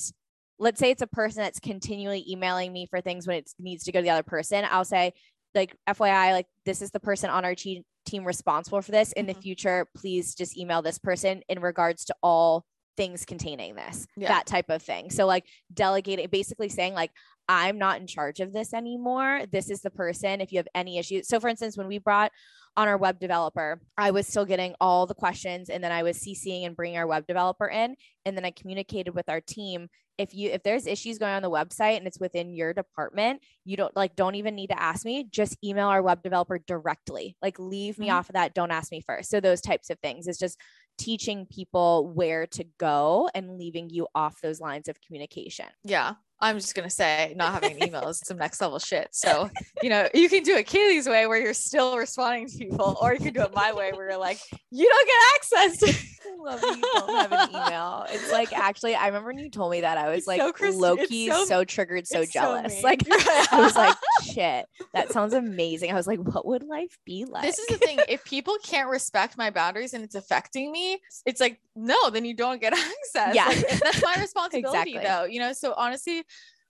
let's 0.59 0.79
say 0.79 0.91
it's 0.91 1.03
a 1.03 1.07
person 1.07 1.43
that's 1.43 1.61
continually 1.61 2.25
emailing 2.29 2.73
me 2.73 2.87
for 2.87 3.01
things 3.01 3.27
when 3.27 3.37
it 3.37 3.51
needs 3.59 3.85
to 3.85 3.93
go 3.93 3.99
to 3.99 4.03
the 4.03 4.11
other 4.11 4.23
person 4.23 4.65
i'll 4.71 4.85
say 4.85 5.13
like 5.55 5.77
fyi 5.89 6.33
like 6.33 6.47
this 6.65 6.81
is 6.81 6.91
the 6.91 7.01
person 7.01 7.29
on 7.29 7.45
our 7.45 7.55
team 7.55 7.83
team 8.05 8.25
responsible 8.25 8.83
for 8.83 8.93
this. 8.93 9.13
In 9.13 9.27
mm-hmm. 9.27 9.35
the 9.35 9.43
future 9.43 9.87
please 9.97 10.35
just 10.35 10.57
email 10.57 10.83
this 10.83 10.99
person 10.99 11.43
in 11.49 11.61
regards 11.61 12.05
to 12.07 12.15
all 12.23 12.65
things 12.97 13.25
containing 13.25 13.75
this 13.75 14.07
yeah. 14.17 14.29
that 14.29 14.47
type 14.47 14.71
of 14.71 14.83
thing. 14.83 15.11
So 15.11 15.27
like 15.27 15.45
delegating 15.73 16.29
basically 16.29 16.69
saying 16.69 16.95
like 16.95 17.11
i'm 17.49 17.77
not 17.77 18.01
in 18.01 18.07
charge 18.07 18.41
of 18.41 18.53
this 18.53 18.73
anymore. 18.73 19.43
This 19.51 19.71
is 19.71 19.81
the 19.81 19.91
person. 19.91 20.41
If 20.41 20.53
you 20.53 20.59
have 20.59 20.69
any 20.75 20.99
issues 20.99 21.29
so 21.29 21.41
for 21.41 21.49
instance 21.49 21.77
when 21.77 21.89
we 21.89 21.99
brought 21.99 22.31
on 22.77 22.89
our 22.89 22.97
web 22.97 23.21
developer, 23.21 23.81
I 23.97 24.11
was 24.11 24.27
still 24.27 24.45
getting 24.45 24.75
all 24.81 25.07
the 25.07 25.15
questions 25.15 25.69
and 25.71 25.83
then 25.83 25.93
I 25.93 26.03
was 26.03 26.19
CCing 26.19 26.67
and 26.67 26.77
bringing 26.77 26.99
our 26.99 27.07
web 27.07 27.27
developer 27.27 27.69
in. 27.69 27.97
And 28.25 28.37
then 28.37 28.45
I 28.45 28.51
communicated 28.51 29.15
with 29.15 29.29
our 29.29 29.41
team. 29.41 29.89
If 30.17 30.33
you 30.33 30.51
if 30.51 30.63
there's 30.63 30.87
issues 30.87 31.19
going 31.19 31.33
on 31.35 31.43
the 31.43 31.51
website 31.51 31.97
and 31.97 32.07
it's 32.07 32.21
within 32.21 32.55
your 32.55 32.73
department, 32.73 33.41
you 33.65 33.77
don't 33.77 33.95
like 33.97 34.15
don't 34.15 34.37
even 34.37 34.55
need 34.55 34.69
to 34.69 34.81
ask 34.81 35.05
me. 35.05 35.27
Just 35.31 35.57
email 35.65 35.89
our 35.89 36.03
web 36.03 36.23
developer 36.23 36.59
directly. 36.59 37.37
Like 37.43 37.59
leave 37.59 37.99
me 37.99 38.09
mm-hmm. 38.09 38.17
off 38.17 38.29
of 38.29 38.35
that. 38.35 38.55
Don't 38.55 38.71
ask 38.71 38.93
me 38.93 39.01
first. 39.01 39.31
So 39.31 39.41
those 39.41 39.61
types 39.61 39.91
of 39.91 39.99
things 40.01 40.29
is 40.29 40.39
just 40.39 40.59
teaching 40.99 41.47
people 41.47 42.13
where 42.15 42.47
to 42.47 42.65
go 42.79 43.29
and 43.35 43.59
leaving 43.59 43.91
you 43.91 44.07
off 44.15 44.41
those 44.41 44.61
lines 44.61 44.89
of 44.89 45.01
communication. 45.01 45.67
Yeah. 45.83 46.15
I'm 46.45 46.57
just 46.57 46.75
gonna 46.75 46.91
say 46.91 47.33
not 47.37 47.55
having 47.55 47.73
an 47.73 47.89
email 47.89 48.07
is 48.09 48.21
some 48.23 48.37
next 48.37 48.61
level 48.61 48.79
shit. 48.79 49.09
So, 49.13 49.49
you 49.83 49.89
know, 49.89 50.09
you 50.13 50.29
can 50.29 50.43
do 50.43 50.55
it 50.57 50.67
Kayleigh's 50.67 51.09
way 51.09 51.27
where 51.27 51.41
you're 51.41 51.55
still 51.55 51.97
responding 51.97 52.49
to 52.49 52.59
people, 52.59 52.99
or 53.01 53.15
you 53.15 53.19
can 53.19 53.33
do 53.33 53.41
it 53.41 53.55
my 53.55 53.73
way 53.73 53.93
where 53.93 54.11
you're 54.11 54.19
like, 54.19 54.39
you 54.71 54.87
don't 54.87 55.07
get 55.07 55.81
access 55.81 56.14
love 56.45 56.61
that 56.61 56.77
you 56.77 56.83
don't 56.83 57.11
have 57.11 57.33
an 57.33 57.51
email. 57.69 58.07
It's 58.11 58.31
like 58.31 58.53
actually, 58.53 58.95
I 58.95 59.07
remember 59.07 59.29
when 59.29 59.39
you 59.39 59.51
told 59.51 59.73
me 59.73 59.81
that 59.81 59.99
I 59.99 60.09
was 60.09 60.19
it's 60.19 60.27
like 60.27 60.41
so 60.41 60.71
low 60.71 60.97
key, 60.97 61.29
so, 61.29 61.45
so, 61.45 61.65
triggered, 61.65 62.07
so 62.07 62.25
jealous. 62.25 62.75
So 62.81 62.87
like 62.87 63.03
I 63.11 63.61
was 63.61 63.77
like, 63.77 63.97
shit, 64.25 64.67
that 64.93 65.13
sounds 65.13 65.35
amazing. 65.35 65.91
I 65.91 65.95
was 65.95 66.07
like, 66.07 66.19
what 66.19 66.47
would 66.47 66.63
life 66.65 66.99
be 67.05 67.25
like? 67.25 67.43
This 67.45 67.59
is 67.59 67.67
the 67.67 67.77
thing. 67.77 67.99
If 68.09 68.25
people 68.25 68.57
can't 68.63 68.89
respect 68.89 69.39
my 69.39 69.51
boundaries 69.51 69.95
and 69.95 70.05
it's 70.05 70.15
affecting 70.15 70.73
me, 70.73 71.01
it's 71.25 71.41
like, 71.41 71.61
no, 71.75 72.11
then 72.11 72.25
you 72.25 72.35
don't 72.35 72.61
get 72.61 72.73
access. 72.73 73.35
Yeah. 73.35 73.47
Like, 73.47 73.81
that's 73.81 74.03
my 74.03 74.17
responsibility 74.21 74.97
exactly. 74.97 74.99
though. 74.99 75.25
You 75.25 75.41
know, 75.41 75.53
so 75.53 75.75
honestly, 75.77 76.25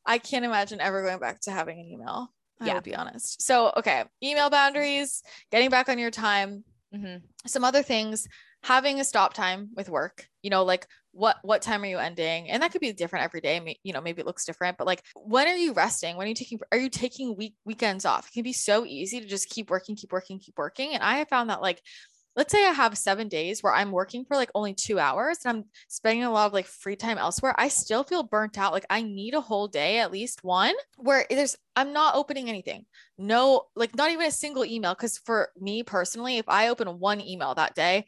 I 0.06 0.18
can't 0.18 0.44
imagine 0.44 0.80
ever 0.80 1.02
going 1.02 1.18
back 1.18 1.40
to 1.42 1.50
having 1.50 1.80
an 1.80 1.86
email. 1.86 2.30
I 2.60 2.66
yeah. 2.66 2.74
will 2.74 2.80
be 2.82 2.94
honest. 2.94 3.42
So, 3.42 3.72
okay, 3.76 4.04
email 4.22 4.50
boundaries, 4.50 5.22
getting 5.50 5.70
back 5.70 5.88
on 5.88 5.98
your 5.98 6.10
time. 6.10 6.64
Mm-hmm. 6.94 7.24
Some 7.46 7.64
other 7.64 7.82
things 7.82 8.28
having 8.64 8.98
a 8.98 9.04
stop 9.04 9.34
time 9.34 9.68
with 9.76 9.90
work 9.90 10.26
you 10.42 10.48
know 10.48 10.64
like 10.64 10.86
what 11.12 11.36
what 11.42 11.60
time 11.60 11.82
are 11.82 11.86
you 11.86 11.98
ending 11.98 12.48
and 12.48 12.62
that 12.62 12.72
could 12.72 12.80
be 12.80 12.92
different 12.92 13.24
every 13.24 13.42
day 13.42 13.76
you 13.82 13.92
know 13.92 14.00
maybe 14.00 14.20
it 14.20 14.26
looks 14.26 14.46
different 14.46 14.78
but 14.78 14.86
like 14.86 15.02
when 15.14 15.46
are 15.46 15.54
you 15.54 15.74
resting 15.74 16.16
when 16.16 16.26
are 16.26 16.28
you 16.28 16.34
taking 16.34 16.58
are 16.72 16.78
you 16.78 16.88
taking 16.88 17.36
week 17.36 17.54
weekends 17.66 18.06
off 18.06 18.26
it 18.26 18.32
can 18.32 18.42
be 18.42 18.54
so 18.54 18.86
easy 18.86 19.20
to 19.20 19.26
just 19.26 19.50
keep 19.50 19.68
working 19.68 19.94
keep 19.94 20.12
working 20.12 20.38
keep 20.38 20.56
working 20.56 20.94
and 20.94 21.02
i 21.02 21.16
have 21.16 21.28
found 21.28 21.50
that 21.50 21.60
like 21.60 21.82
let's 22.36 22.50
say 22.50 22.66
I 22.66 22.72
have 22.72 22.98
seven 22.98 23.28
days 23.28 23.62
where 23.62 23.72
I'm 23.72 23.92
working 23.92 24.24
for 24.24 24.36
like 24.36 24.50
only 24.54 24.74
two 24.74 24.98
hours 24.98 25.38
and 25.44 25.58
I'm 25.58 25.64
spending 25.88 26.24
a 26.24 26.32
lot 26.32 26.46
of 26.46 26.52
like 26.52 26.66
free 26.66 26.96
time 26.96 27.18
elsewhere, 27.18 27.54
I 27.56 27.68
still 27.68 28.02
feel 28.02 28.24
burnt 28.24 28.58
out. 28.58 28.72
Like 28.72 28.86
I 28.90 29.02
need 29.02 29.34
a 29.34 29.40
whole 29.40 29.68
day, 29.68 30.00
at 30.00 30.10
least 30.10 30.42
one, 30.42 30.74
where 30.96 31.26
there's, 31.30 31.56
I'm 31.76 31.92
not 31.92 32.16
opening 32.16 32.48
anything. 32.48 32.86
No, 33.18 33.66
like 33.76 33.94
not 33.94 34.10
even 34.10 34.26
a 34.26 34.32
single 34.32 34.64
email. 34.64 34.94
Cause 34.94 35.18
for 35.24 35.50
me 35.60 35.84
personally, 35.84 36.38
if 36.38 36.48
I 36.48 36.68
open 36.68 36.98
one 36.98 37.20
email 37.20 37.54
that 37.54 37.76
day, 37.76 38.06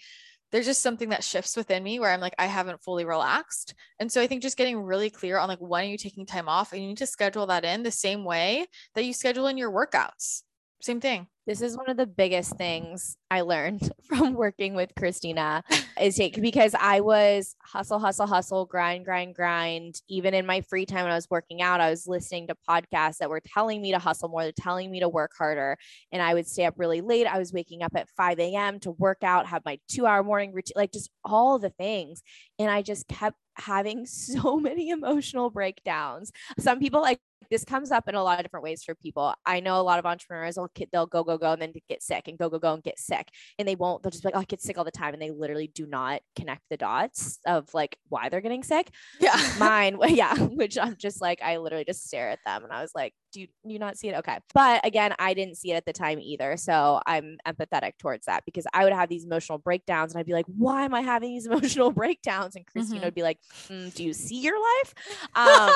there's 0.56 0.64
just 0.64 0.80
something 0.80 1.10
that 1.10 1.22
shifts 1.22 1.54
within 1.54 1.82
me 1.82 2.00
where 2.00 2.10
I'm 2.10 2.20
like, 2.20 2.34
I 2.38 2.46
haven't 2.46 2.82
fully 2.82 3.04
relaxed. 3.04 3.74
And 4.00 4.10
so 4.10 4.22
I 4.22 4.26
think 4.26 4.40
just 4.40 4.56
getting 4.56 4.80
really 4.80 5.10
clear 5.10 5.36
on 5.36 5.48
like, 5.48 5.58
when 5.58 5.84
are 5.84 5.88
you 5.88 5.98
taking 5.98 6.24
time 6.24 6.48
off? 6.48 6.72
And 6.72 6.80
you 6.80 6.88
need 6.88 6.96
to 6.96 7.06
schedule 7.06 7.46
that 7.48 7.66
in 7.66 7.82
the 7.82 7.90
same 7.90 8.24
way 8.24 8.64
that 8.94 9.04
you 9.04 9.12
schedule 9.12 9.48
in 9.48 9.58
your 9.58 9.70
workouts. 9.70 10.44
Same 10.80 10.98
thing. 10.98 11.26
This 11.46 11.62
is 11.62 11.76
one 11.76 11.88
of 11.88 11.96
the 11.96 12.08
biggest 12.08 12.56
things 12.56 13.16
I 13.30 13.42
learned 13.42 13.92
from 14.08 14.34
working 14.34 14.74
with 14.74 14.90
Christina 14.98 15.62
is 16.00 16.16
take 16.16 16.40
because 16.40 16.74
I 16.74 17.00
was 17.00 17.54
hustle, 17.62 18.00
hustle, 18.00 18.26
hustle, 18.26 18.64
grind, 18.64 19.04
grind, 19.04 19.36
grind. 19.36 20.00
Even 20.08 20.34
in 20.34 20.44
my 20.44 20.62
free 20.62 20.86
time 20.86 21.04
when 21.04 21.12
I 21.12 21.14
was 21.14 21.30
working 21.30 21.62
out, 21.62 21.80
I 21.80 21.88
was 21.88 22.08
listening 22.08 22.48
to 22.48 22.56
podcasts 22.68 23.18
that 23.18 23.30
were 23.30 23.40
telling 23.40 23.80
me 23.80 23.92
to 23.92 24.00
hustle 24.00 24.28
more, 24.28 24.42
they're 24.42 24.50
telling 24.50 24.90
me 24.90 24.98
to 25.00 25.08
work 25.08 25.30
harder. 25.38 25.78
And 26.10 26.20
I 26.20 26.34
would 26.34 26.48
stay 26.48 26.64
up 26.64 26.74
really 26.78 27.00
late. 27.00 27.28
I 27.28 27.38
was 27.38 27.52
waking 27.52 27.84
up 27.84 27.92
at 27.94 28.10
5 28.16 28.40
a.m. 28.40 28.80
to 28.80 28.90
work 28.90 29.22
out, 29.22 29.46
have 29.46 29.64
my 29.64 29.78
two 29.88 30.04
hour 30.04 30.24
morning 30.24 30.52
routine, 30.52 30.74
like 30.74 30.90
just 30.92 31.10
all 31.24 31.60
the 31.60 31.70
things. 31.70 32.24
And 32.58 32.72
I 32.72 32.82
just 32.82 33.06
kept 33.06 33.36
having 33.54 34.04
so 34.06 34.58
many 34.58 34.90
emotional 34.90 35.50
breakdowns. 35.50 36.32
Some 36.58 36.80
people 36.80 37.02
like 37.02 37.20
this 37.50 37.64
comes 37.64 37.90
up 37.90 38.08
in 38.08 38.14
a 38.14 38.22
lot 38.22 38.38
of 38.38 38.44
different 38.44 38.64
ways 38.64 38.82
for 38.84 38.94
people. 38.94 39.34
I 39.44 39.60
know 39.60 39.80
a 39.80 39.82
lot 39.82 39.98
of 39.98 40.06
entrepreneurs 40.06 40.56
will 40.56 40.68
they'll 40.92 41.06
go 41.06 41.24
go 41.24 41.38
go 41.38 41.52
and 41.52 41.62
then 41.62 41.72
get 41.88 42.02
sick 42.02 42.28
and 42.28 42.38
go 42.38 42.48
go 42.48 42.58
go 42.58 42.74
and 42.74 42.82
get 42.82 42.98
sick, 42.98 43.28
and 43.58 43.66
they 43.66 43.74
won't. 43.74 44.02
They'll 44.02 44.10
just 44.10 44.22
be 44.22 44.28
like, 44.28 44.36
"Oh, 44.36 44.40
I 44.40 44.44
get 44.44 44.60
sick 44.60 44.78
all 44.78 44.84
the 44.84 44.90
time," 44.90 45.14
and 45.14 45.22
they 45.22 45.30
literally 45.30 45.68
do 45.68 45.86
not 45.86 46.20
connect 46.36 46.62
the 46.70 46.76
dots 46.76 47.38
of 47.46 47.72
like 47.74 47.96
why 48.08 48.28
they're 48.28 48.40
getting 48.40 48.62
sick. 48.62 48.90
Yeah, 49.20 49.36
mine, 49.58 49.98
yeah, 50.08 50.36
which 50.36 50.78
I'm 50.78 50.96
just 50.96 51.20
like, 51.20 51.40
I 51.42 51.58
literally 51.58 51.84
just 51.84 52.06
stare 52.06 52.30
at 52.30 52.40
them, 52.44 52.64
and 52.64 52.72
I 52.72 52.82
was 52.82 52.92
like, 52.94 53.12
"Do 53.32 53.42
you, 53.42 53.48
you 53.64 53.78
not 53.78 53.96
see 53.96 54.08
it?" 54.08 54.16
Okay, 54.16 54.38
but 54.54 54.84
again, 54.84 55.14
I 55.18 55.34
didn't 55.34 55.56
see 55.56 55.72
it 55.72 55.76
at 55.76 55.86
the 55.86 55.92
time 55.92 56.18
either, 56.20 56.56
so 56.56 57.00
I'm 57.06 57.38
empathetic 57.46 57.92
towards 57.98 58.26
that 58.26 58.44
because 58.44 58.66
I 58.72 58.84
would 58.84 58.92
have 58.92 59.08
these 59.08 59.24
emotional 59.24 59.58
breakdowns, 59.58 60.12
and 60.12 60.20
I'd 60.20 60.26
be 60.26 60.32
like, 60.32 60.46
"Why 60.46 60.84
am 60.84 60.94
I 60.94 61.00
having 61.00 61.30
these 61.30 61.46
emotional 61.50 61.92
breakdowns?" 61.92 62.56
And 62.56 62.66
Christina 62.66 63.00
mm-hmm. 63.00 63.06
would 63.06 63.14
be 63.14 63.22
like, 63.22 63.38
mm, 63.68 63.92
"Do 63.94 64.04
you 64.04 64.12
see 64.12 64.40
your 64.40 64.56
life?" 64.60 64.94
Um, 65.34 65.70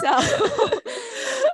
so 0.00 0.80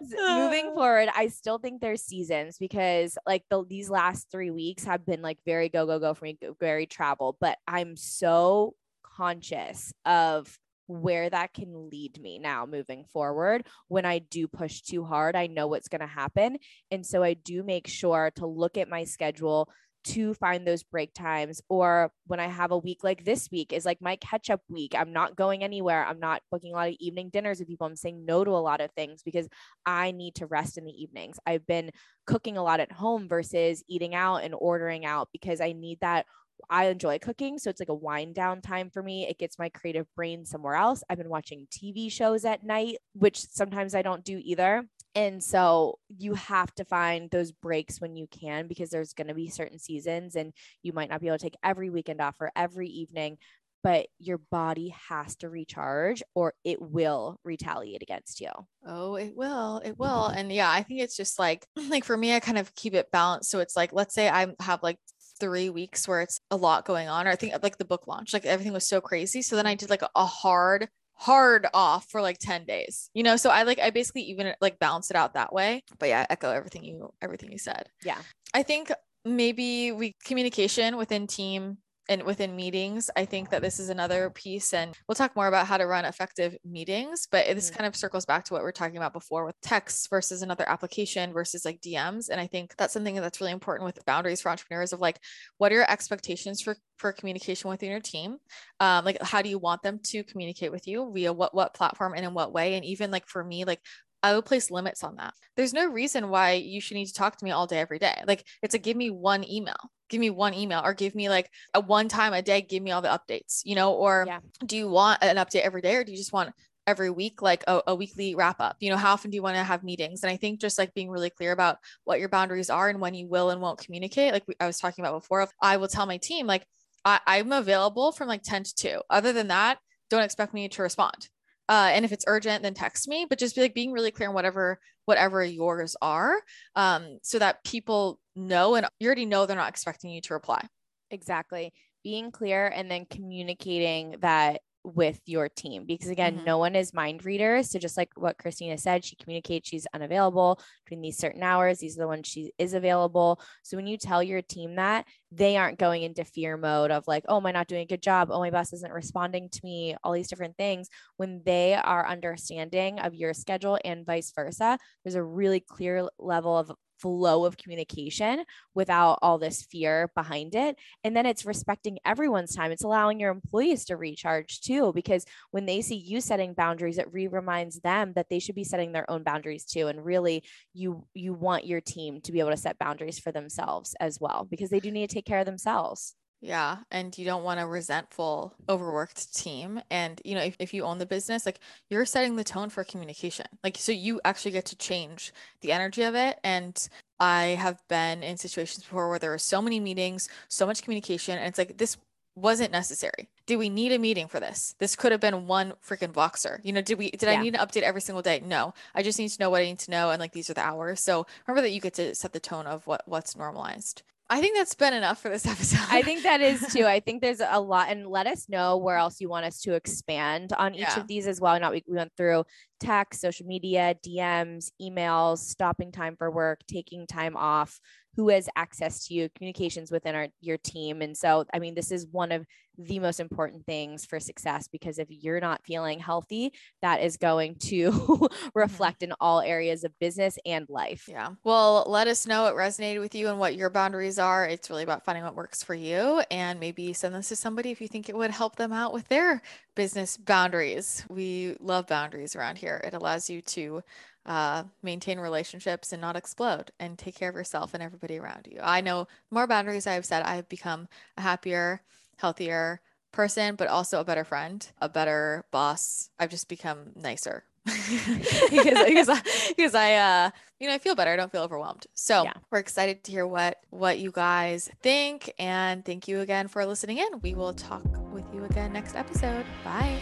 moving 0.10 0.68
ah. 0.70 0.74
forward, 0.74 1.08
I 1.14 1.28
still 1.28 1.58
think 1.58 1.80
there's 1.80 2.02
seasons 2.02 2.58
because 2.58 3.16
like 3.26 3.44
the 3.50 3.64
these 3.64 3.90
last 3.90 4.30
three 4.30 4.50
weeks 4.50 4.84
have 4.84 5.04
been 5.06 5.22
like 5.22 5.38
very 5.44 5.68
go 5.68 5.86
go 5.86 5.98
go 5.98 6.14
for 6.14 6.24
me, 6.24 6.38
very 6.60 6.86
travel. 6.86 7.36
But 7.40 7.58
I'm 7.66 7.96
so 7.96 8.74
conscious 9.02 9.92
of 10.04 10.58
where 10.86 11.30
that 11.30 11.54
can 11.54 11.88
lead 11.88 12.20
me 12.20 12.38
now 12.38 12.66
moving 12.66 13.04
forward. 13.12 13.66
When 13.88 14.04
I 14.04 14.18
do 14.18 14.46
push 14.46 14.82
too 14.82 15.04
hard, 15.04 15.34
I 15.34 15.46
know 15.46 15.66
what's 15.66 15.88
going 15.88 16.02
to 16.02 16.06
happen. 16.06 16.58
And 16.90 17.06
so 17.06 17.22
I 17.22 17.34
do 17.34 17.62
make 17.62 17.86
sure 17.86 18.30
to 18.36 18.46
look 18.46 18.76
at 18.76 18.88
my 18.88 19.04
schedule, 19.04 19.70
to 20.04 20.34
find 20.34 20.66
those 20.66 20.82
break 20.82 21.12
times 21.14 21.60
or 21.68 22.10
when 22.26 22.40
i 22.40 22.46
have 22.46 22.70
a 22.70 22.78
week 22.78 23.02
like 23.02 23.24
this 23.24 23.48
week 23.50 23.72
is 23.72 23.84
like 23.84 24.00
my 24.00 24.16
catch 24.16 24.50
up 24.50 24.60
week 24.68 24.94
i'm 24.96 25.12
not 25.12 25.36
going 25.36 25.64
anywhere 25.64 26.04
i'm 26.06 26.20
not 26.20 26.42
booking 26.50 26.72
a 26.72 26.76
lot 26.76 26.88
of 26.88 26.96
evening 27.00 27.30
dinners 27.32 27.58
with 27.58 27.68
people 27.68 27.86
i'm 27.86 27.96
saying 27.96 28.24
no 28.24 28.44
to 28.44 28.50
a 28.50 28.52
lot 28.52 28.80
of 28.80 28.90
things 28.92 29.22
because 29.22 29.48
i 29.86 30.10
need 30.10 30.34
to 30.34 30.46
rest 30.46 30.78
in 30.78 30.84
the 30.84 31.02
evenings 31.02 31.38
i've 31.46 31.66
been 31.66 31.90
cooking 32.26 32.56
a 32.56 32.62
lot 32.62 32.80
at 32.80 32.92
home 32.92 33.28
versus 33.28 33.82
eating 33.88 34.14
out 34.14 34.36
and 34.36 34.54
ordering 34.58 35.04
out 35.04 35.28
because 35.32 35.60
i 35.60 35.72
need 35.72 35.98
that 36.00 36.26
I 36.70 36.86
enjoy 36.86 37.18
cooking. 37.18 37.58
So 37.58 37.70
it's 37.70 37.80
like 37.80 37.88
a 37.88 37.94
wind 37.94 38.34
down 38.34 38.60
time 38.60 38.90
for 38.90 39.02
me. 39.02 39.26
It 39.28 39.38
gets 39.38 39.58
my 39.58 39.68
creative 39.68 40.06
brain 40.14 40.44
somewhere 40.44 40.74
else. 40.74 41.02
I've 41.08 41.18
been 41.18 41.28
watching 41.28 41.66
TV 41.70 42.10
shows 42.10 42.44
at 42.44 42.64
night, 42.64 42.96
which 43.12 43.38
sometimes 43.38 43.94
I 43.94 44.02
don't 44.02 44.24
do 44.24 44.40
either. 44.42 44.86
And 45.14 45.42
so 45.42 45.98
you 46.08 46.34
have 46.34 46.74
to 46.74 46.84
find 46.84 47.30
those 47.30 47.52
breaks 47.52 48.00
when 48.00 48.16
you 48.16 48.26
can 48.26 48.66
because 48.66 48.90
there's 48.90 49.12
going 49.12 49.28
to 49.28 49.34
be 49.34 49.48
certain 49.48 49.78
seasons 49.78 50.34
and 50.34 50.52
you 50.82 50.92
might 50.92 51.08
not 51.08 51.20
be 51.20 51.28
able 51.28 51.38
to 51.38 51.42
take 51.42 51.56
every 51.62 51.90
weekend 51.90 52.20
off 52.20 52.34
or 52.40 52.50
every 52.56 52.88
evening, 52.88 53.38
but 53.84 54.06
your 54.18 54.38
body 54.38 54.94
has 55.08 55.36
to 55.36 55.48
recharge 55.48 56.22
or 56.34 56.54
it 56.64 56.80
will 56.80 57.38
retaliate 57.44 58.02
against 58.02 58.40
you. 58.40 58.50
Oh, 58.84 59.14
it 59.14 59.36
will. 59.36 59.80
It 59.84 59.98
will. 59.98 60.26
And 60.26 60.50
yeah, 60.50 60.70
I 60.70 60.82
think 60.82 61.00
it's 61.00 61.16
just 61.16 61.38
like 61.38 61.66
like 61.88 62.04
for 62.04 62.16
me 62.16 62.34
I 62.34 62.40
kind 62.40 62.58
of 62.58 62.74
keep 62.74 62.94
it 62.94 63.12
balanced 63.12 63.50
so 63.50 63.60
it's 63.60 63.76
like 63.76 63.92
let's 63.92 64.14
say 64.14 64.28
I 64.28 64.48
have 64.60 64.82
like 64.82 64.98
three 65.38 65.68
weeks 65.68 66.08
where 66.08 66.22
it's 66.22 66.40
a 66.50 66.56
lot 66.56 66.86
going 66.86 67.08
on 67.08 67.26
or 67.26 67.30
I 67.30 67.36
think 67.36 67.54
like 67.62 67.76
the 67.78 67.84
book 67.84 68.06
launch 68.06 68.32
like 68.32 68.46
everything 68.46 68.72
was 68.72 68.88
so 68.88 69.00
crazy 69.00 69.42
so 69.42 69.56
then 69.56 69.66
I 69.66 69.74
did 69.74 69.90
like 69.90 70.02
a 70.14 70.24
hard 70.24 70.88
hard 71.16 71.66
off 71.72 72.06
for 72.10 72.20
like 72.20 72.38
10 72.38 72.64
days 72.64 73.08
you 73.14 73.22
know? 73.22 73.36
So 73.36 73.50
i 73.50 73.62
like 73.62 73.78
i 73.78 73.90
basically 73.90 74.22
even 74.22 74.54
like 74.60 74.78
balance 74.78 75.10
it 75.10 75.16
out 75.16 75.34
that 75.34 75.52
way. 75.52 75.82
But 75.98 76.08
yeah 76.08 76.26
echo 76.28 76.50
everything 76.50 76.84
you 76.84 77.12
everything 77.22 77.52
you 77.52 77.58
said. 77.58 77.88
Yeah. 78.04 78.18
I 78.52 78.62
think 78.62 78.92
maybe 79.24 79.92
we 79.92 80.14
communication 80.24 80.96
within 80.96 81.26
team 81.26 81.78
and 82.08 82.22
within 82.22 82.54
meetings 82.54 83.10
i 83.16 83.24
think 83.24 83.50
that 83.50 83.62
this 83.62 83.78
is 83.78 83.88
another 83.88 84.30
piece 84.30 84.72
and 84.72 84.94
we'll 85.08 85.14
talk 85.14 85.34
more 85.36 85.46
about 85.46 85.66
how 85.66 85.76
to 85.76 85.86
run 85.86 86.04
effective 86.04 86.56
meetings 86.64 87.26
but 87.30 87.46
this 87.54 87.68
mm-hmm. 87.68 87.78
kind 87.78 87.86
of 87.86 87.96
circles 87.96 88.24
back 88.24 88.44
to 88.44 88.52
what 88.52 88.62
we 88.62 88.68
are 88.68 88.72
talking 88.72 88.96
about 88.96 89.12
before 89.12 89.44
with 89.44 89.60
text 89.60 90.08
versus 90.10 90.42
another 90.42 90.68
application 90.68 91.32
versus 91.32 91.64
like 91.64 91.80
dms 91.80 92.28
and 92.28 92.40
i 92.40 92.46
think 92.46 92.74
that's 92.76 92.92
something 92.92 93.14
that's 93.16 93.40
really 93.40 93.52
important 93.52 93.86
with 93.86 94.04
boundaries 94.04 94.40
for 94.40 94.50
entrepreneurs 94.50 94.92
of 94.92 95.00
like 95.00 95.18
what 95.58 95.72
are 95.72 95.76
your 95.76 95.90
expectations 95.90 96.60
for 96.60 96.76
for 96.98 97.12
communication 97.12 97.70
within 97.70 97.90
your 97.90 98.00
team 98.00 98.36
um, 98.80 99.04
like 99.04 99.20
how 99.22 99.42
do 99.42 99.48
you 99.48 99.58
want 99.58 99.82
them 99.82 99.98
to 100.02 100.22
communicate 100.24 100.70
with 100.70 100.86
you 100.86 101.10
via 101.14 101.32
what 101.32 101.54
what 101.54 101.74
platform 101.74 102.14
and 102.14 102.24
in 102.24 102.34
what 102.34 102.52
way 102.52 102.74
and 102.74 102.84
even 102.84 103.10
like 103.10 103.26
for 103.26 103.42
me 103.42 103.64
like 103.64 103.80
I 104.24 104.34
would 104.34 104.46
place 104.46 104.70
limits 104.70 105.04
on 105.04 105.16
that. 105.16 105.34
There's 105.54 105.74
no 105.74 105.86
reason 105.86 106.30
why 106.30 106.52
you 106.52 106.80
should 106.80 106.94
need 106.94 107.08
to 107.08 107.12
talk 107.12 107.36
to 107.36 107.44
me 107.44 107.50
all 107.50 107.66
day, 107.66 107.78
every 107.78 107.98
day. 107.98 108.22
Like 108.26 108.42
it's 108.62 108.74
a 108.74 108.78
give 108.78 108.96
me 108.96 109.10
one 109.10 109.44
email, 109.46 109.76
give 110.08 110.20
me 110.20 110.30
one 110.30 110.54
email, 110.54 110.82
or 110.84 110.94
give 110.94 111.14
me 111.14 111.28
like 111.28 111.50
a 111.74 111.80
one 111.80 112.08
time 112.08 112.32
a 112.32 112.42
day, 112.42 112.60
give 112.60 112.82
me 112.82 112.90
all 112.90 113.02
the 113.02 113.08
updates, 113.08 113.60
you 113.64 113.74
know, 113.74 113.92
or 113.92 114.24
yeah. 114.26 114.40
do 114.64 114.76
you 114.76 114.88
want 114.88 115.22
an 115.22 115.36
update 115.36 115.62
every 115.62 115.80
day 115.80 115.96
or 115.96 116.04
do 116.04 116.12
you 116.12 116.18
just 116.18 116.32
want 116.32 116.52
every 116.86 117.10
week, 117.10 117.40
like 117.40 117.64
a, 117.66 117.82
a 117.86 117.94
weekly 117.94 118.34
wrap 118.34 118.60
up? 118.60 118.76
You 118.80 118.90
know, 118.90 118.96
how 118.96 119.12
often 119.12 119.30
do 119.30 119.36
you 119.36 119.42
want 119.42 119.56
to 119.56 119.64
have 119.64 119.82
meetings? 119.82 120.22
And 120.22 120.30
I 120.30 120.36
think 120.36 120.60
just 120.60 120.78
like 120.78 120.94
being 120.94 121.10
really 121.10 121.30
clear 121.30 121.52
about 121.52 121.78
what 122.04 122.20
your 122.20 122.28
boundaries 122.28 122.70
are 122.70 122.88
and 122.88 123.00
when 123.00 123.14
you 123.14 123.28
will 123.28 123.50
and 123.50 123.60
won't 123.60 123.78
communicate, 123.78 124.32
like 124.32 124.44
I 124.60 124.66
was 124.66 124.78
talking 124.78 125.04
about 125.04 125.20
before, 125.20 125.48
I 125.60 125.76
will 125.78 125.88
tell 125.88 126.06
my 126.06 126.18
team, 126.18 126.46
like, 126.46 126.66
I, 127.06 127.20
I'm 127.26 127.52
available 127.52 128.12
from 128.12 128.28
like 128.28 128.42
10 128.42 128.64
to 128.64 128.74
2. 128.74 129.00
Other 129.10 129.32
than 129.32 129.48
that, 129.48 129.78
don't 130.08 130.22
expect 130.22 130.54
me 130.54 130.68
to 130.68 130.82
respond 130.82 131.28
uh, 131.68 131.90
and 131.92 132.04
if 132.04 132.12
it's 132.12 132.24
urgent 132.28 132.62
then 132.62 132.74
text 132.74 133.08
me 133.08 133.26
but 133.28 133.38
just 133.38 133.54
be 133.54 133.62
like 133.62 133.74
being 133.74 133.92
really 133.92 134.10
clear 134.10 134.28
on 134.28 134.34
whatever 134.34 134.78
whatever 135.04 135.44
yours 135.44 135.96
are 136.00 136.36
um, 136.76 137.18
so 137.22 137.38
that 137.38 137.62
people 137.64 138.18
know 138.36 138.74
and 138.74 138.86
you 138.98 139.06
already 139.06 139.26
know 139.26 139.46
they're 139.46 139.56
not 139.56 139.68
expecting 139.68 140.10
you 140.10 140.20
to 140.22 140.34
reply. 140.34 140.64
Exactly. 141.10 141.72
Being 142.02 142.30
clear 142.30 142.66
and 142.66 142.90
then 142.90 143.06
communicating 143.08 144.16
that 144.20 144.60
with 144.84 145.20
your 145.24 145.48
team 145.48 145.84
because 145.86 146.10
again 146.10 146.36
mm-hmm. 146.36 146.44
no 146.44 146.58
one 146.58 146.76
is 146.76 146.92
mind 146.92 147.24
readers 147.24 147.70
so 147.70 147.78
just 147.78 147.96
like 147.96 148.10
what 148.16 148.36
christina 148.36 148.76
said 148.76 149.02
she 149.02 149.16
communicates 149.16 149.68
she's 149.68 149.86
unavailable 149.94 150.60
between 150.84 151.00
these 151.00 151.16
certain 151.16 151.42
hours 151.42 151.78
these 151.78 151.96
are 151.96 152.02
the 152.02 152.08
ones 152.08 152.26
she 152.26 152.52
is 152.58 152.74
available. 152.74 153.40
So 153.62 153.76
when 153.76 153.86
you 153.86 153.96
tell 153.96 154.22
your 154.22 154.42
team 154.42 154.76
that 154.76 155.06
they 155.30 155.56
aren't 155.56 155.78
going 155.78 156.02
into 156.02 156.24
fear 156.24 156.56
mode 156.56 156.90
of 156.90 157.04
like 157.06 157.24
oh 157.28 157.36
am 157.38 157.46
i 157.46 157.52
not 157.52 157.68
doing 157.68 157.82
a 157.82 157.86
good 157.86 158.02
job? 158.02 158.28
Oh 158.30 158.40
my 158.40 158.50
boss 158.50 158.72
isn't 158.72 158.92
responding 158.92 159.48
to 159.50 159.60
me 159.62 159.96
all 160.02 160.12
these 160.12 160.28
different 160.28 160.56
things. 160.56 160.88
When 161.16 161.42
they 161.44 161.74
are 161.74 162.06
understanding 162.06 162.98
of 163.00 163.14
your 163.14 163.34
schedule 163.34 163.78
and 163.84 164.06
vice 164.06 164.32
versa 164.34 164.78
there's 165.04 165.14
a 165.14 165.22
really 165.22 165.60
clear 165.60 166.08
level 166.18 166.56
of 166.56 166.72
flow 166.98 167.44
of 167.44 167.56
communication 167.56 168.44
without 168.74 169.18
all 169.22 169.38
this 169.38 169.62
fear 169.62 170.10
behind 170.14 170.54
it. 170.54 170.76
And 171.02 171.16
then 171.16 171.26
it's 171.26 171.44
respecting 171.44 171.98
everyone's 172.04 172.54
time. 172.54 172.72
It's 172.72 172.84
allowing 172.84 173.20
your 173.20 173.30
employees 173.30 173.84
to 173.86 173.96
recharge 173.96 174.60
too, 174.60 174.92
because 174.94 175.24
when 175.50 175.66
they 175.66 175.82
see 175.82 175.96
you 175.96 176.20
setting 176.20 176.54
boundaries, 176.54 176.98
it 176.98 177.12
re 177.12 177.28
reminds 177.28 177.80
them 177.80 178.12
that 178.14 178.28
they 178.30 178.38
should 178.38 178.54
be 178.54 178.64
setting 178.64 178.92
their 178.92 179.10
own 179.10 179.22
boundaries 179.22 179.64
too. 179.64 179.88
And 179.88 180.04
really, 180.04 180.44
you 180.72 181.06
you 181.14 181.34
want 181.34 181.66
your 181.66 181.80
team 181.80 182.20
to 182.22 182.32
be 182.32 182.40
able 182.40 182.50
to 182.50 182.56
set 182.56 182.78
boundaries 182.78 183.18
for 183.18 183.32
themselves 183.32 183.94
as 184.00 184.20
well, 184.20 184.46
because 184.50 184.70
they 184.70 184.80
do 184.80 184.90
need 184.90 185.08
to 185.08 185.14
take 185.14 185.26
care 185.26 185.40
of 185.40 185.46
themselves. 185.46 186.14
Yeah. 186.44 186.76
And 186.90 187.16
you 187.16 187.24
don't 187.24 187.42
want 187.42 187.58
a 187.58 187.66
resentful, 187.66 188.52
overworked 188.68 189.34
team. 189.34 189.80
And, 189.90 190.20
you 190.26 190.34
know, 190.34 190.42
if, 190.42 190.56
if 190.58 190.74
you 190.74 190.84
own 190.84 190.98
the 190.98 191.06
business, 191.06 191.46
like 191.46 191.58
you're 191.88 192.04
setting 192.04 192.36
the 192.36 192.44
tone 192.44 192.68
for 192.68 192.84
communication. 192.84 193.46
Like, 193.64 193.78
so 193.78 193.92
you 193.92 194.20
actually 194.26 194.50
get 194.50 194.66
to 194.66 194.76
change 194.76 195.32
the 195.62 195.72
energy 195.72 196.02
of 196.02 196.14
it. 196.14 196.38
And 196.44 196.86
I 197.18 197.56
have 197.58 197.82
been 197.88 198.22
in 198.22 198.36
situations 198.36 198.84
before 198.84 199.08
where 199.08 199.18
there 199.18 199.32
are 199.32 199.38
so 199.38 199.62
many 199.62 199.80
meetings, 199.80 200.28
so 200.48 200.66
much 200.66 200.82
communication. 200.82 201.38
And 201.38 201.48
it's 201.48 201.56
like, 201.56 201.78
this 201.78 201.96
wasn't 202.36 202.72
necessary. 202.72 203.30
Do 203.46 203.58
we 203.58 203.70
need 203.70 203.92
a 203.92 203.98
meeting 203.98 204.28
for 204.28 204.38
this? 204.38 204.74
This 204.78 204.96
could 204.96 205.12
have 205.12 205.22
been 205.22 205.46
one 205.46 205.72
freaking 205.86 206.12
Voxer. 206.12 206.58
You 206.62 206.74
know, 206.74 206.82
did 206.82 206.98
we 206.98 207.10
did 207.10 207.22
yeah. 207.22 207.38
I 207.38 207.42
need 207.42 207.54
an 207.54 207.66
update 207.66 207.82
every 207.82 208.02
single 208.02 208.22
day? 208.22 208.42
No. 208.44 208.74
I 208.94 209.02
just 209.02 209.18
need 209.18 209.28
to 209.28 209.40
know 209.40 209.48
what 209.48 209.62
I 209.62 209.64
need 209.64 209.78
to 209.78 209.90
know 209.90 210.10
and 210.10 210.20
like 210.20 210.32
these 210.32 210.50
are 210.50 210.54
the 210.54 210.60
hours. 210.60 211.00
So 211.00 211.26
remember 211.46 211.62
that 211.62 211.72
you 211.72 211.80
get 211.80 211.94
to 211.94 212.14
set 212.14 212.32
the 212.32 212.40
tone 212.40 212.66
of 212.66 212.86
what 212.86 213.02
what's 213.06 213.36
normalized. 213.36 214.02
I 214.30 214.40
think 214.40 214.56
that's 214.56 214.74
been 214.74 214.94
enough 214.94 215.20
for 215.20 215.28
this 215.28 215.46
episode. 215.46 215.80
I 215.90 216.02
think 216.02 216.22
that 216.22 216.40
is 216.40 216.60
too. 216.72 216.86
I 216.86 217.00
think 217.00 217.20
there's 217.20 217.40
a 217.46 217.60
lot, 217.60 217.88
and 217.90 218.06
let 218.06 218.26
us 218.26 218.48
know 218.48 218.78
where 218.78 218.96
else 218.96 219.20
you 219.20 219.28
want 219.28 219.44
us 219.44 219.60
to 219.62 219.74
expand 219.74 220.52
on 220.52 220.74
each 220.74 220.80
yeah. 220.80 221.00
of 221.00 221.06
these 221.06 221.26
as 221.26 221.40
well. 221.40 221.58
Not 221.60 221.72
we, 221.72 221.84
we 221.86 221.96
went 221.96 222.12
through 222.16 222.44
text, 222.80 223.20
social 223.20 223.46
media, 223.46 223.94
DMs, 224.06 224.70
emails, 224.80 225.38
stopping 225.38 225.92
time 225.92 226.16
for 226.16 226.30
work, 226.30 226.60
taking 226.66 227.06
time 227.06 227.36
off, 227.36 227.78
who 228.16 228.28
has 228.28 228.48
access 228.56 229.06
to 229.06 229.14
you, 229.14 229.28
communications 229.36 229.90
within 229.90 230.14
our 230.14 230.28
your 230.40 230.58
team. 230.58 231.02
And 231.02 231.16
so, 231.16 231.44
I 231.52 231.58
mean, 231.58 231.74
this 231.74 231.90
is 231.90 232.06
one 232.10 232.32
of 232.32 232.46
the 232.78 232.98
most 232.98 233.20
important 233.20 233.64
things 233.66 234.04
for 234.04 234.18
success 234.18 234.68
because 234.68 234.98
if 234.98 235.06
you're 235.08 235.40
not 235.40 235.64
feeling 235.64 235.98
healthy, 235.98 236.52
that 236.82 237.00
is 237.00 237.16
going 237.16 237.56
to 237.56 237.90
mm-hmm. 237.92 238.48
reflect 238.54 239.02
in 239.02 239.12
all 239.20 239.40
areas 239.40 239.84
of 239.84 239.98
business 239.98 240.38
and 240.44 240.68
life. 240.68 241.04
Yeah. 241.08 241.30
Well, 241.44 241.84
let 241.86 242.08
us 242.08 242.26
know 242.26 242.44
what 242.44 242.54
resonated 242.54 243.00
with 243.00 243.14
you 243.14 243.28
and 243.28 243.38
what 243.38 243.56
your 243.56 243.70
boundaries 243.70 244.18
are. 244.18 244.46
It's 244.46 244.70
really 244.70 244.82
about 244.82 245.04
finding 245.04 245.24
what 245.24 245.36
works 245.36 245.62
for 245.62 245.74
you 245.74 246.22
and 246.30 246.58
maybe 246.58 246.92
send 246.92 247.14
this 247.14 247.28
to 247.28 247.36
somebody 247.36 247.70
if 247.70 247.80
you 247.80 247.88
think 247.88 248.08
it 248.08 248.16
would 248.16 248.30
help 248.30 248.56
them 248.56 248.72
out 248.72 248.92
with 248.92 249.08
their 249.08 249.42
business 249.74 250.16
boundaries. 250.16 251.04
We 251.08 251.56
love 251.60 251.86
boundaries 251.86 252.36
around 252.36 252.58
here. 252.58 252.80
It 252.84 252.94
allows 252.94 253.30
you 253.30 253.40
to 253.42 253.82
uh, 254.26 254.64
maintain 254.82 255.18
relationships 255.18 255.92
and 255.92 256.00
not 256.00 256.16
explode 256.16 256.70
and 256.78 256.98
take 256.98 257.14
care 257.14 257.28
of 257.28 257.34
yourself 257.34 257.74
and 257.74 257.82
everybody 257.82 258.18
around 258.18 258.48
you. 258.50 258.58
I 258.62 258.80
know 258.80 259.06
more 259.30 259.46
boundaries 259.46 259.86
I've 259.86 260.06
set, 260.06 260.26
I've 260.26 260.48
become 260.48 260.88
a 261.16 261.22
happier, 261.22 261.82
healthier 262.16 262.80
person, 263.12 263.54
but 263.54 263.68
also 263.68 264.00
a 264.00 264.04
better 264.04 264.24
friend, 264.24 264.66
a 264.80 264.88
better 264.88 265.44
boss. 265.50 266.10
I've 266.18 266.30
just 266.30 266.48
become 266.48 266.92
nicer. 266.96 267.44
because 267.64 268.48
because 268.50 269.08
I, 269.08 269.22
because 269.56 269.74
I 269.74 269.94
uh 269.94 270.30
you 270.60 270.68
know 270.68 270.74
I 270.74 270.78
feel 270.78 270.94
better. 270.94 271.12
I 271.12 271.16
don't 271.16 271.32
feel 271.32 271.42
overwhelmed. 271.42 271.86
So 271.94 272.24
yeah. 272.24 272.34
we're 272.50 272.58
excited 272.58 273.04
to 273.04 273.10
hear 273.10 273.26
what 273.26 273.58
what 273.70 273.98
you 273.98 274.10
guys 274.10 274.70
think, 274.82 275.32
and 275.38 275.82
thank 275.82 276.06
you 276.06 276.20
again 276.20 276.48
for 276.48 276.66
listening 276.66 276.98
in. 276.98 277.20
We 277.22 277.34
will 277.34 277.54
talk 277.54 277.82
with 278.12 278.26
you 278.34 278.44
again 278.44 278.74
next 278.74 278.96
episode. 278.96 279.46
Bye. 279.64 279.98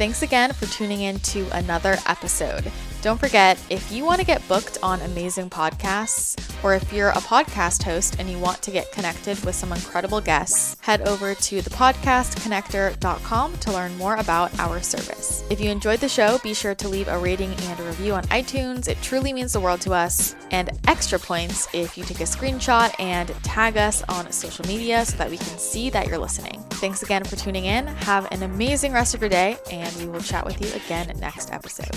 Thanks 0.00 0.22
again 0.22 0.54
for 0.54 0.64
tuning 0.64 1.02
in 1.02 1.18
to 1.18 1.46
another 1.52 1.98
episode. 2.06 2.72
Don't 3.02 3.18
forget, 3.18 3.58
if 3.70 3.90
you 3.90 4.04
want 4.04 4.20
to 4.20 4.26
get 4.26 4.46
booked 4.46 4.76
on 4.82 5.00
amazing 5.00 5.48
podcasts, 5.48 6.36
or 6.62 6.74
if 6.74 6.92
you're 6.92 7.08
a 7.08 7.14
podcast 7.14 7.82
host 7.82 8.16
and 8.18 8.28
you 8.28 8.38
want 8.38 8.60
to 8.60 8.70
get 8.70 8.92
connected 8.92 9.42
with 9.42 9.54
some 9.54 9.72
incredible 9.72 10.20
guests, 10.20 10.76
head 10.80 11.00
over 11.08 11.34
to 11.34 11.62
thepodcastconnector.com 11.62 13.56
to 13.56 13.72
learn 13.72 13.96
more 13.96 14.16
about 14.16 14.58
our 14.60 14.82
service. 14.82 15.42
If 15.48 15.62
you 15.62 15.70
enjoyed 15.70 16.00
the 16.00 16.10
show, 16.10 16.36
be 16.42 16.52
sure 16.52 16.74
to 16.74 16.88
leave 16.88 17.08
a 17.08 17.18
rating 17.18 17.54
and 17.54 17.80
a 17.80 17.84
review 17.84 18.12
on 18.12 18.24
iTunes. 18.24 18.86
It 18.86 19.00
truly 19.00 19.32
means 19.32 19.54
the 19.54 19.60
world 19.60 19.80
to 19.82 19.94
us. 19.94 20.36
And 20.50 20.68
extra 20.86 21.18
points 21.18 21.68
if 21.72 21.96
you 21.96 22.04
take 22.04 22.20
a 22.20 22.24
screenshot 22.24 22.94
and 23.00 23.28
tag 23.42 23.78
us 23.78 24.02
on 24.10 24.30
social 24.30 24.66
media 24.66 25.06
so 25.06 25.16
that 25.16 25.30
we 25.30 25.38
can 25.38 25.56
see 25.58 25.88
that 25.88 26.06
you're 26.06 26.18
listening. 26.18 26.60
Thanks 26.72 27.02
again 27.02 27.24
for 27.24 27.36
tuning 27.36 27.64
in. 27.64 27.86
Have 27.86 28.30
an 28.30 28.42
amazing 28.42 28.92
rest 28.92 29.14
of 29.14 29.22
your 29.22 29.30
day, 29.30 29.56
and 29.72 29.94
we 29.96 30.06
will 30.06 30.20
chat 30.20 30.44
with 30.44 30.60
you 30.60 30.70
again 30.74 31.10
next 31.18 31.50
episode. 31.50 31.96